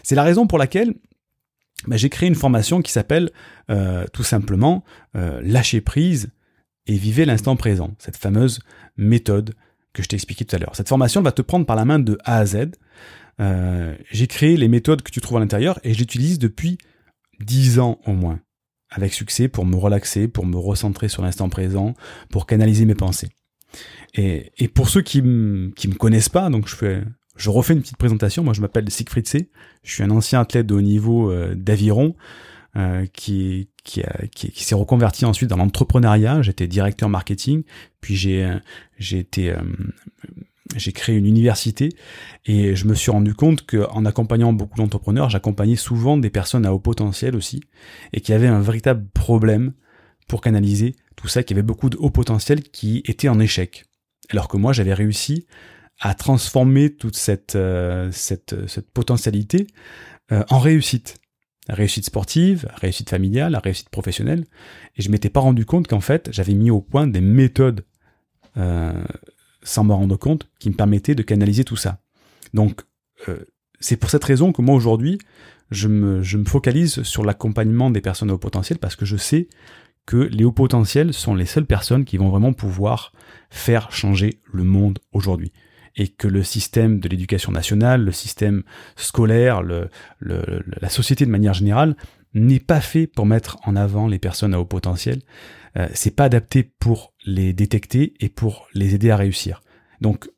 C'est 0.04 0.16
la 0.16 0.24
raison 0.24 0.46
pour 0.46 0.58
laquelle 0.58 0.94
bah, 1.88 1.96
j'ai 1.96 2.10
créé 2.10 2.28
une 2.28 2.36
formation 2.36 2.82
qui 2.82 2.92
s'appelle 2.92 3.32
euh, 3.70 4.06
tout 4.12 4.24
simplement 4.24 4.84
euh, 5.16 5.40
Lâcher 5.42 5.80
prise 5.80 6.30
et 6.86 6.98
vivez 6.98 7.24
l'instant 7.24 7.56
présent, 7.56 7.96
cette 7.98 8.18
fameuse 8.18 8.60
méthode 8.98 9.54
que 9.94 10.04
je 10.04 10.10
t'ai 10.10 10.16
expliqué 10.16 10.44
tout 10.44 10.56
à 10.56 10.60
l'heure. 10.60 10.76
Cette 10.76 10.90
formation 10.90 11.22
va 11.22 11.32
te 11.32 11.42
prendre 11.42 11.66
par 11.66 11.78
la 11.78 11.86
main 11.86 12.00
de 12.00 12.18
A 12.26 12.40
à 12.40 12.46
Z. 12.46 12.72
Euh, 13.40 13.96
j'ai 14.12 14.28
créé 14.28 14.58
les 14.58 14.68
méthodes 14.68 15.02
que 15.02 15.12
tu 15.12 15.22
trouves 15.22 15.38
à 15.38 15.40
l'intérieur 15.40 15.80
et 15.84 15.94
je 15.94 16.00
l'utilise 16.00 16.40
depuis 16.40 16.78
10 17.40 17.80
ans 17.80 18.00
au 18.06 18.14
moins, 18.14 18.40
avec 18.90 19.14
succès 19.14 19.48
pour 19.48 19.66
me 19.66 19.76
relaxer, 19.76 20.28
pour 20.28 20.46
me 20.46 20.58
recentrer 20.58 21.10
sur 21.10 21.22
l'instant 21.22 21.50
présent, 21.50 21.94
pour 22.30 22.46
canaliser 22.46 22.86
mes 22.86 22.96
pensées. 22.96 23.30
Et, 24.16 24.52
pour 24.74 24.90
ceux 24.90 25.02
qui 25.02 25.22
ne 25.22 25.70
me 25.70 25.96
connaissent 25.96 26.30
pas, 26.30 26.50
donc 26.50 26.68
je 26.68 26.76
fais, 26.76 27.04
je 27.36 27.50
refais 27.50 27.74
une 27.74 27.82
petite 27.82 27.98
présentation. 27.98 28.44
Moi, 28.44 28.54
je 28.54 28.62
m'appelle 28.62 28.90
Siegfried 28.90 29.28
C. 29.28 29.50
Je 29.84 29.94
suis 29.94 30.04
un 30.04 30.10
ancien 30.10 30.42
athlète 30.42 30.66
de 30.66 30.74
haut 30.74 30.82
niveau 30.82 31.32
euh, 31.32 31.54
d'aviron 31.56 32.16
euh, 32.76 33.06
qui, 33.14 33.70
qui, 33.84 34.02
qui, 34.32 34.64
s'est 34.64 34.76
reconverti 34.76 35.26
ensuite 35.26 35.50
dans 35.50 35.58
l'entrepreneuriat. 35.58 36.42
J'étais 36.42 36.68
directeur 36.68 37.10
marketing, 37.10 37.64
puis 38.02 38.16
j'ai 38.16 38.52
j'ai 38.98 39.20
été 39.20 39.54
j'ai 40.76 40.92
créé 40.92 41.16
une 41.16 41.26
université 41.26 41.90
et 42.46 42.76
je 42.76 42.86
me 42.86 42.94
suis 42.94 43.12
rendu 43.12 43.34
compte 43.34 43.66
qu'en 43.66 44.06
accompagnant 44.06 44.54
beaucoup 44.54 44.78
d'entrepreneurs, 44.78 45.30
j'accompagnais 45.30 45.76
souvent 45.76 46.18
des 46.18 46.30
personnes 46.30 46.66
à 46.66 46.74
haut 46.74 46.80
potentiel 46.80 47.36
aussi 47.36 47.62
et 48.14 48.22
qui 48.22 48.34
avaient 48.34 48.48
un 48.48 48.62
véritable 48.62 49.08
problème 49.14 49.74
pour 50.28 50.42
canaliser 50.42 50.96
tout 51.16 51.28
ça, 51.28 51.44
qui 51.44 51.54
avait 51.54 51.64
beaucoup 51.64 51.90
de 51.90 51.98
haut 51.98 52.12
potentiel 52.12 52.62
qui 52.62 53.02
étaient 53.06 53.30
en 53.30 53.40
échec. 53.40 53.86
Alors 54.30 54.48
que 54.48 54.58
moi, 54.58 54.74
j'avais 54.74 54.94
réussi 54.94 55.48
à 56.00 56.14
transformer 56.14 56.96
toute 56.96 57.18
cette, 57.18 57.56
euh, 57.56 58.10
cette, 58.12 58.56
cette 58.68 58.90
potentialité 58.92 59.68
euh, 60.32 60.44
en 60.50 60.60
réussite. 60.60 61.18
réussite 61.68 62.06
sportive, 62.06 62.70
réussite 62.76 63.10
familiale, 63.10 63.60
réussite 63.62 63.90
professionnelle. 63.90 64.46
Et 64.96 65.02
je 65.02 65.10
m'étais 65.10 65.30
pas 65.30 65.42
rendu 65.42 65.66
compte 65.66 65.88
qu'en 65.88 66.00
fait, 66.00 66.30
j'avais 66.32 66.54
mis 66.54 66.72
au 66.72 66.80
point 66.80 67.08
des 67.08 67.22
méthodes 67.22 67.84
euh, 68.58 69.04
sans 69.64 69.84
me 69.84 69.94
rendre 69.94 70.18
compte, 70.18 70.50
qui 70.60 70.70
me 70.70 70.76
permettait 70.76 71.16
de 71.16 71.24
canaliser 71.24 71.64
tout 71.64 71.76
ça. 71.76 72.02
Donc, 72.54 72.82
euh, 73.28 73.46
c'est 73.80 73.98
pour 73.98 74.10
cette 74.10 74.24
raison 74.24 74.52
que 74.52 74.62
moi 74.62 74.76
aujourd'hui, 74.76 75.20
je 75.72 75.88
me, 75.88 76.22
je 76.22 76.38
me 76.38 76.46
focalise 76.46 77.04
sur 77.04 77.24
l'accompagnement 77.24 77.92
des 77.92 78.02
personnes 78.02 78.32
au 78.32 78.38
potentiel 78.38 78.80
parce 78.80 78.96
que 78.96 79.06
je 79.06 79.18
sais 79.18 79.48
que 80.06 80.18
les 80.18 80.44
hauts 80.44 80.52
potentiels 80.52 81.14
sont 81.14 81.36
les 81.36 81.46
seules 81.46 81.66
personnes 81.66 82.04
qui 82.04 82.18
vont 82.18 82.30
vraiment 82.30 82.54
pouvoir 82.54 83.14
faire 83.50 83.92
changer 83.92 84.40
le 84.52 84.64
monde 84.64 85.00
aujourd'hui. 85.12 85.52
Et 85.96 86.08
que 86.08 86.28
le 86.28 86.44
système 86.44 87.00
de 87.00 87.10
l'éducation 87.10 87.52
nationale, 87.52 88.04
le 88.04 88.12
système 88.12 88.64
scolaire, 88.96 89.62
le, 89.62 89.90
la 90.22 90.90
société 90.90 91.26
de 91.26 91.32
manière 91.32 91.54
générale 91.54 91.96
n'est 92.34 92.60
pas 92.60 92.82
fait 92.82 93.06
pour 93.06 93.26
mettre 93.26 93.58
en 93.66 93.76
avant 93.76 94.08
les 94.08 94.20
personnes 94.20 94.54
à 94.54 94.60
haut 94.60 94.66
potentiel. 94.66 95.22
Euh, 95.78 95.88
c'est 95.94 96.16
pas 96.16 96.26
adapté 96.26 96.64
pour 96.64 97.14
les 97.26 97.54
détecter 97.54 98.14
et 98.20 98.30
pour 98.30 98.68
les 98.74 98.96
aider 98.96 99.12
à 99.12 99.18
réussir. 99.18 99.62
Donc, 100.02 100.30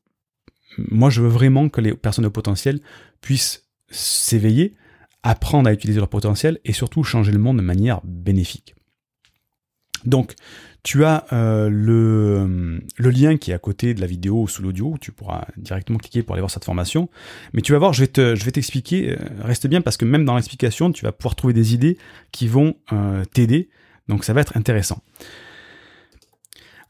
moi, 0.78 1.10
je 1.10 1.22
veux 1.22 1.30
vraiment 1.30 1.70
que 1.70 1.82
les 1.82 1.94
personnes 1.94 2.26
au 2.26 2.32
potentiel 2.32 2.80
puissent 3.22 3.68
s'éveiller, 3.90 4.74
apprendre 5.24 5.70
à 5.70 5.74
utiliser 5.74 6.00
leur 6.00 6.10
potentiel 6.10 6.60
et 6.66 6.74
surtout 6.74 7.04
changer 7.04 7.32
le 7.32 7.40
monde 7.40 7.58
de 7.58 7.62
manière 7.62 8.02
bénéfique. 8.04 8.76
Donc, 10.06 10.34
tu 10.84 11.06
as 11.06 11.26
euh, 11.32 11.70
le, 11.70 12.82
lien 12.98 13.38
qui 13.38 13.52
est 13.52 13.54
à 13.54 13.60
côté 13.60 13.94
de 13.94 14.02
la 14.02 14.08
vidéo 14.08 14.42
ou 14.42 14.48
sous 14.48 14.64
l'audio, 14.64 14.96
tu 15.00 15.12
pourras 15.12 15.46
directement 15.58 16.00
cliquer 16.00 16.24
pour 16.24 16.34
aller 16.34 16.42
voir 16.42 16.50
cette 16.50 16.66
formation. 16.66 17.08
Mais 17.54 17.62
tu 17.62 17.72
vas 17.72 17.78
voir, 17.78 17.94
je 17.94 18.02
vais, 18.02 18.08
te, 18.08 18.50
t'expliquer, 18.50 19.12
euh, 19.12 19.18
reste 19.42 19.68
bien 19.68 19.82
parce 19.82 19.98
que 19.98 20.06
même 20.06 20.26
dans 20.26 20.36
l'explication, 20.36 20.92
tu 20.92 21.06
vas 21.06 21.12
pouvoir 21.12 21.36
trouver 21.36 21.54
des 21.54 21.76
idées 21.76 21.98
qui 22.32 22.48
vont 22.48 22.76
t'aider. 23.34 23.70
Donc 24.08 24.24
ça 24.24 24.34
va 24.34 24.42
être 24.42 24.58
intéressant. 24.58 25.02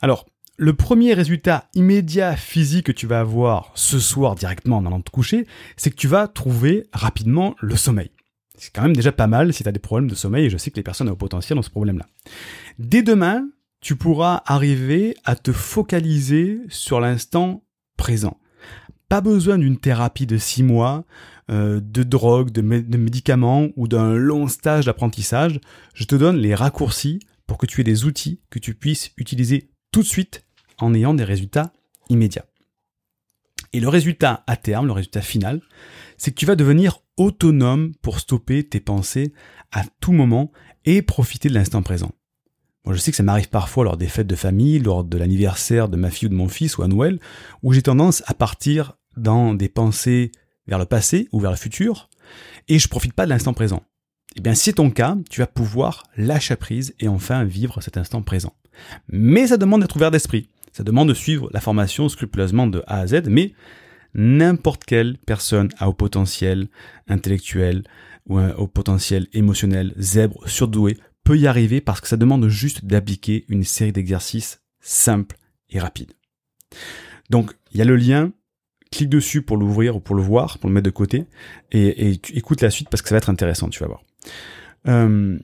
Alors, 0.01 0.25
le 0.57 0.73
premier 0.73 1.13
résultat 1.13 1.69
immédiat 1.73 2.35
physique 2.35 2.85
que 2.87 2.91
tu 2.91 3.07
vas 3.07 3.19
avoir 3.19 3.71
ce 3.75 3.99
soir 3.99 4.35
directement 4.35 4.77
en 4.77 4.85
allant 4.85 5.01
te 5.01 5.09
coucher, 5.09 5.47
c'est 5.75 5.89
que 5.89 5.95
tu 5.95 6.07
vas 6.07 6.27
trouver 6.27 6.87
rapidement 6.93 7.55
le 7.61 7.75
sommeil. 7.75 8.11
C'est 8.57 8.71
quand 8.71 8.83
même 8.83 8.95
déjà 8.95 9.11
pas 9.11 9.27
mal 9.27 9.53
si 9.53 9.63
tu 9.63 9.69
as 9.69 9.71
des 9.71 9.79
problèmes 9.79 10.09
de 10.09 10.13
sommeil 10.13 10.45
et 10.45 10.49
je 10.49 10.57
sais 10.57 10.69
que 10.69 10.75
les 10.75 10.83
personnes 10.83 11.09
au 11.09 11.15
potentiel 11.15 11.57
ont 11.57 11.63
ce 11.63 11.71
problème-là. 11.71 12.05
Dès 12.77 13.01
demain, 13.01 13.47
tu 13.79 13.95
pourras 13.95 14.43
arriver 14.45 15.15
à 15.25 15.35
te 15.35 15.51
focaliser 15.51 16.59
sur 16.69 16.99
l'instant 16.99 17.63
présent. 17.97 18.37
Pas 19.11 19.19
besoin 19.19 19.57
d'une 19.57 19.75
thérapie 19.75 20.25
de 20.25 20.37
six 20.37 20.63
mois, 20.63 21.03
euh, 21.49 21.81
de 21.83 22.03
drogue, 22.03 22.49
de, 22.49 22.61
de 22.61 22.97
médicaments 22.97 23.67
ou 23.75 23.89
d'un 23.89 24.15
long 24.15 24.47
stage 24.47 24.85
d'apprentissage. 24.85 25.59
Je 25.93 26.05
te 26.05 26.15
donne 26.15 26.37
les 26.37 26.55
raccourcis 26.55 27.19
pour 27.45 27.57
que 27.57 27.65
tu 27.65 27.81
aies 27.81 27.83
des 27.83 28.05
outils 28.05 28.39
que 28.49 28.57
tu 28.57 28.73
puisses 28.73 29.11
utiliser 29.17 29.69
tout 29.91 29.99
de 29.99 30.07
suite 30.07 30.45
en 30.77 30.93
ayant 30.93 31.13
des 31.13 31.25
résultats 31.25 31.73
immédiats. 32.07 32.45
Et 33.73 33.81
le 33.81 33.89
résultat 33.89 34.45
à 34.47 34.55
terme, 34.55 34.87
le 34.87 34.93
résultat 34.93 35.19
final, 35.19 35.59
c'est 36.15 36.31
que 36.31 36.39
tu 36.39 36.45
vas 36.45 36.55
devenir 36.55 36.99
autonome 37.17 37.91
pour 38.01 38.17
stopper 38.21 38.63
tes 38.63 38.79
pensées 38.79 39.33
à 39.73 39.83
tout 39.99 40.13
moment 40.13 40.53
et 40.85 41.01
profiter 41.01 41.49
de 41.49 41.53
l'instant 41.53 41.81
présent. 41.81 42.13
Moi, 42.85 42.95
je 42.95 43.01
sais 43.01 43.11
que 43.11 43.17
ça 43.17 43.23
m'arrive 43.23 43.49
parfois 43.49 43.83
lors 43.83 43.97
des 43.97 44.07
fêtes 44.07 44.25
de 44.25 44.35
famille, 44.35 44.79
lors 44.79 45.03
de 45.03 45.17
l'anniversaire 45.17 45.89
de 45.89 45.97
ma 45.97 46.11
fille 46.11 46.27
ou 46.27 46.31
de 46.31 46.35
mon 46.35 46.47
fils 46.47 46.77
ou 46.77 46.83
à 46.83 46.87
Noël, 46.87 47.19
où 47.61 47.73
j'ai 47.73 47.81
tendance 47.81 48.23
à 48.25 48.33
partir 48.33 48.93
dans 49.17 49.53
des 49.53 49.69
pensées 49.69 50.31
vers 50.67 50.79
le 50.79 50.85
passé 50.85 51.27
ou 51.31 51.39
vers 51.39 51.51
le 51.51 51.57
futur, 51.57 52.09
et 52.67 52.79
je 52.79 52.87
profite 52.87 53.13
pas 53.13 53.25
de 53.25 53.29
l'instant 53.29 53.53
présent. 53.53 53.83
Eh 54.37 54.41
bien, 54.41 54.53
si 54.53 54.63
c'est 54.63 54.73
ton 54.73 54.89
cas, 54.89 55.17
tu 55.29 55.41
vas 55.41 55.47
pouvoir 55.47 56.03
lâcher 56.15 56.55
prise 56.55 56.95
et 56.99 57.07
enfin 57.07 57.43
vivre 57.43 57.81
cet 57.81 57.97
instant 57.97 58.21
présent. 58.21 58.53
Mais 59.09 59.47
ça 59.47 59.57
demande 59.57 59.81
d'être 59.81 59.95
ouvert 59.95 60.11
d'esprit. 60.11 60.47
Ça 60.71 60.83
demande 60.83 61.09
de 61.09 61.13
suivre 61.13 61.49
la 61.53 61.59
formation 61.59 62.07
scrupuleusement 62.07 62.67
de 62.67 62.83
A 62.87 62.99
à 62.99 63.07
Z, 63.07 63.23
mais 63.27 63.53
n'importe 64.13 64.85
quelle 64.85 65.17
personne 65.17 65.69
a 65.77 65.89
au 65.89 65.93
potentiel 65.93 66.69
intellectuel 67.07 67.83
ou 68.27 68.39
au 68.39 68.67
potentiel 68.67 69.27
émotionnel, 69.33 69.93
zèbre, 69.97 70.47
surdoué, 70.47 70.97
peut 71.23 71.37
y 71.37 71.47
arriver 71.47 71.81
parce 71.81 71.99
que 71.99 72.07
ça 72.07 72.17
demande 72.17 72.47
juste 72.47 72.85
d'appliquer 72.85 73.45
une 73.49 73.63
série 73.63 73.91
d'exercices 73.91 74.61
simples 74.79 75.37
et 75.69 75.79
rapides. 75.79 76.13
Donc, 77.29 77.51
il 77.71 77.79
y 77.79 77.81
a 77.81 77.85
le 77.85 77.95
lien, 77.95 78.31
clique 78.91 79.09
dessus 79.09 79.41
pour 79.41 79.57
l'ouvrir 79.57 79.95
ou 79.95 79.99
pour 79.99 80.15
le 80.15 80.21
voir, 80.21 80.57
pour 80.59 80.69
le 80.69 80.73
mettre 80.73 80.85
de 80.85 80.91
côté, 80.91 81.25
et, 81.71 82.17
tu 82.21 82.37
écoutes 82.37 82.61
la 82.61 82.69
suite 82.69 82.89
parce 82.89 83.01
que 83.01 83.09
ça 83.09 83.15
va 83.15 83.19
être 83.19 83.29
intéressant, 83.29 83.69
tu 83.69 83.79
vas 83.79 83.87
voir. 83.87 84.03
Euh, 84.87 85.39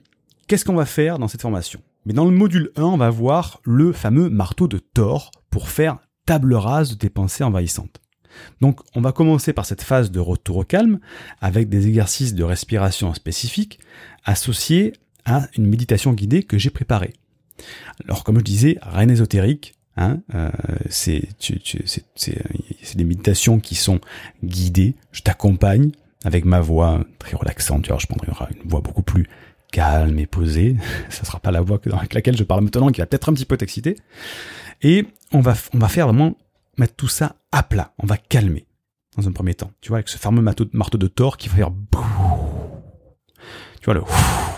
qu'est-ce 0.46 0.64
qu'on 0.64 0.74
va 0.74 0.86
faire 0.86 1.18
dans 1.18 1.28
cette 1.28 1.42
formation? 1.42 1.80
Mais 2.04 2.12
dans 2.12 2.24
le 2.24 2.30
module 2.30 2.70
1, 2.76 2.82
on 2.82 2.96
va 2.96 3.10
voir 3.10 3.60
le 3.64 3.92
fameux 3.92 4.30
marteau 4.30 4.68
de 4.68 4.78
Thor 4.78 5.30
pour 5.50 5.68
faire 5.68 5.98
table 6.26 6.54
rase 6.54 6.90
de 6.90 6.94
tes 6.94 7.10
pensées 7.10 7.44
envahissantes. 7.44 8.00
Donc 8.60 8.80
on 8.94 9.00
va 9.00 9.12
commencer 9.12 9.52
par 9.52 9.66
cette 9.66 9.82
phase 9.82 10.10
de 10.10 10.20
retour 10.20 10.58
au 10.58 10.64
calme 10.64 11.00
avec 11.40 11.68
des 11.68 11.86
exercices 11.88 12.34
de 12.34 12.44
respiration 12.44 13.12
spécifiques 13.14 13.80
associés 14.24 14.92
à 15.24 15.48
une 15.56 15.66
méditation 15.66 16.12
guidée 16.12 16.42
que 16.42 16.58
j'ai 16.58 16.70
préparée. 16.70 17.14
Alors 18.04 18.24
comme 18.24 18.38
je 18.38 18.44
disais, 18.44 18.78
rien 18.82 19.08
ésotérique, 19.08 19.74
hein, 19.98 20.20
euh, 20.34 20.50
c'est 20.88 21.28
des 22.94 23.04
méditations 23.04 23.60
qui 23.60 23.74
sont 23.74 24.00
guidées, 24.44 24.94
je 25.12 25.22
t'accompagne 25.22 25.90
avec 26.24 26.44
ma 26.44 26.60
voix 26.60 27.04
très 27.18 27.36
relaxante, 27.36 27.88
vois, 27.88 27.98
je 27.98 28.06
prendrai 28.06 28.28
une 28.50 28.68
voix 28.68 28.80
beaucoup 28.80 29.02
plus 29.02 29.26
calme 29.72 30.18
et 30.18 30.26
posée, 30.26 30.76
ça 31.10 31.24
sera 31.24 31.40
pas 31.40 31.50
la 31.50 31.60
voix 31.60 31.80
avec 31.92 32.14
laquelle 32.14 32.36
je 32.36 32.44
parle 32.44 32.62
maintenant 32.64 32.88
qui 32.88 33.00
va 33.00 33.06
peut-être 33.06 33.28
un 33.28 33.34
petit 33.34 33.44
peu 33.44 33.56
t'exciter, 33.56 33.96
et 34.82 35.06
on 35.32 35.40
va, 35.40 35.54
on 35.74 35.78
va 35.78 35.88
faire 35.88 36.06
vraiment 36.06 36.36
mettre 36.78 36.94
tout 36.94 37.08
ça 37.08 37.36
à 37.52 37.62
plat, 37.62 37.92
on 37.98 38.06
va 38.06 38.16
calmer 38.16 38.66
dans 39.16 39.28
un 39.28 39.32
premier 39.32 39.54
temps, 39.54 39.72
tu 39.80 39.88
vois, 39.88 39.98
avec 39.98 40.08
ce 40.08 40.16
fameux 40.16 40.42
marteau, 40.42 40.64
de 40.64 41.06
Thor 41.08 41.36
qui 41.36 41.48
va 41.48 41.56
faire 41.56 41.72
tu 43.80 43.84
vois 43.84 43.94
le 43.94 44.02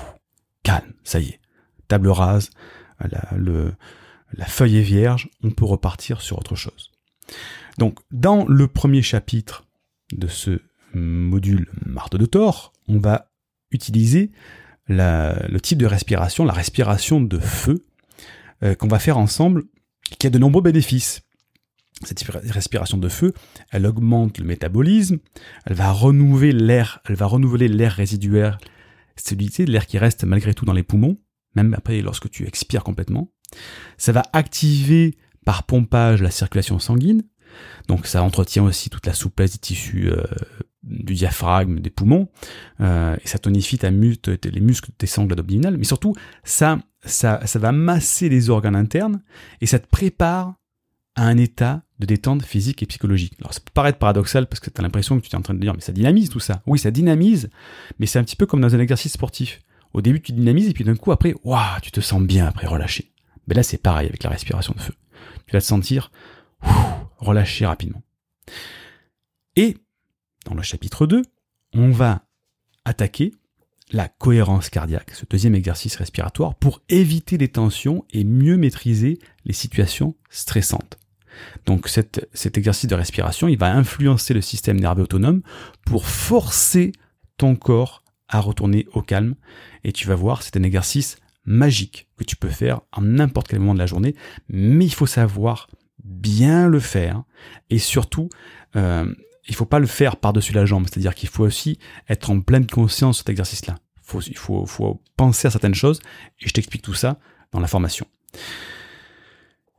calme, 0.62 0.92
ça 1.02 1.18
y 1.18 1.28
est, 1.28 1.40
table 1.88 2.08
rase, 2.08 2.50
la, 3.00 3.36
le, 3.36 3.72
la 4.32 4.46
feuille 4.46 4.78
est 4.78 4.82
vierge, 4.82 5.28
on 5.42 5.50
peut 5.50 5.64
repartir 5.64 6.20
sur 6.20 6.38
autre 6.38 6.54
chose. 6.54 6.90
Donc, 7.78 7.98
dans 8.10 8.46
le 8.46 8.66
premier 8.66 9.02
chapitre 9.02 9.66
de 10.12 10.26
ce 10.26 10.60
module 10.94 11.68
marteau 11.86 12.18
de 12.18 12.26
Thor, 12.26 12.72
on 12.88 12.98
va 12.98 13.30
utiliser 13.70 14.30
le 14.88 15.58
type 15.58 15.78
de 15.78 15.86
respiration, 15.86 16.44
la 16.44 16.52
respiration 16.52 17.20
de 17.20 17.38
feu, 17.38 17.84
euh, 18.62 18.74
qu'on 18.74 18.88
va 18.88 18.98
faire 18.98 19.18
ensemble, 19.18 19.64
qui 20.18 20.26
a 20.26 20.30
de 20.30 20.38
nombreux 20.38 20.62
bénéfices. 20.62 21.22
Cette 22.02 22.22
respiration 22.22 22.98
de 22.98 23.08
feu, 23.08 23.34
elle 23.70 23.86
augmente 23.86 24.38
le 24.38 24.46
métabolisme, 24.46 25.18
elle 25.66 25.74
va 25.74 25.92
renouveler 25.92 26.52
l'air, 26.52 27.00
elle 27.06 27.14
va 27.14 27.26
renouveler 27.26 27.68
l'air 27.68 27.92
résiduaire, 27.92 28.58
c'est 29.16 29.38
l'air 29.66 29.86
qui 29.86 29.98
reste 29.98 30.24
malgré 30.24 30.54
tout 30.54 30.64
dans 30.64 30.72
les 30.72 30.82
poumons, 30.82 31.18
même 31.54 31.74
après 31.74 32.00
lorsque 32.00 32.30
tu 32.30 32.46
expires 32.46 32.84
complètement. 32.84 33.30
Ça 33.98 34.12
va 34.12 34.22
activer 34.32 35.16
par 35.44 35.64
pompage 35.64 36.22
la 36.22 36.30
circulation 36.30 36.78
sanguine, 36.78 37.22
donc 37.88 38.06
ça 38.06 38.22
entretient 38.22 38.64
aussi 38.64 38.90
toute 38.90 39.06
la 39.06 39.14
souplesse 39.14 39.52
des 39.52 39.58
tissus 39.58 40.10
euh, 40.10 40.22
du 40.82 41.14
diaphragme, 41.14 41.80
des 41.80 41.90
poumons, 41.90 42.28
euh, 42.80 43.16
et 43.22 43.28
ça 43.28 43.38
tonifie 43.38 43.78
les 43.82 43.90
muscles 44.60 44.90
des 44.98 45.06
sangles 45.06 45.32
abdominales, 45.32 45.76
mais 45.76 45.84
surtout 45.84 46.14
ça, 46.44 46.78
ça, 47.04 47.40
ça 47.46 47.58
va 47.58 47.72
masser 47.72 48.28
les 48.28 48.50
organes 48.50 48.76
internes 48.76 49.22
et 49.60 49.66
ça 49.66 49.78
te 49.78 49.86
prépare 49.86 50.54
à 51.16 51.24
un 51.24 51.36
état 51.36 51.82
de 51.98 52.06
détente 52.06 52.42
physique 52.42 52.82
et 52.82 52.86
psychologique. 52.86 53.34
Alors 53.40 53.52
ça 53.52 53.60
peut 53.60 53.72
paraître 53.74 53.98
paradoxal 53.98 54.46
parce 54.46 54.60
que 54.60 54.70
tu 54.70 54.80
as 54.80 54.82
l'impression 54.82 55.20
que 55.20 55.26
tu 55.26 55.30
es 55.30 55.36
en 55.36 55.42
train 55.42 55.54
de 55.54 55.60
dire 55.60 55.74
mais 55.74 55.80
ça 55.80 55.92
dynamise 55.92 56.30
tout 56.30 56.40
ça. 56.40 56.62
Oui, 56.66 56.78
ça 56.78 56.90
dynamise, 56.90 57.50
mais 57.98 58.06
c'est 58.06 58.18
un 58.18 58.24
petit 58.24 58.36
peu 58.36 58.46
comme 58.46 58.60
dans 58.60 58.74
un 58.74 58.78
exercice 58.78 59.12
sportif. 59.12 59.60
Au 59.92 60.00
début 60.00 60.22
tu 60.22 60.32
dynamises 60.32 60.68
et 60.68 60.72
puis 60.72 60.84
d'un 60.84 60.96
coup 60.96 61.12
après, 61.12 61.34
waouh, 61.44 61.80
tu 61.82 61.90
te 61.90 62.00
sens 62.00 62.22
bien 62.22 62.46
après 62.46 62.66
relâché. 62.66 63.12
Mais 63.50 63.56
là 63.56 63.62
c'est 63.62 63.78
pareil 63.78 64.08
avec 64.08 64.22
la 64.22 64.30
respiration 64.30 64.72
de 64.74 64.80
feu. 64.80 64.94
Tu 65.46 65.52
vas 65.52 65.60
te 65.60 65.66
sentir 65.66 66.10
relâché 67.18 67.66
rapidement. 67.66 68.02
Et 69.56 69.76
dans 70.46 70.54
le 70.54 70.62
chapitre 70.62 71.06
2, 71.06 71.22
on 71.74 71.90
va 71.90 72.22
attaquer 72.84 73.34
la 73.90 74.08
cohérence 74.08 74.70
cardiaque, 74.70 75.10
ce 75.10 75.24
deuxième 75.28 75.56
exercice 75.56 75.96
respiratoire, 75.96 76.54
pour 76.54 76.80
éviter 76.88 77.38
les 77.38 77.48
tensions 77.48 78.04
et 78.12 78.22
mieux 78.22 78.56
maîtriser 78.56 79.18
les 79.44 79.52
situations 79.52 80.14
stressantes. 80.30 80.96
Donc 81.66 81.88
cet 81.88 82.56
exercice 82.56 82.88
de 82.88 82.94
respiration, 82.94 83.48
il 83.48 83.58
va 83.58 83.74
influencer 83.74 84.32
le 84.32 84.40
système 84.40 84.78
nerveux 84.78 85.02
autonome 85.02 85.42
pour 85.84 86.06
forcer 86.06 86.92
ton 87.36 87.56
corps 87.56 88.04
à 88.28 88.38
retourner 88.38 88.86
au 88.92 89.02
calme. 89.02 89.34
Et 89.82 89.92
tu 89.92 90.06
vas 90.06 90.14
voir, 90.14 90.42
c'est 90.42 90.56
un 90.56 90.62
exercice 90.62 91.16
magique 91.44 92.08
que 92.16 92.24
tu 92.24 92.36
peux 92.36 92.48
faire 92.48 92.80
à 92.92 93.00
n'importe 93.00 93.48
quel 93.48 93.60
moment 93.60 93.74
de 93.74 93.78
la 93.78 93.86
journée, 93.86 94.14
mais 94.48 94.84
il 94.84 94.94
faut 94.94 95.06
savoir 95.06 95.68
bien 96.02 96.68
le 96.68 96.80
faire 96.80 97.22
et 97.68 97.78
surtout 97.78 98.28
euh, 98.76 99.12
il 99.48 99.54
faut 99.54 99.66
pas 99.66 99.78
le 99.78 99.86
faire 99.86 100.16
par-dessus 100.16 100.52
la 100.52 100.64
jambe, 100.64 100.86
c'est-à-dire 100.88 101.14
qu'il 101.14 101.28
faut 101.28 101.44
aussi 101.44 101.78
être 102.08 102.30
en 102.30 102.40
pleine 102.40 102.66
conscience 102.66 103.16
de 103.16 103.18
cet 103.18 103.28
exercice-là. 103.30 103.76
il 104.26 104.36
faut, 104.36 104.64
faut 104.66 105.02
penser 105.16 105.48
à 105.48 105.50
certaines 105.50 105.74
choses, 105.74 106.00
et 106.40 106.48
je 106.48 106.52
t'explique 106.52 106.82
tout 106.82 106.94
ça 106.94 107.18
dans 107.50 107.60
la 107.60 107.66
formation. 107.66 108.06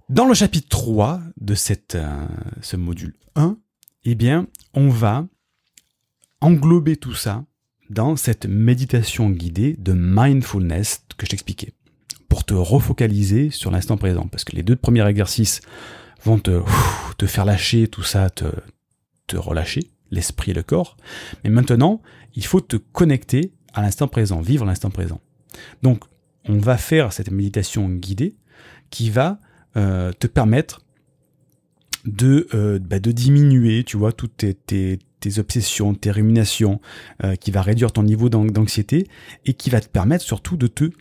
Dans 0.10 0.26
le 0.26 0.34
chapitre 0.34 0.68
3 0.68 1.22
de 1.38 1.56
cette, 1.56 1.96
euh, 1.96 2.28
ce 2.62 2.76
module 2.76 3.16
1, 3.36 3.58
eh 4.04 4.16
bien, 4.16 4.48
on 4.74 4.90
va 4.90 5.26
englober 6.42 6.98
tout 6.98 7.14
ça 7.14 7.46
dans 7.92 8.16
cette 8.16 8.46
méditation 8.46 9.30
guidée 9.30 9.76
de 9.78 9.92
mindfulness 9.94 11.04
que 11.18 11.26
je 11.26 11.32
t'expliquais, 11.32 11.74
pour 12.30 12.46
te 12.46 12.54
refocaliser 12.54 13.50
sur 13.50 13.70
l'instant 13.70 13.98
présent. 13.98 14.28
Parce 14.28 14.46
que 14.46 14.56
les 14.56 14.64
deux 14.64 14.78
premiers 14.78 15.06
exercices 15.08 15.60
vont 16.24 16.40
te, 16.40 16.62
te 17.18 17.26
faire 17.26 17.44
lâcher 17.44 17.88
tout 17.88 18.04
ça, 18.04 18.30
te, 18.30 18.46
relâcher, 19.36 19.92
l'esprit 20.10 20.52
et 20.52 20.54
le 20.54 20.64
corps. 20.64 20.98
Mais 21.44 21.50
maintenant, 21.50 22.02
il 22.36 22.46
faut 22.46 22.62
te 22.62 22.78
connecter 22.78 23.54
à 23.74 23.82
l'instant 23.82 24.08
présent, 24.08 24.42
vivre 24.42 24.66
l'instant 24.66 24.90
présent. 24.90 25.20
Donc, 25.84 26.04
on 26.46 26.58
va 26.58 26.78
faire 26.78 27.14
cette 27.14 27.32
méditation 27.32 27.90
guidée 27.90 28.36
qui 28.90 29.10
va 29.10 29.40
euh, 29.78 30.12
te 30.14 30.28
permettre 30.28 30.82
de, 32.06 32.48
euh, 32.54 32.80
bah, 32.80 33.00
de 33.00 33.12
diminuer, 33.12 33.84
tu 33.84 33.98
vois, 33.98 34.12
toutes 34.12 34.46
tes, 34.66 35.00
obsessions, 35.40 35.94
tes 35.94 36.12
ruminations, 36.12 36.82
euh, 37.24 37.36
qui 37.36 37.52
va 37.52 37.62
réduire 37.62 37.92
ton 37.92 38.04
niveau 38.04 38.30
d'anxiété 38.30 39.08
et 39.46 39.54
qui 39.54 39.70
va 39.70 39.82
te 39.82 39.88
permettre 39.88 40.24
surtout 40.24 40.58
de 40.58 40.68
te 40.68 40.92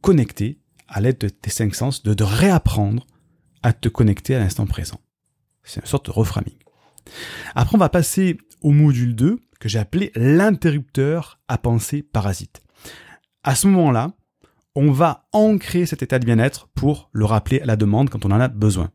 connecter 0.00 0.58
à 0.88 1.00
l'aide 1.00 1.18
de 1.18 1.28
tes 1.28 1.50
cinq 1.50 1.74
sens, 1.74 2.02
de, 2.02 2.22
réapprendre 2.22 3.06
à 3.62 3.72
te 3.72 3.88
connecter 3.88 4.34
à 4.34 4.40
l'instant 4.40 4.66
présent. 4.66 5.00
C'est 5.62 5.80
une 5.80 5.86
sorte 5.86 6.06
de 6.06 6.10
reframing. 6.10 6.56
Après, 7.54 7.76
on 7.76 7.78
va 7.78 7.88
passer 7.88 8.38
au 8.62 8.70
module 8.70 9.14
2 9.14 9.38
que 9.60 9.68
j'ai 9.68 9.78
appelé 9.78 10.10
l'interrupteur 10.14 11.40
à 11.48 11.58
pensée 11.58 12.02
parasite. 12.02 12.60
À 13.42 13.54
ce 13.54 13.68
moment-là, 13.68 14.12
on 14.74 14.90
va 14.90 15.28
ancrer 15.32 15.86
cet 15.86 16.02
état 16.02 16.18
de 16.18 16.24
bien-être 16.24 16.68
pour 16.74 17.10
le 17.12 17.24
rappeler 17.24 17.60
à 17.60 17.66
la 17.66 17.76
demande 17.76 18.10
quand 18.10 18.24
on 18.24 18.30
en 18.30 18.40
a 18.40 18.48
besoin. 18.48 18.90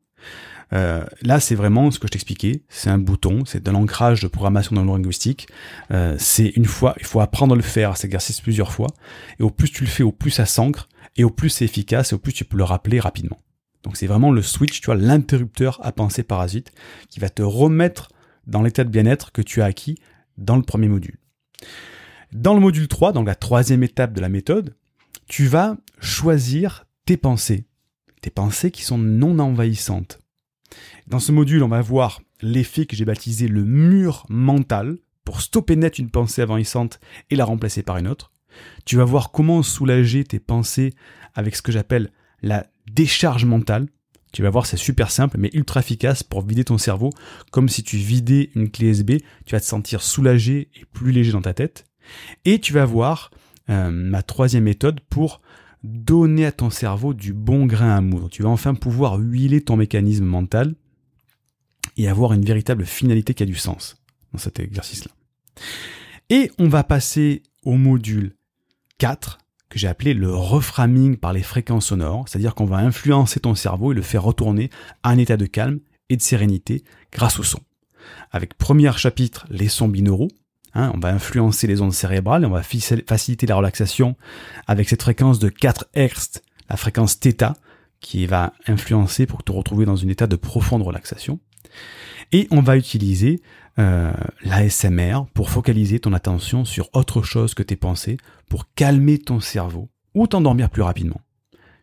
Euh, 0.74 1.03
là, 1.22 1.39
c'est 1.39 1.55
vraiment 1.55 1.91
ce 1.91 1.99
que 1.99 2.07
je 2.07 2.11
t'expliquais. 2.11 2.63
C'est 2.70 2.89
un 2.89 2.97
bouton, 2.97 3.45
c'est 3.45 3.63
de 3.63 3.72
l'ancrage 3.72 4.22
de 4.22 4.28
programmation 4.28 4.76
dans 4.76 4.84
le 4.84 4.91
linguistique. 4.91 5.47
Euh, 5.91 6.16
c'est 6.20 6.47
une 6.47 6.66
fois, 6.66 6.95
il 6.99 7.05
faut 7.05 7.20
apprendre 7.20 7.53
à 7.53 7.55
le 7.55 7.61
faire, 7.61 7.91
à 7.91 7.95
cet 7.95 8.05
exercice 8.05 8.41
plusieurs 8.41 8.72
fois. 8.72 8.88
Et 9.39 9.43
au 9.43 9.49
plus 9.49 9.72
tu 9.72 9.84
le 9.84 9.89
fais, 9.89 10.03
au 10.03 10.11
plus 10.11 10.32
ça 10.32 10.45
s'ancre, 10.45 10.89
et 11.16 11.24
au 11.24 11.30
plus 11.30 11.49
c'est 11.49 11.66
efficace, 11.66 12.11
et 12.11 12.16
au 12.16 12.20
plus 12.20 12.34
tu 12.34 12.45
peux 12.45 12.57
le 12.57 12.63
rappeler 12.63 12.99
rapidement. 12.99 13.39
Donc 13.84 13.97
c'est 13.97 14.07
vraiment 14.07 14.32
le 14.32 14.41
switch, 14.41 14.82
tu 14.82 14.88
vois, 14.88 14.95
l'interrupteur 14.95 15.80
à 15.84 15.91
penser 15.91 16.24
parasite 16.24 16.72
qui 17.09 17.20
va 17.20 17.30
te 17.30 17.43
remettre 17.43 18.09
dans 18.47 18.61
l'état 18.61 18.84
de 18.84 18.89
bien-être 18.89 19.32
que 19.32 19.41
tu 19.41 19.61
as 19.61 19.66
acquis 19.66 19.99
dans 20.38 20.55
le 20.55 20.63
premier 20.63 20.88
module. 20.88 21.18
Dans 22.34 22.53
le 22.53 22.59
module 22.59 22.88
3, 22.88 23.13
dans 23.13 23.24
la 23.24 23.36
troisième 23.36 23.84
étape 23.84 24.13
de 24.13 24.22
la 24.22 24.30
méthode, 24.30 24.76
tu 25.28 25.45
vas 25.45 25.78
choisir 25.99 26.86
tes 27.05 27.18
pensées. 27.18 27.66
Tes 28.22 28.30
pensées 28.30 28.72
qui 28.72 28.84
sont 28.84 28.97
non 28.97 29.38
envahissantes. 29.39 30.20
Dans 31.08 31.20
ce 31.20 31.32
module, 31.32 31.62
on 31.62 31.68
va 31.68 31.82
voir 31.82 32.22
l'effet 32.41 32.88
que 32.88 32.95
j'ai 32.95 33.06
baptisé 33.06 33.47
le 33.47 33.64
mur 33.64 34.26
mental 34.28 34.97
pour 35.24 35.41
stopper 35.41 35.76
net 35.76 35.99
une 35.99 36.10
pensée 36.10 36.43
envahissante 36.43 36.99
et 37.30 37.36
la 37.36 37.45
remplacer 37.45 37.84
par 37.84 37.97
une 37.97 38.08
autre. 38.08 38.32
Tu 38.86 38.95
vas 38.95 39.06
voir 39.06 39.32
comment 39.32 39.62
soulager 39.62 40.24
tes 40.24 40.39
pensées 40.39 40.93
avec 41.36 41.56
ce 41.56 41.62
que 41.62 41.72
j'appelle 41.72 42.12
la 42.41 42.66
décharge 42.91 43.45
mentale. 43.45 43.88
Tu 44.34 44.41
vas 44.41 44.49
voir, 44.49 44.66
c'est 44.66 44.78
super 44.78 45.12
simple, 45.12 45.38
mais 45.38 45.51
ultra 45.53 45.80
efficace 45.80 46.24
pour 46.24 46.41
vider 46.41 46.64
ton 46.64 46.80
cerveau. 46.80 47.12
Comme 47.51 47.70
si 47.70 47.84
tu 47.84 47.97
vidais 47.97 48.49
une 48.56 48.72
clé 48.72 48.88
USB, 48.88 49.12
tu 49.45 49.51
vas 49.56 49.60
te 49.60 49.66
sentir 49.66 50.01
soulagé 50.01 50.70
et 50.76 50.86
plus 50.91 51.12
léger 51.12 51.32
dans 51.32 51.41
ta 51.41 51.53
tête. 51.53 51.86
Et 52.45 52.60
tu 52.60 52.74
vas 52.74 52.86
voir 52.86 53.30
euh, 53.70 53.91
ma 53.91 54.24
troisième 54.24 54.64
méthode 54.64 55.01
pour 55.01 55.41
donner 55.84 56.47
à 56.47 56.51
ton 56.51 56.72
cerveau 56.72 57.14
du 57.14 57.34
bon 57.34 57.68
grain 57.68 57.95
à 57.95 58.01
moudre. 58.01 58.30
Tu 58.30 58.41
vas 58.41 58.49
enfin 58.49 58.74
pouvoir 58.74 59.18
huiler 59.20 59.62
ton 59.62 59.78
mécanisme 59.78 60.26
mental 60.26 60.76
et 61.98 62.08
avoir 62.08 62.34
une 62.34 62.46
véritable 62.46 62.86
finalité 62.86 63.34
qui 63.34 63.43
a 63.43 63.46
du 63.46 63.56
sens 63.56 63.98
dans 64.34 64.39
cet 64.39 64.60
exercice-là. 64.60 65.12
Et 66.30 66.52
on 66.58 66.68
va 66.68 66.84
passer 66.84 67.43
au 67.64 67.74
module 67.74 68.36
4 68.98 69.39
que 69.70 69.80
j'ai 69.80 69.88
appelé 69.88 70.14
le 70.14 70.34
reframing 70.34 71.18
par 71.18 71.34
les 71.34 71.43
fréquences 71.43 71.88
sonores, 71.88 72.28
c'est-à-dire 72.28 72.56
qu'on 72.56 72.66
va 72.66 72.78
influencer 72.78 73.39
ton 73.39 73.56
cerveau 73.56 73.91
et 73.91 73.96
le 73.96 74.02
faire 74.02 74.24
retourner 74.24 74.70
à 75.04 75.10
un 75.10 75.18
état 75.18 75.38
de 75.38 75.46
calme 75.46 75.80
et 76.10 76.18
de 76.18 76.22
sérénité 76.22 76.84
grâce 77.12 77.39
au 77.39 77.43
son. 77.43 77.60
Avec 78.32 78.58
premier 78.58 78.91
chapitre, 78.93 79.46
les 79.50 79.68
sons 79.68 79.88
binauraux, 79.88 80.30
hein, 80.74 80.91
on 80.93 81.00
va 81.00 81.10
influencer 81.10 81.68
les 81.68 81.82
ondes 81.82 81.93
cérébrales 81.93 82.43
et 82.43 82.46
on 82.46 82.52
va 82.52 82.64
faciliter 82.64 83.48
la 83.48 83.56
relaxation 83.56 84.16
avec 84.68 84.89
cette 84.89 85.02
fréquence 85.02 85.39
de 85.39 85.50
4 85.50 85.88
Hz, 85.96 86.41
la 86.70 86.78
fréquence 86.78 87.20
θ, 87.20 87.54
qui 88.00 88.28
va 88.28 88.54
influencer 88.68 89.26
pour 89.26 89.43
te 89.43 89.52
retrouver 89.52 89.86
dans 89.86 90.04
un 90.04 90.08
état 90.08 90.28
de 90.28 90.36
profonde 90.36 90.84
relaxation. 90.84 91.39
Et 92.32 92.47
on 92.51 92.61
va 92.61 92.78
utiliser 92.78 93.41
euh, 93.78 94.13
l'ASMR 94.43 95.26
pour 95.34 95.49
focaliser 95.49 95.99
ton 95.99 96.13
attention 96.13 96.65
sur 96.65 96.89
autre 96.93 97.21
chose 97.21 97.53
que 97.53 97.63
tes 97.63 97.76
pensées, 97.76 98.17
pour 98.49 98.73
calmer 98.73 99.17
ton 99.17 99.39
cerveau 99.39 99.89
ou 100.13 100.28
t'endormir 100.28 100.69
plus 100.69 100.82
rapidement. 100.82 101.21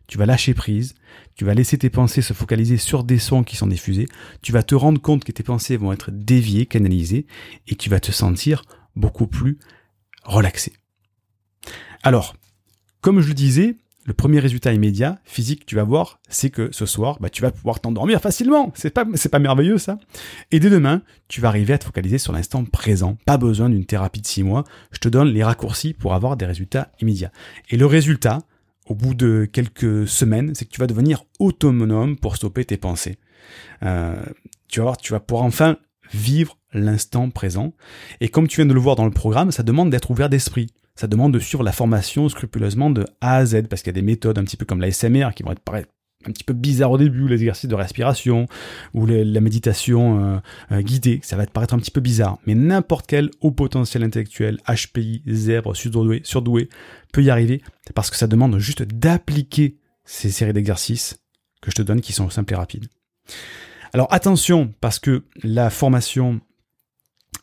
Tu 0.07 0.17
vas 0.17 0.25
lâcher 0.25 0.53
prise, 0.53 0.95
tu 1.35 1.45
vas 1.45 1.53
laisser 1.53 1.77
tes 1.77 1.89
pensées 1.89 2.21
se 2.21 2.33
focaliser 2.33 2.77
sur 2.77 3.03
des 3.03 3.19
sons 3.19 3.43
qui 3.43 3.55
sont 3.55 3.67
diffusés, 3.67 4.07
tu 4.41 4.51
vas 4.51 4.63
te 4.63 4.75
rendre 4.75 5.01
compte 5.01 5.23
que 5.23 5.31
tes 5.31 5.43
pensées 5.43 5.77
vont 5.77 5.93
être 5.93 6.11
déviées, 6.11 6.65
canalisées, 6.65 7.25
et 7.67 7.75
tu 7.75 7.89
vas 7.89 7.99
te 7.99 8.11
sentir 8.11 8.63
beaucoup 8.95 9.27
plus 9.27 9.59
relaxé. 10.23 10.73
Alors, 12.03 12.35
comme 13.01 13.21
je 13.21 13.29
le 13.29 13.33
disais, 13.33 13.77
le 14.05 14.13
premier 14.13 14.39
résultat 14.39 14.73
immédiat, 14.73 15.19
physique, 15.23 15.65
tu 15.65 15.75
vas 15.75 15.83
voir, 15.83 16.19
c'est 16.27 16.49
que 16.49 16.69
ce 16.71 16.85
soir, 16.85 17.17
bah, 17.21 17.29
tu 17.29 17.41
vas 17.41 17.51
pouvoir 17.51 17.79
t'endormir 17.79 18.19
facilement. 18.19 18.71
C'est 18.75 18.89
pas, 18.89 19.05
c'est 19.15 19.29
pas 19.29 19.39
merveilleux, 19.39 19.77
ça? 19.77 19.97
Et 20.51 20.59
dès 20.59 20.69
demain, 20.69 21.01
tu 21.29 21.39
vas 21.39 21.47
arriver 21.47 21.73
à 21.73 21.77
te 21.77 21.85
focaliser 21.85 22.17
sur 22.17 22.33
l'instant 22.33 22.65
présent. 22.65 23.17
Pas 23.25 23.37
besoin 23.37 23.69
d'une 23.69 23.85
thérapie 23.85 24.21
de 24.21 24.27
six 24.27 24.43
mois. 24.43 24.65
Je 24.91 24.99
te 24.99 25.07
donne 25.07 25.29
les 25.29 25.43
raccourcis 25.43 25.93
pour 25.93 26.13
avoir 26.13 26.35
des 26.35 26.45
résultats 26.45 26.91
immédiats. 26.99 27.31
Et 27.69 27.77
le 27.77 27.85
résultat, 27.85 28.39
au 28.87 28.95
bout 28.95 29.13
de 29.13 29.47
quelques 29.51 30.07
semaines, 30.07 30.53
c'est 30.53 30.65
que 30.65 30.71
tu 30.71 30.81
vas 30.81 30.87
devenir 30.87 31.23
autonome 31.39 32.17
pour 32.17 32.35
stopper 32.35 32.65
tes 32.65 32.77
pensées. 32.77 33.17
Euh, 33.83 34.21
tu 34.67 34.79
vas 34.79 34.85
voir, 34.85 34.97
tu 34.97 35.13
vas 35.13 35.21
pouvoir 35.21 35.45
enfin 35.45 35.77
vivre 36.13 36.57
l'instant 36.73 37.29
présent. 37.29 37.73
Et 38.19 38.27
comme 38.27 38.47
tu 38.47 38.57
viens 38.57 38.65
de 38.65 38.73
le 38.73 38.79
voir 38.79 38.95
dans 38.95 39.05
le 39.05 39.11
programme, 39.11 39.51
ça 39.51 39.63
demande 39.63 39.89
d'être 39.89 40.11
ouvert 40.11 40.29
d'esprit 40.29 40.67
ça 40.95 41.07
demande 41.07 41.33
de 41.33 41.39
suivre 41.39 41.63
la 41.63 41.71
formation 41.71 42.29
scrupuleusement 42.29 42.89
de 42.89 43.05
A 43.21 43.37
à 43.37 43.45
Z, 43.45 43.63
parce 43.69 43.81
qu'il 43.81 43.89
y 43.89 43.97
a 43.97 43.99
des 43.99 44.05
méthodes 44.05 44.37
un 44.37 44.43
petit 44.43 44.57
peu 44.57 44.65
comme 44.65 44.81
la 44.81 44.91
SMR 44.91 45.29
qui 45.35 45.43
vont 45.43 45.51
être 45.51 45.59
paraître 45.59 45.89
un 46.25 46.31
petit 46.31 46.43
peu 46.43 46.53
bizarres 46.53 46.91
au 46.91 46.97
début, 46.97 47.27
les 47.27 47.35
exercices 47.35 47.69
de 47.69 47.75
respiration 47.75 48.47
ou 48.93 49.05
la 49.05 49.41
méditation 49.41 50.19
euh, 50.19 50.39
euh, 50.71 50.81
guidée, 50.81 51.19
ça 51.21 51.35
va 51.35 51.45
te 51.45 51.51
paraître 51.51 51.73
un 51.73 51.79
petit 51.79 51.91
peu 51.91 52.01
bizarre. 52.01 52.37
Mais 52.45 52.55
n'importe 52.55 53.07
quel 53.07 53.29
haut 53.41 53.51
potentiel 53.51 54.03
intellectuel, 54.03 54.59
HPI, 54.67 55.23
zèbre, 55.27 55.75
surdoué, 55.75 56.21
surdoué, 56.23 56.69
peut 57.11 57.23
y 57.23 57.29
arriver, 57.29 57.61
parce 57.93 58.09
que 58.09 58.15
ça 58.15 58.27
demande 58.27 58.57
juste 58.57 58.83
d'appliquer 58.83 59.77
ces 60.05 60.31
séries 60.31 60.53
d'exercices 60.53 61.19
que 61.61 61.71
je 61.71 61.75
te 61.75 61.81
donne 61.81 62.01
qui 62.01 62.13
sont 62.13 62.29
simples 62.29 62.53
et 62.53 62.57
rapides. 62.57 62.87
Alors 63.93 64.07
attention, 64.11 64.73
parce 64.81 64.99
que 64.99 65.23
la 65.43 65.69
formation 65.69 66.41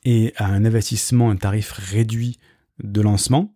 est 0.05 0.35
à 0.41 0.47
un 0.47 0.65
investissement, 0.65 1.31
un 1.31 1.37
tarif 1.37 1.73
réduit 1.73 2.39
de 2.83 3.01
lancement. 3.01 3.55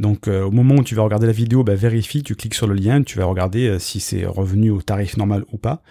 Donc 0.00 0.26
euh, 0.26 0.42
au 0.42 0.50
moment 0.50 0.76
où 0.76 0.84
tu 0.84 0.94
vas 0.94 1.02
regarder 1.02 1.26
la 1.26 1.32
vidéo, 1.32 1.62
bah, 1.62 1.74
vérifie, 1.74 2.22
tu 2.22 2.34
cliques 2.34 2.54
sur 2.54 2.66
le 2.66 2.74
lien, 2.74 3.02
tu 3.02 3.18
vas 3.18 3.26
regarder 3.26 3.68
euh, 3.68 3.78
si 3.78 4.00
c'est 4.00 4.26
revenu 4.26 4.70
au 4.70 4.82
tarif 4.82 5.16
normal 5.16 5.44
ou 5.52 5.58
pas. 5.58 5.82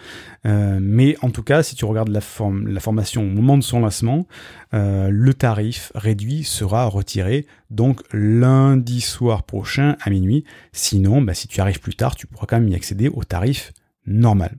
Euh, 0.46 0.78
mais 0.80 1.16
en 1.22 1.30
tout 1.30 1.42
cas, 1.42 1.62
si 1.62 1.74
tu 1.74 1.84
regardes 1.84 2.10
la, 2.10 2.20
la 2.66 2.80
formation 2.80 3.22
au 3.22 3.30
moment 3.30 3.56
de 3.56 3.62
son 3.62 3.80
lancement, 3.80 4.26
le 4.72 5.32
tarif 5.34 5.92
réduit 5.94 6.42
sera 6.42 6.86
retiré 6.86 7.46
donc 7.70 8.02
lundi 8.12 9.00
soir 9.00 9.44
prochain 9.44 9.96
à 10.00 10.10
minuit. 10.10 10.44
Sinon, 10.72 11.22
bah, 11.22 11.32
si 11.32 11.46
tu 11.46 11.60
arrives 11.60 11.78
plus 11.78 11.94
tard, 11.94 12.16
tu 12.16 12.26
pourras 12.26 12.46
quand 12.46 12.58
même 12.58 12.68
y 12.68 12.74
accéder 12.74 13.08
au 13.08 13.22
tarif 13.22 13.72
normal. 14.04 14.56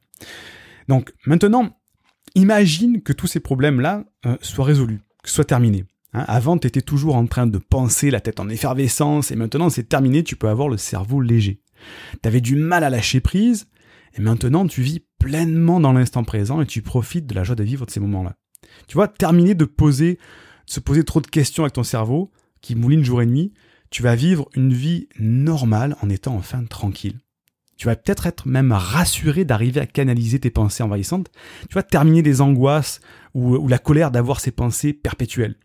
Donc 0.88 1.14
maintenant, 1.26 1.78
imagine 2.34 3.02
que 3.02 3.12
tous 3.12 3.28
ces 3.28 3.42
problèmes-là 3.42 4.06
soient 4.40 4.64
résolus, 4.64 5.02
que 5.22 5.30
soient 5.30 5.44
terminés. 5.44 5.84
Hein, 6.16 6.24
avant, 6.30 6.58
tu 6.58 6.66
étais 6.66 6.82
toujours 6.82 7.18
en 7.18 7.28
train 7.28 7.46
de 7.46 7.58
penser, 7.58 8.10
la 8.10 8.22
tête 8.22 8.40
en 8.40 8.48
effervescence, 8.48 9.32
et 9.32 9.36
maintenant 9.36 9.70
c'est 9.70 9.90
terminé, 9.90 10.24
tu 10.24 10.38
peux 10.38 10.48
avoir 10.48 10.70
le 10.70 10.78
cerveau 10.78 11.20
léger. 11.20 11.60
Tu 12.24 12.28
avais 12.28 12.40
du 12.40 12.56
mal 12.56 12.86
à 12.86 12.90
lâcher 12.90 13.20
prise, 13.20 13.68
et 14.18 14.22
maintenant 14.22 14.66
tu 14.66 14.82
vis 14.82 15.06
pleinement 15.20 15.82
dans 15.82 15.92
l'instant 15.92 16.24
présent 16.24 16.62
et 16.62 16.66
tu 16.66 16.82
profites 16.82 17.28
de 17.28 17.36
la 17.36 17.44
joie 17.44 17.58
de 17.58 17.64
vivre 17.64 17.86
de 17.86 17.92
ces 17.92 18.00
moments-là. 18.00 18.38
Tu 18.88 18.94
vois, 18.94 19.10
terminer 19.10 19.56
de 19.56 19.66
poser, 19.66 20.18
se 20.66 20.80
poser 20.80 21.04
trop 21.04 21.20
de 21.20 21.28
questions 21.28 21.64
avec 21.64 21.74
ton 21.74 21.84
cerveau, 21.84 22.32
qui 22.62 22.76
mouline 22.76 23.04
jour 23.04 23.22
et 23.22 23.26
nuit, 23.26 23.54
tu 23.90 24.02
vas 24.02 24.16
vivre 24.16 24.48
une 24.56 24.74
vie 24.74 25.10
normale 25.20 25.98
en 26.02 26.10
étant 26.10 26.36
enfin 26.36 26.64
tranquille. 26.64 27.20
Tu 27.76 27.88
vas 27.88 27.98
peut-être 27.98 28.26
être 28.26 28.48
même 28.48 28.72
rassuré 28.72 29.44
d'arriver 29.44 29.82
à 29.82 29.86
canaliser 29.86 30.40
tes 30.40 30.50
pensées 30.50 30.82
envahissantes. 30.82 31.30
Tu 31.70 31.76
vas 31.76 31.84
terminer 31.84 32.22
des 32.22 32.40
angoisses 32.40 33.02
ou 33.34 33.68
la 33.68 33.80
colère 33.80 34.12
d'avoir 34.12 34.40
ces 34.40 34.52
pensées 34.52 34.94
perpétuelles. 34.94 35.58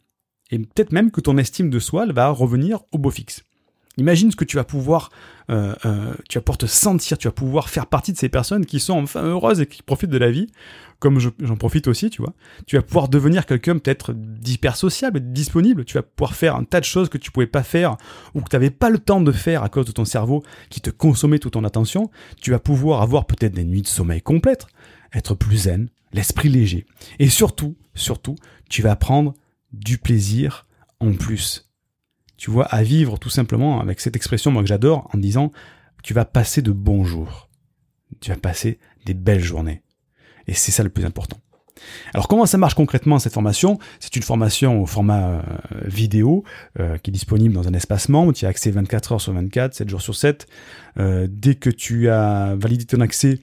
Et 0.50 0.58
peut-être 0.58 0.92
même 0.92 1.10
que 1.10 1.20
ton 1.20 1.38
estime 1.38 1.70
de 1.70 1.78
soi 1.78 2.06
va 2.06 2.28
revenir 2.30 2.80
au 2.92 2.98
beau 2.98 3.10
fixe. 3.10 3.44
Imagine 3.96 4.30
ce 4.30 4.36
que 4.36 4.44
tu 4.44 4.56
vas 4.56 4.64
pouvoir, 4.64 5.10
euh, 5.50 5.74
euh, 5.84 6.14
tu 6.28 6.38
vas 6.38 6.42
pouvoir 6.42 6.58
te 6.58 6.66
sentir, 6.66 7.18
tu 7.18 7.28
vas 7.28 7.32
pouvoir 7.32 7.68
faire 7.68 7.86
partie 7.86 8.12
de 8.12 8.16
ces 8.16 8.28
personnes 8.28 8.64
qui 8.64 8.80
sont 8.80 8.94
enfin 8.94 9.22
heureuses 9.22 9.60
et 9.60 9.66
qui 9.66 9.82
profitent 9.82 10.10
de 10.10 10.18
la 10.18 10.30
vie, 10.30 10.46
comme 11.00 11.18
j'en 11.18 11.56
profite 11.56 11.88
aussi, 11.88 12.08
tu 12.08 12.22
vois. 12.22 12.32
Tu 12.66 12.76
vas 12.76 12.82
pouvoir 12.82 13.08
devenir 13.08 13.46
quelqu'un 13.46 13.76
peut-être 13.78 14.12
d'hyper 14.14 14.76
sociable, 14.76 15.20
disponible. 15.32 15.84
Tu 15.84 15.94
vas 15.94 16.02
pouvoir 16.02 16.34
faire 16.34 16.56
un 16.56 16.64
tas 16.64 16.80
de 16.80 16.84
choses 16.84 17.08
que 17.08 17.18
tu 17.18 17.30
pouvais 17.30 17.46
pas 17.46 17.62
faire 17.62 17.96
ou 18.34 18.40
que 18.40 18.48
tu 18.48 18.56
n'avais 18.56 18.70
pas 18.70 18.90
le 18.90 18.98
temps 18.98 19.20
de 19.20 19.32
faire 19.32 19.64
à 19.64 19.68
cause 19.68 19.86
de 19.86 19.92
ton 19.92 20.04
cerveau 20.04 20.42
qui 20.70 20.80
te 20.80 20.90
consommait 20.90 21.38
toute 21.38 21.54
ton 21.54 21.64
attention. 21.64 22.10
Tu 22.40 22.52
vas 22.52 22.58
pouvoir 22.58 23.02
avoir 23.02 23.26
peut-être 23.26 23.54
des 23.54 23.64
nuits 23.64 23.82
de 23.82 23.88
sommeil 23.88 24.22
complètes, 24.22 24.66
être 25.12 25.34
plus 25.34 25.64
zen, 25.64 25.88
l'esprit 26.12 26.48
léger. 26.48 26.86
Et 27.18 27.28
surtout, 27.28 27.76
surtout, 27.94 28.36
tu 28.68 28.82
vas 28.82 28.92
apprendre 28.92 29.34
du 29.72 29.98
plaisir 29.98 30.66
en 31.00 31.12
plus. 31.12 31.70
Tu 32.36 32.50
vois, 32.50 32.64
à 32.66 32.82
vivre 32.82 33.18
tout 33.18 33.30
simplement 33.30 33.80
avec 33.80 34.00
cette 34.00 34.16
expression, 34.16 34.50
moi 34.50 34.62
que 34.62 34.68
j'adore, 34.68 35.08
en 35.12 35.18
disant, 35.18 35.52
tu 36.02 36.14
vas 36.14 36.24
passer 36.24 36.62
de 36.62 36.72
bons 36.72 37.04
jours. 37.04 37.48
Tu 38.20 38.30
vas 38.30 38.36
passer 38.36 38.78
des 39.04 39.14
belles 39.14 39.44
journées. 39.44 39.82
Et 40.46 40.54
c'est 40.54 40.72
ça 40.72 40.82
le 40.82 40.90
plus 40.90 41.04
important. 41.04 41.38
Alors 42.14 42.28
comment 42.28 42.46
ça 42.46 42.58
marche 42.58 42.74
concrètement 42.74 43.18
cette 43.18 43.32
formation? 43.32 43.78
C'est 44.00 44.16
une 44.16 44.22
formation 44.22 44.82
au 44.82 44.86
format 44.86 45.28
euh, 45.28 45.42
vidéo 45.84 46.44
euh, 46.78 46.98
qui 46.98 47.10
est 47.10 47.12
disponible 47.12 47.54
dans 47.54 47.68
un 47.68 47.74
espace 47.74 48.08
membre. 48.08 48.32
Tu 48.32 48.46
as 48.46 48.48
accès 48.48 48.70
24 48.70 49.12
heures 49.12 49.20
sur 49.20 49.32
24, 49.32 49.74
7 49.74 49.88
jours 49.88 50.02
sur 50.02 50.14
7. 50.14 50.46
Euh, 50.98 51.26
dès 51.30 51.54
que 51.54 51.70
tu 51.70 52.08
as 52.08 52.54
validé 52.56 52.84
ton 52.84 53.00
accès, 53.00 53.40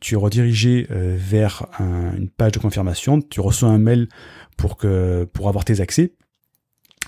tu 0.00 0.14
es 0.14 0.16
redirigé 0.18 0.86
vers 0.90 1.66
une 1.80 2.28
page 2.28 2.52
de 2.52 2.58
confirmation. 2.58 3.22
Tu 3.22 3.40
reçois 3.40 3.70
un 3.70 3.78
mail 3.78 4.08
pour, 4.56 4.76
que, 4.76 5.24
pour 5.32 5.48
avoir 5.48 5.64
tes 5.64 5.80
accès. 5.80 6.14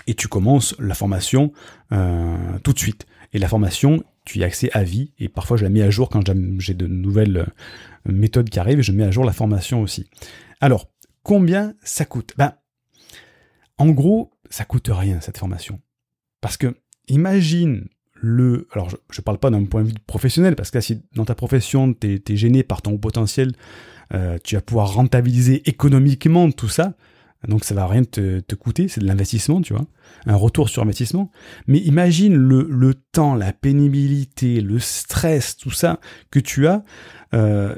Et 0.05 0.13
tu 0.13 0.27
commences 0.27 0.75
la 0.79 0.95
formation 0.95 1.51
euh, 1.91 2.59
tout 2.63 2.73
de 2.73 2.79
suite. 2.79 3.05
Et 3.33 3.39
la 3.39 3.47
formation, 3.47 4.03
tu 4.25 4.39
y 4.39 4.43
as 4.43 4.47
accès 4.47 4.69
à 4.73 4.83
vie. 4.83 5.11
Et 5.19 5.27
parfois, 5.27 5.57
je 5.57 5.63
la 5.63 5.69
mets 5.69 5.81
à 5.81 5.89
jour 5.89 6.09
quand 6.09 6.23
j'ai 6.59 6.73
de 6.73 6.87
nouvelles 6.87 7.37
euh, 7.37 7.45
méthodes 8.05 8.49
qui 8.49 8.59
arrivent. 8.59 8.79
Et 8.79 8.83
je 8.83 8.91
mets 8.91 9.03
à 9.03 9.11
jour 9.11 9.25
la 9.25 9.33
formation 9.33 9.81
aussi. 9.81 10.09
Alors, 10.61 10.89
combien 11.23 11.73
ça 11.83 12.05
coûte? 12.05 12.33
Ben, 12.37 12.53
en 13.77 13.89
gros, 13.89 14.31
ça 14.49 14.65
coûte 14.65 14.89
rien 14.91 15.19
cette 15.21 15.37
formation. 15.37 15.79
Parce 16.41 16.57
que, 16.57 16.75
imagine 17.07 17.87
le. 18.13 18.67
Alors, 18.71 18.89
je 18.89 19.19
ne 19.19 19.23
parle 19.23 19.37
pas 19.37 19.49
d'un 19.49 19.65
point 19.65 19.83
de 19.83 19.89
vue 19.89 19.93
professionnel, 20.05 20.55
parce 20.55 20.71
que 20.71 20.79
si 20.81 21.01
dans 21.13 21.25
ta 21.25 21.35
profession, 21.35 21.93
tu 21.93 22.21
es, 22.27 22.35
gêné 22.35 22.63
par 22.63 22.81
ton 22.81 22.97
potentiel, 22.97 23.51
euh, 24.13 24.37
tu 24.43 24.55
vas 24.55 24.61
pouvoir 24.61 24.93
rentabiliser 24.93 25.67
économiquement 25.69 26.49
tout 26.51 26.69
ça. 26.69 26.93
Donc 27.47 27.63
ça 27.63 27.73
va 27.73 27.87
rien 27.87 28.03
te, 28.03 28.55
coûter, 28.55 28.87
c'est 28.87 29.01
de 29.01 29.05
l'investissement, 29.05 29.61
tu 29.61 29.73
vois, 29.73 29.85
un 30.25 30.35
retour 30.35 30.69
sur 30.69 30.81
investissement. 30.81 31.31
Mais 31.65 31.79
imagine 31.79 32.35
le, 32.35 32.93
temps, 32.93 33.35
la 33.35 33.53
pénibilité, 33.53 34.59
le 34.61 34.79
stress, 34.79 35.55
tout 35.55 35.71
ça 35.71 35.99
que 36.29 36.39
tu 36.39 36.67
as. 36.67 36.83
Euh, 37.33 37.75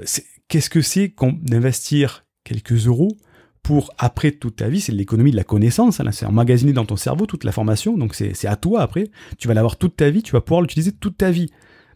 qu'est-ce 0.48 0.70
que 0.70 0.82
c'est 0.82 1.14
d'investir 1.44 2.26
quelques 2.44 2.88
euros 2.88 3.16
pour 3.62 3.94
après 4.00 4.32
toute 4.32 4.58
ta 4.58 4.70
vie? 4.70 4.82
C'est 4.82 4.92
l'économie 4.92 5.32
de 5.32 5.38
la 5.38 5.44
connaissance, 5.44 6.00
hein, 6.00 6.12
c'est 6.12 6.26
emmagasiné 6.26 6.74
dans 6.74 6.86
ton 6.86 6.96
cerveau 6.96 7.28
toute 7.28 7.44
la 7.44 7.52
formation, 7.52 7.96
donc 7.96 8.16
c'est 8.16 8.48
à 8.48 8.56
toi 8.56 8.82
après. 8.82 9.10
Tu 9.38 9.48
vas 9.48 9.54
l'avoir 9.54 9.78
toute 9.78 9.98
ta 9.98 10.10
vie, 10.10 10.24
tu 10.24 10.32
vas 10.32 10.42
pouvoir 10.42 10.62
l'utiliser 10.62 10.92
toute 10.92 11.18
ta 11.18 11.30
vie. 11.30 11.52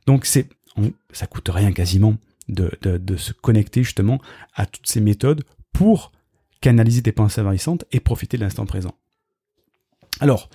Donc 0.06 0.26
c'est 0.26 0.48
ça 1.12 1.28
coûte 1.28 1.50
rien 1.50 1.72
quasiment 1.72 2.16
de, 2.50 2.72
de 2.82 3.16
se 3.16 3.32
connecter 3.32 3.84
justement 3.84 4.20
à 4.56 4.66
toutes 4.66 4.88
ces 4.88 5.02
méthodes 5.02 5.44
pour 5.72 6.12
canaliser 6.64 7.02
tes 7.02 7.12
pensées 7.12 7.42
envahissantes 7.42 7.84
et 7.92 8.00
profiter 8.00 8.38
de 8.38 8.44
l'instant 8.44 8.66
présent. 8.66 8.96
Alors, 10.22 10.50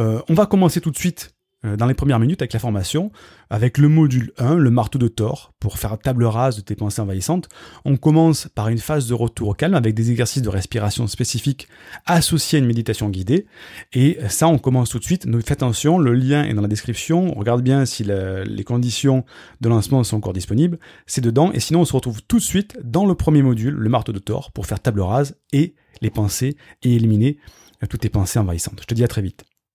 euh, 0.00 0.20
on 0.28 0.34
va 0.34 0.46
commencer 0.46 0.80
tout 0.80 0.90
de 0.90 0.96
suite 0.96 1.33
dans 1.64 1.86
les 1.86 1.94
premières 1.94 2.18
minutes 2.18 2.42
avec 2.42 2.52
la 2.52 2.58
formation, 2.58 3.10
avec 3.50 3.78
le 3.78 3.88
module 3.88 4.32
1, 4.38 4.56
le 4.56 4.70
marteau 4.70 4.98
de 4.98 5.08
Thor, 5.08 5.54
pour 5.60 5.78
faire 5.78 5.98
table 5.98 6.24
rase 6.24 6.56
de 6.56 6.60
tes 6.60 6.74
pensées 6.74 7.00
envahissantes. 7.00 7.48
On 7.84 7.96
commence 7.96 8.48
par 8.54 8.68
une 8.68 8.78
phase 8.78 9.08
de 9.08 9.14
retour 9.14 9.48
au 9.48 9.54
calme 9.54 9.74
avec 9.74 9.94
des 9.94 10.10
exercices 10.10 10.42
de 10.42 10.48
respiration 10.48 11.06
spécifiques 11.06 11.68
associés 12.06 12.58
à 12.58 12.60
une 12.60 12.66
méditation 12.66 13.08
guidée. 13.08 13.46
Et 13.92 14.18
ça, 14.28 14.48
on 14.48 14.58
commence 14.58 14.90
tout 14.90 14.98
de 14.98 15.04
suite. 15.04 15.26
Donc 15.26 15.42
faites 15.42 15.62
attention, 15.62 15.98
le 15.98 16.14
lien 16.14 16.44
est 16.44 16.54
dans 16.54 16.62
la 16.62 16.68
description. 16.68 17.32
On 17.34 17.38
regarde 17.38 17.62
bien 17.62 17.86
si 17.86 18.04
les 18.04 18.64
conditions 18.64 19.24
de 19.60 19.68
lancement 19.68 20.04
sont 20.04 20.16
encore 20.16 20.32
disponibles. 20.34 20.78
C'est 21.06 21.22
dedans. 21.22 21.50
Et 21.52 21.60
sinon, 21.60 21.80
on 21.80 21.84
se 21.84 21.92
retrouve 21.92 22.22
tout 22.22 22.38
de 22.38 22.42
suite 22.42 22.78
dans 22.84 23.06
le 23.06 23.14
premier 23.14 23.42
module, 23.42 23.74
le 23.74 23.88
marteau 23.88 24.12
de 24.12 24.18
Thor, 24.18 24.52
pour 24.52 24.66
faire 24.66 24.80
table 24.80 25.00
rase 25.00 25.36
et 25.52 25.74
les 26.02 26.10
pensées 26.10 26.56
et 26.82 26.94
éliminer 26.94 27.38
toutes 27.88 28.00
tes 28.00 28.08
pensées 28.08 28.38
envahissantes. 28.38 28.80
Je 28.80 28.86
te 28.86 28.94
dis 28.94 29.04
à 29.04 29.08
très 29.08 29.22
vite. 29.22 29.44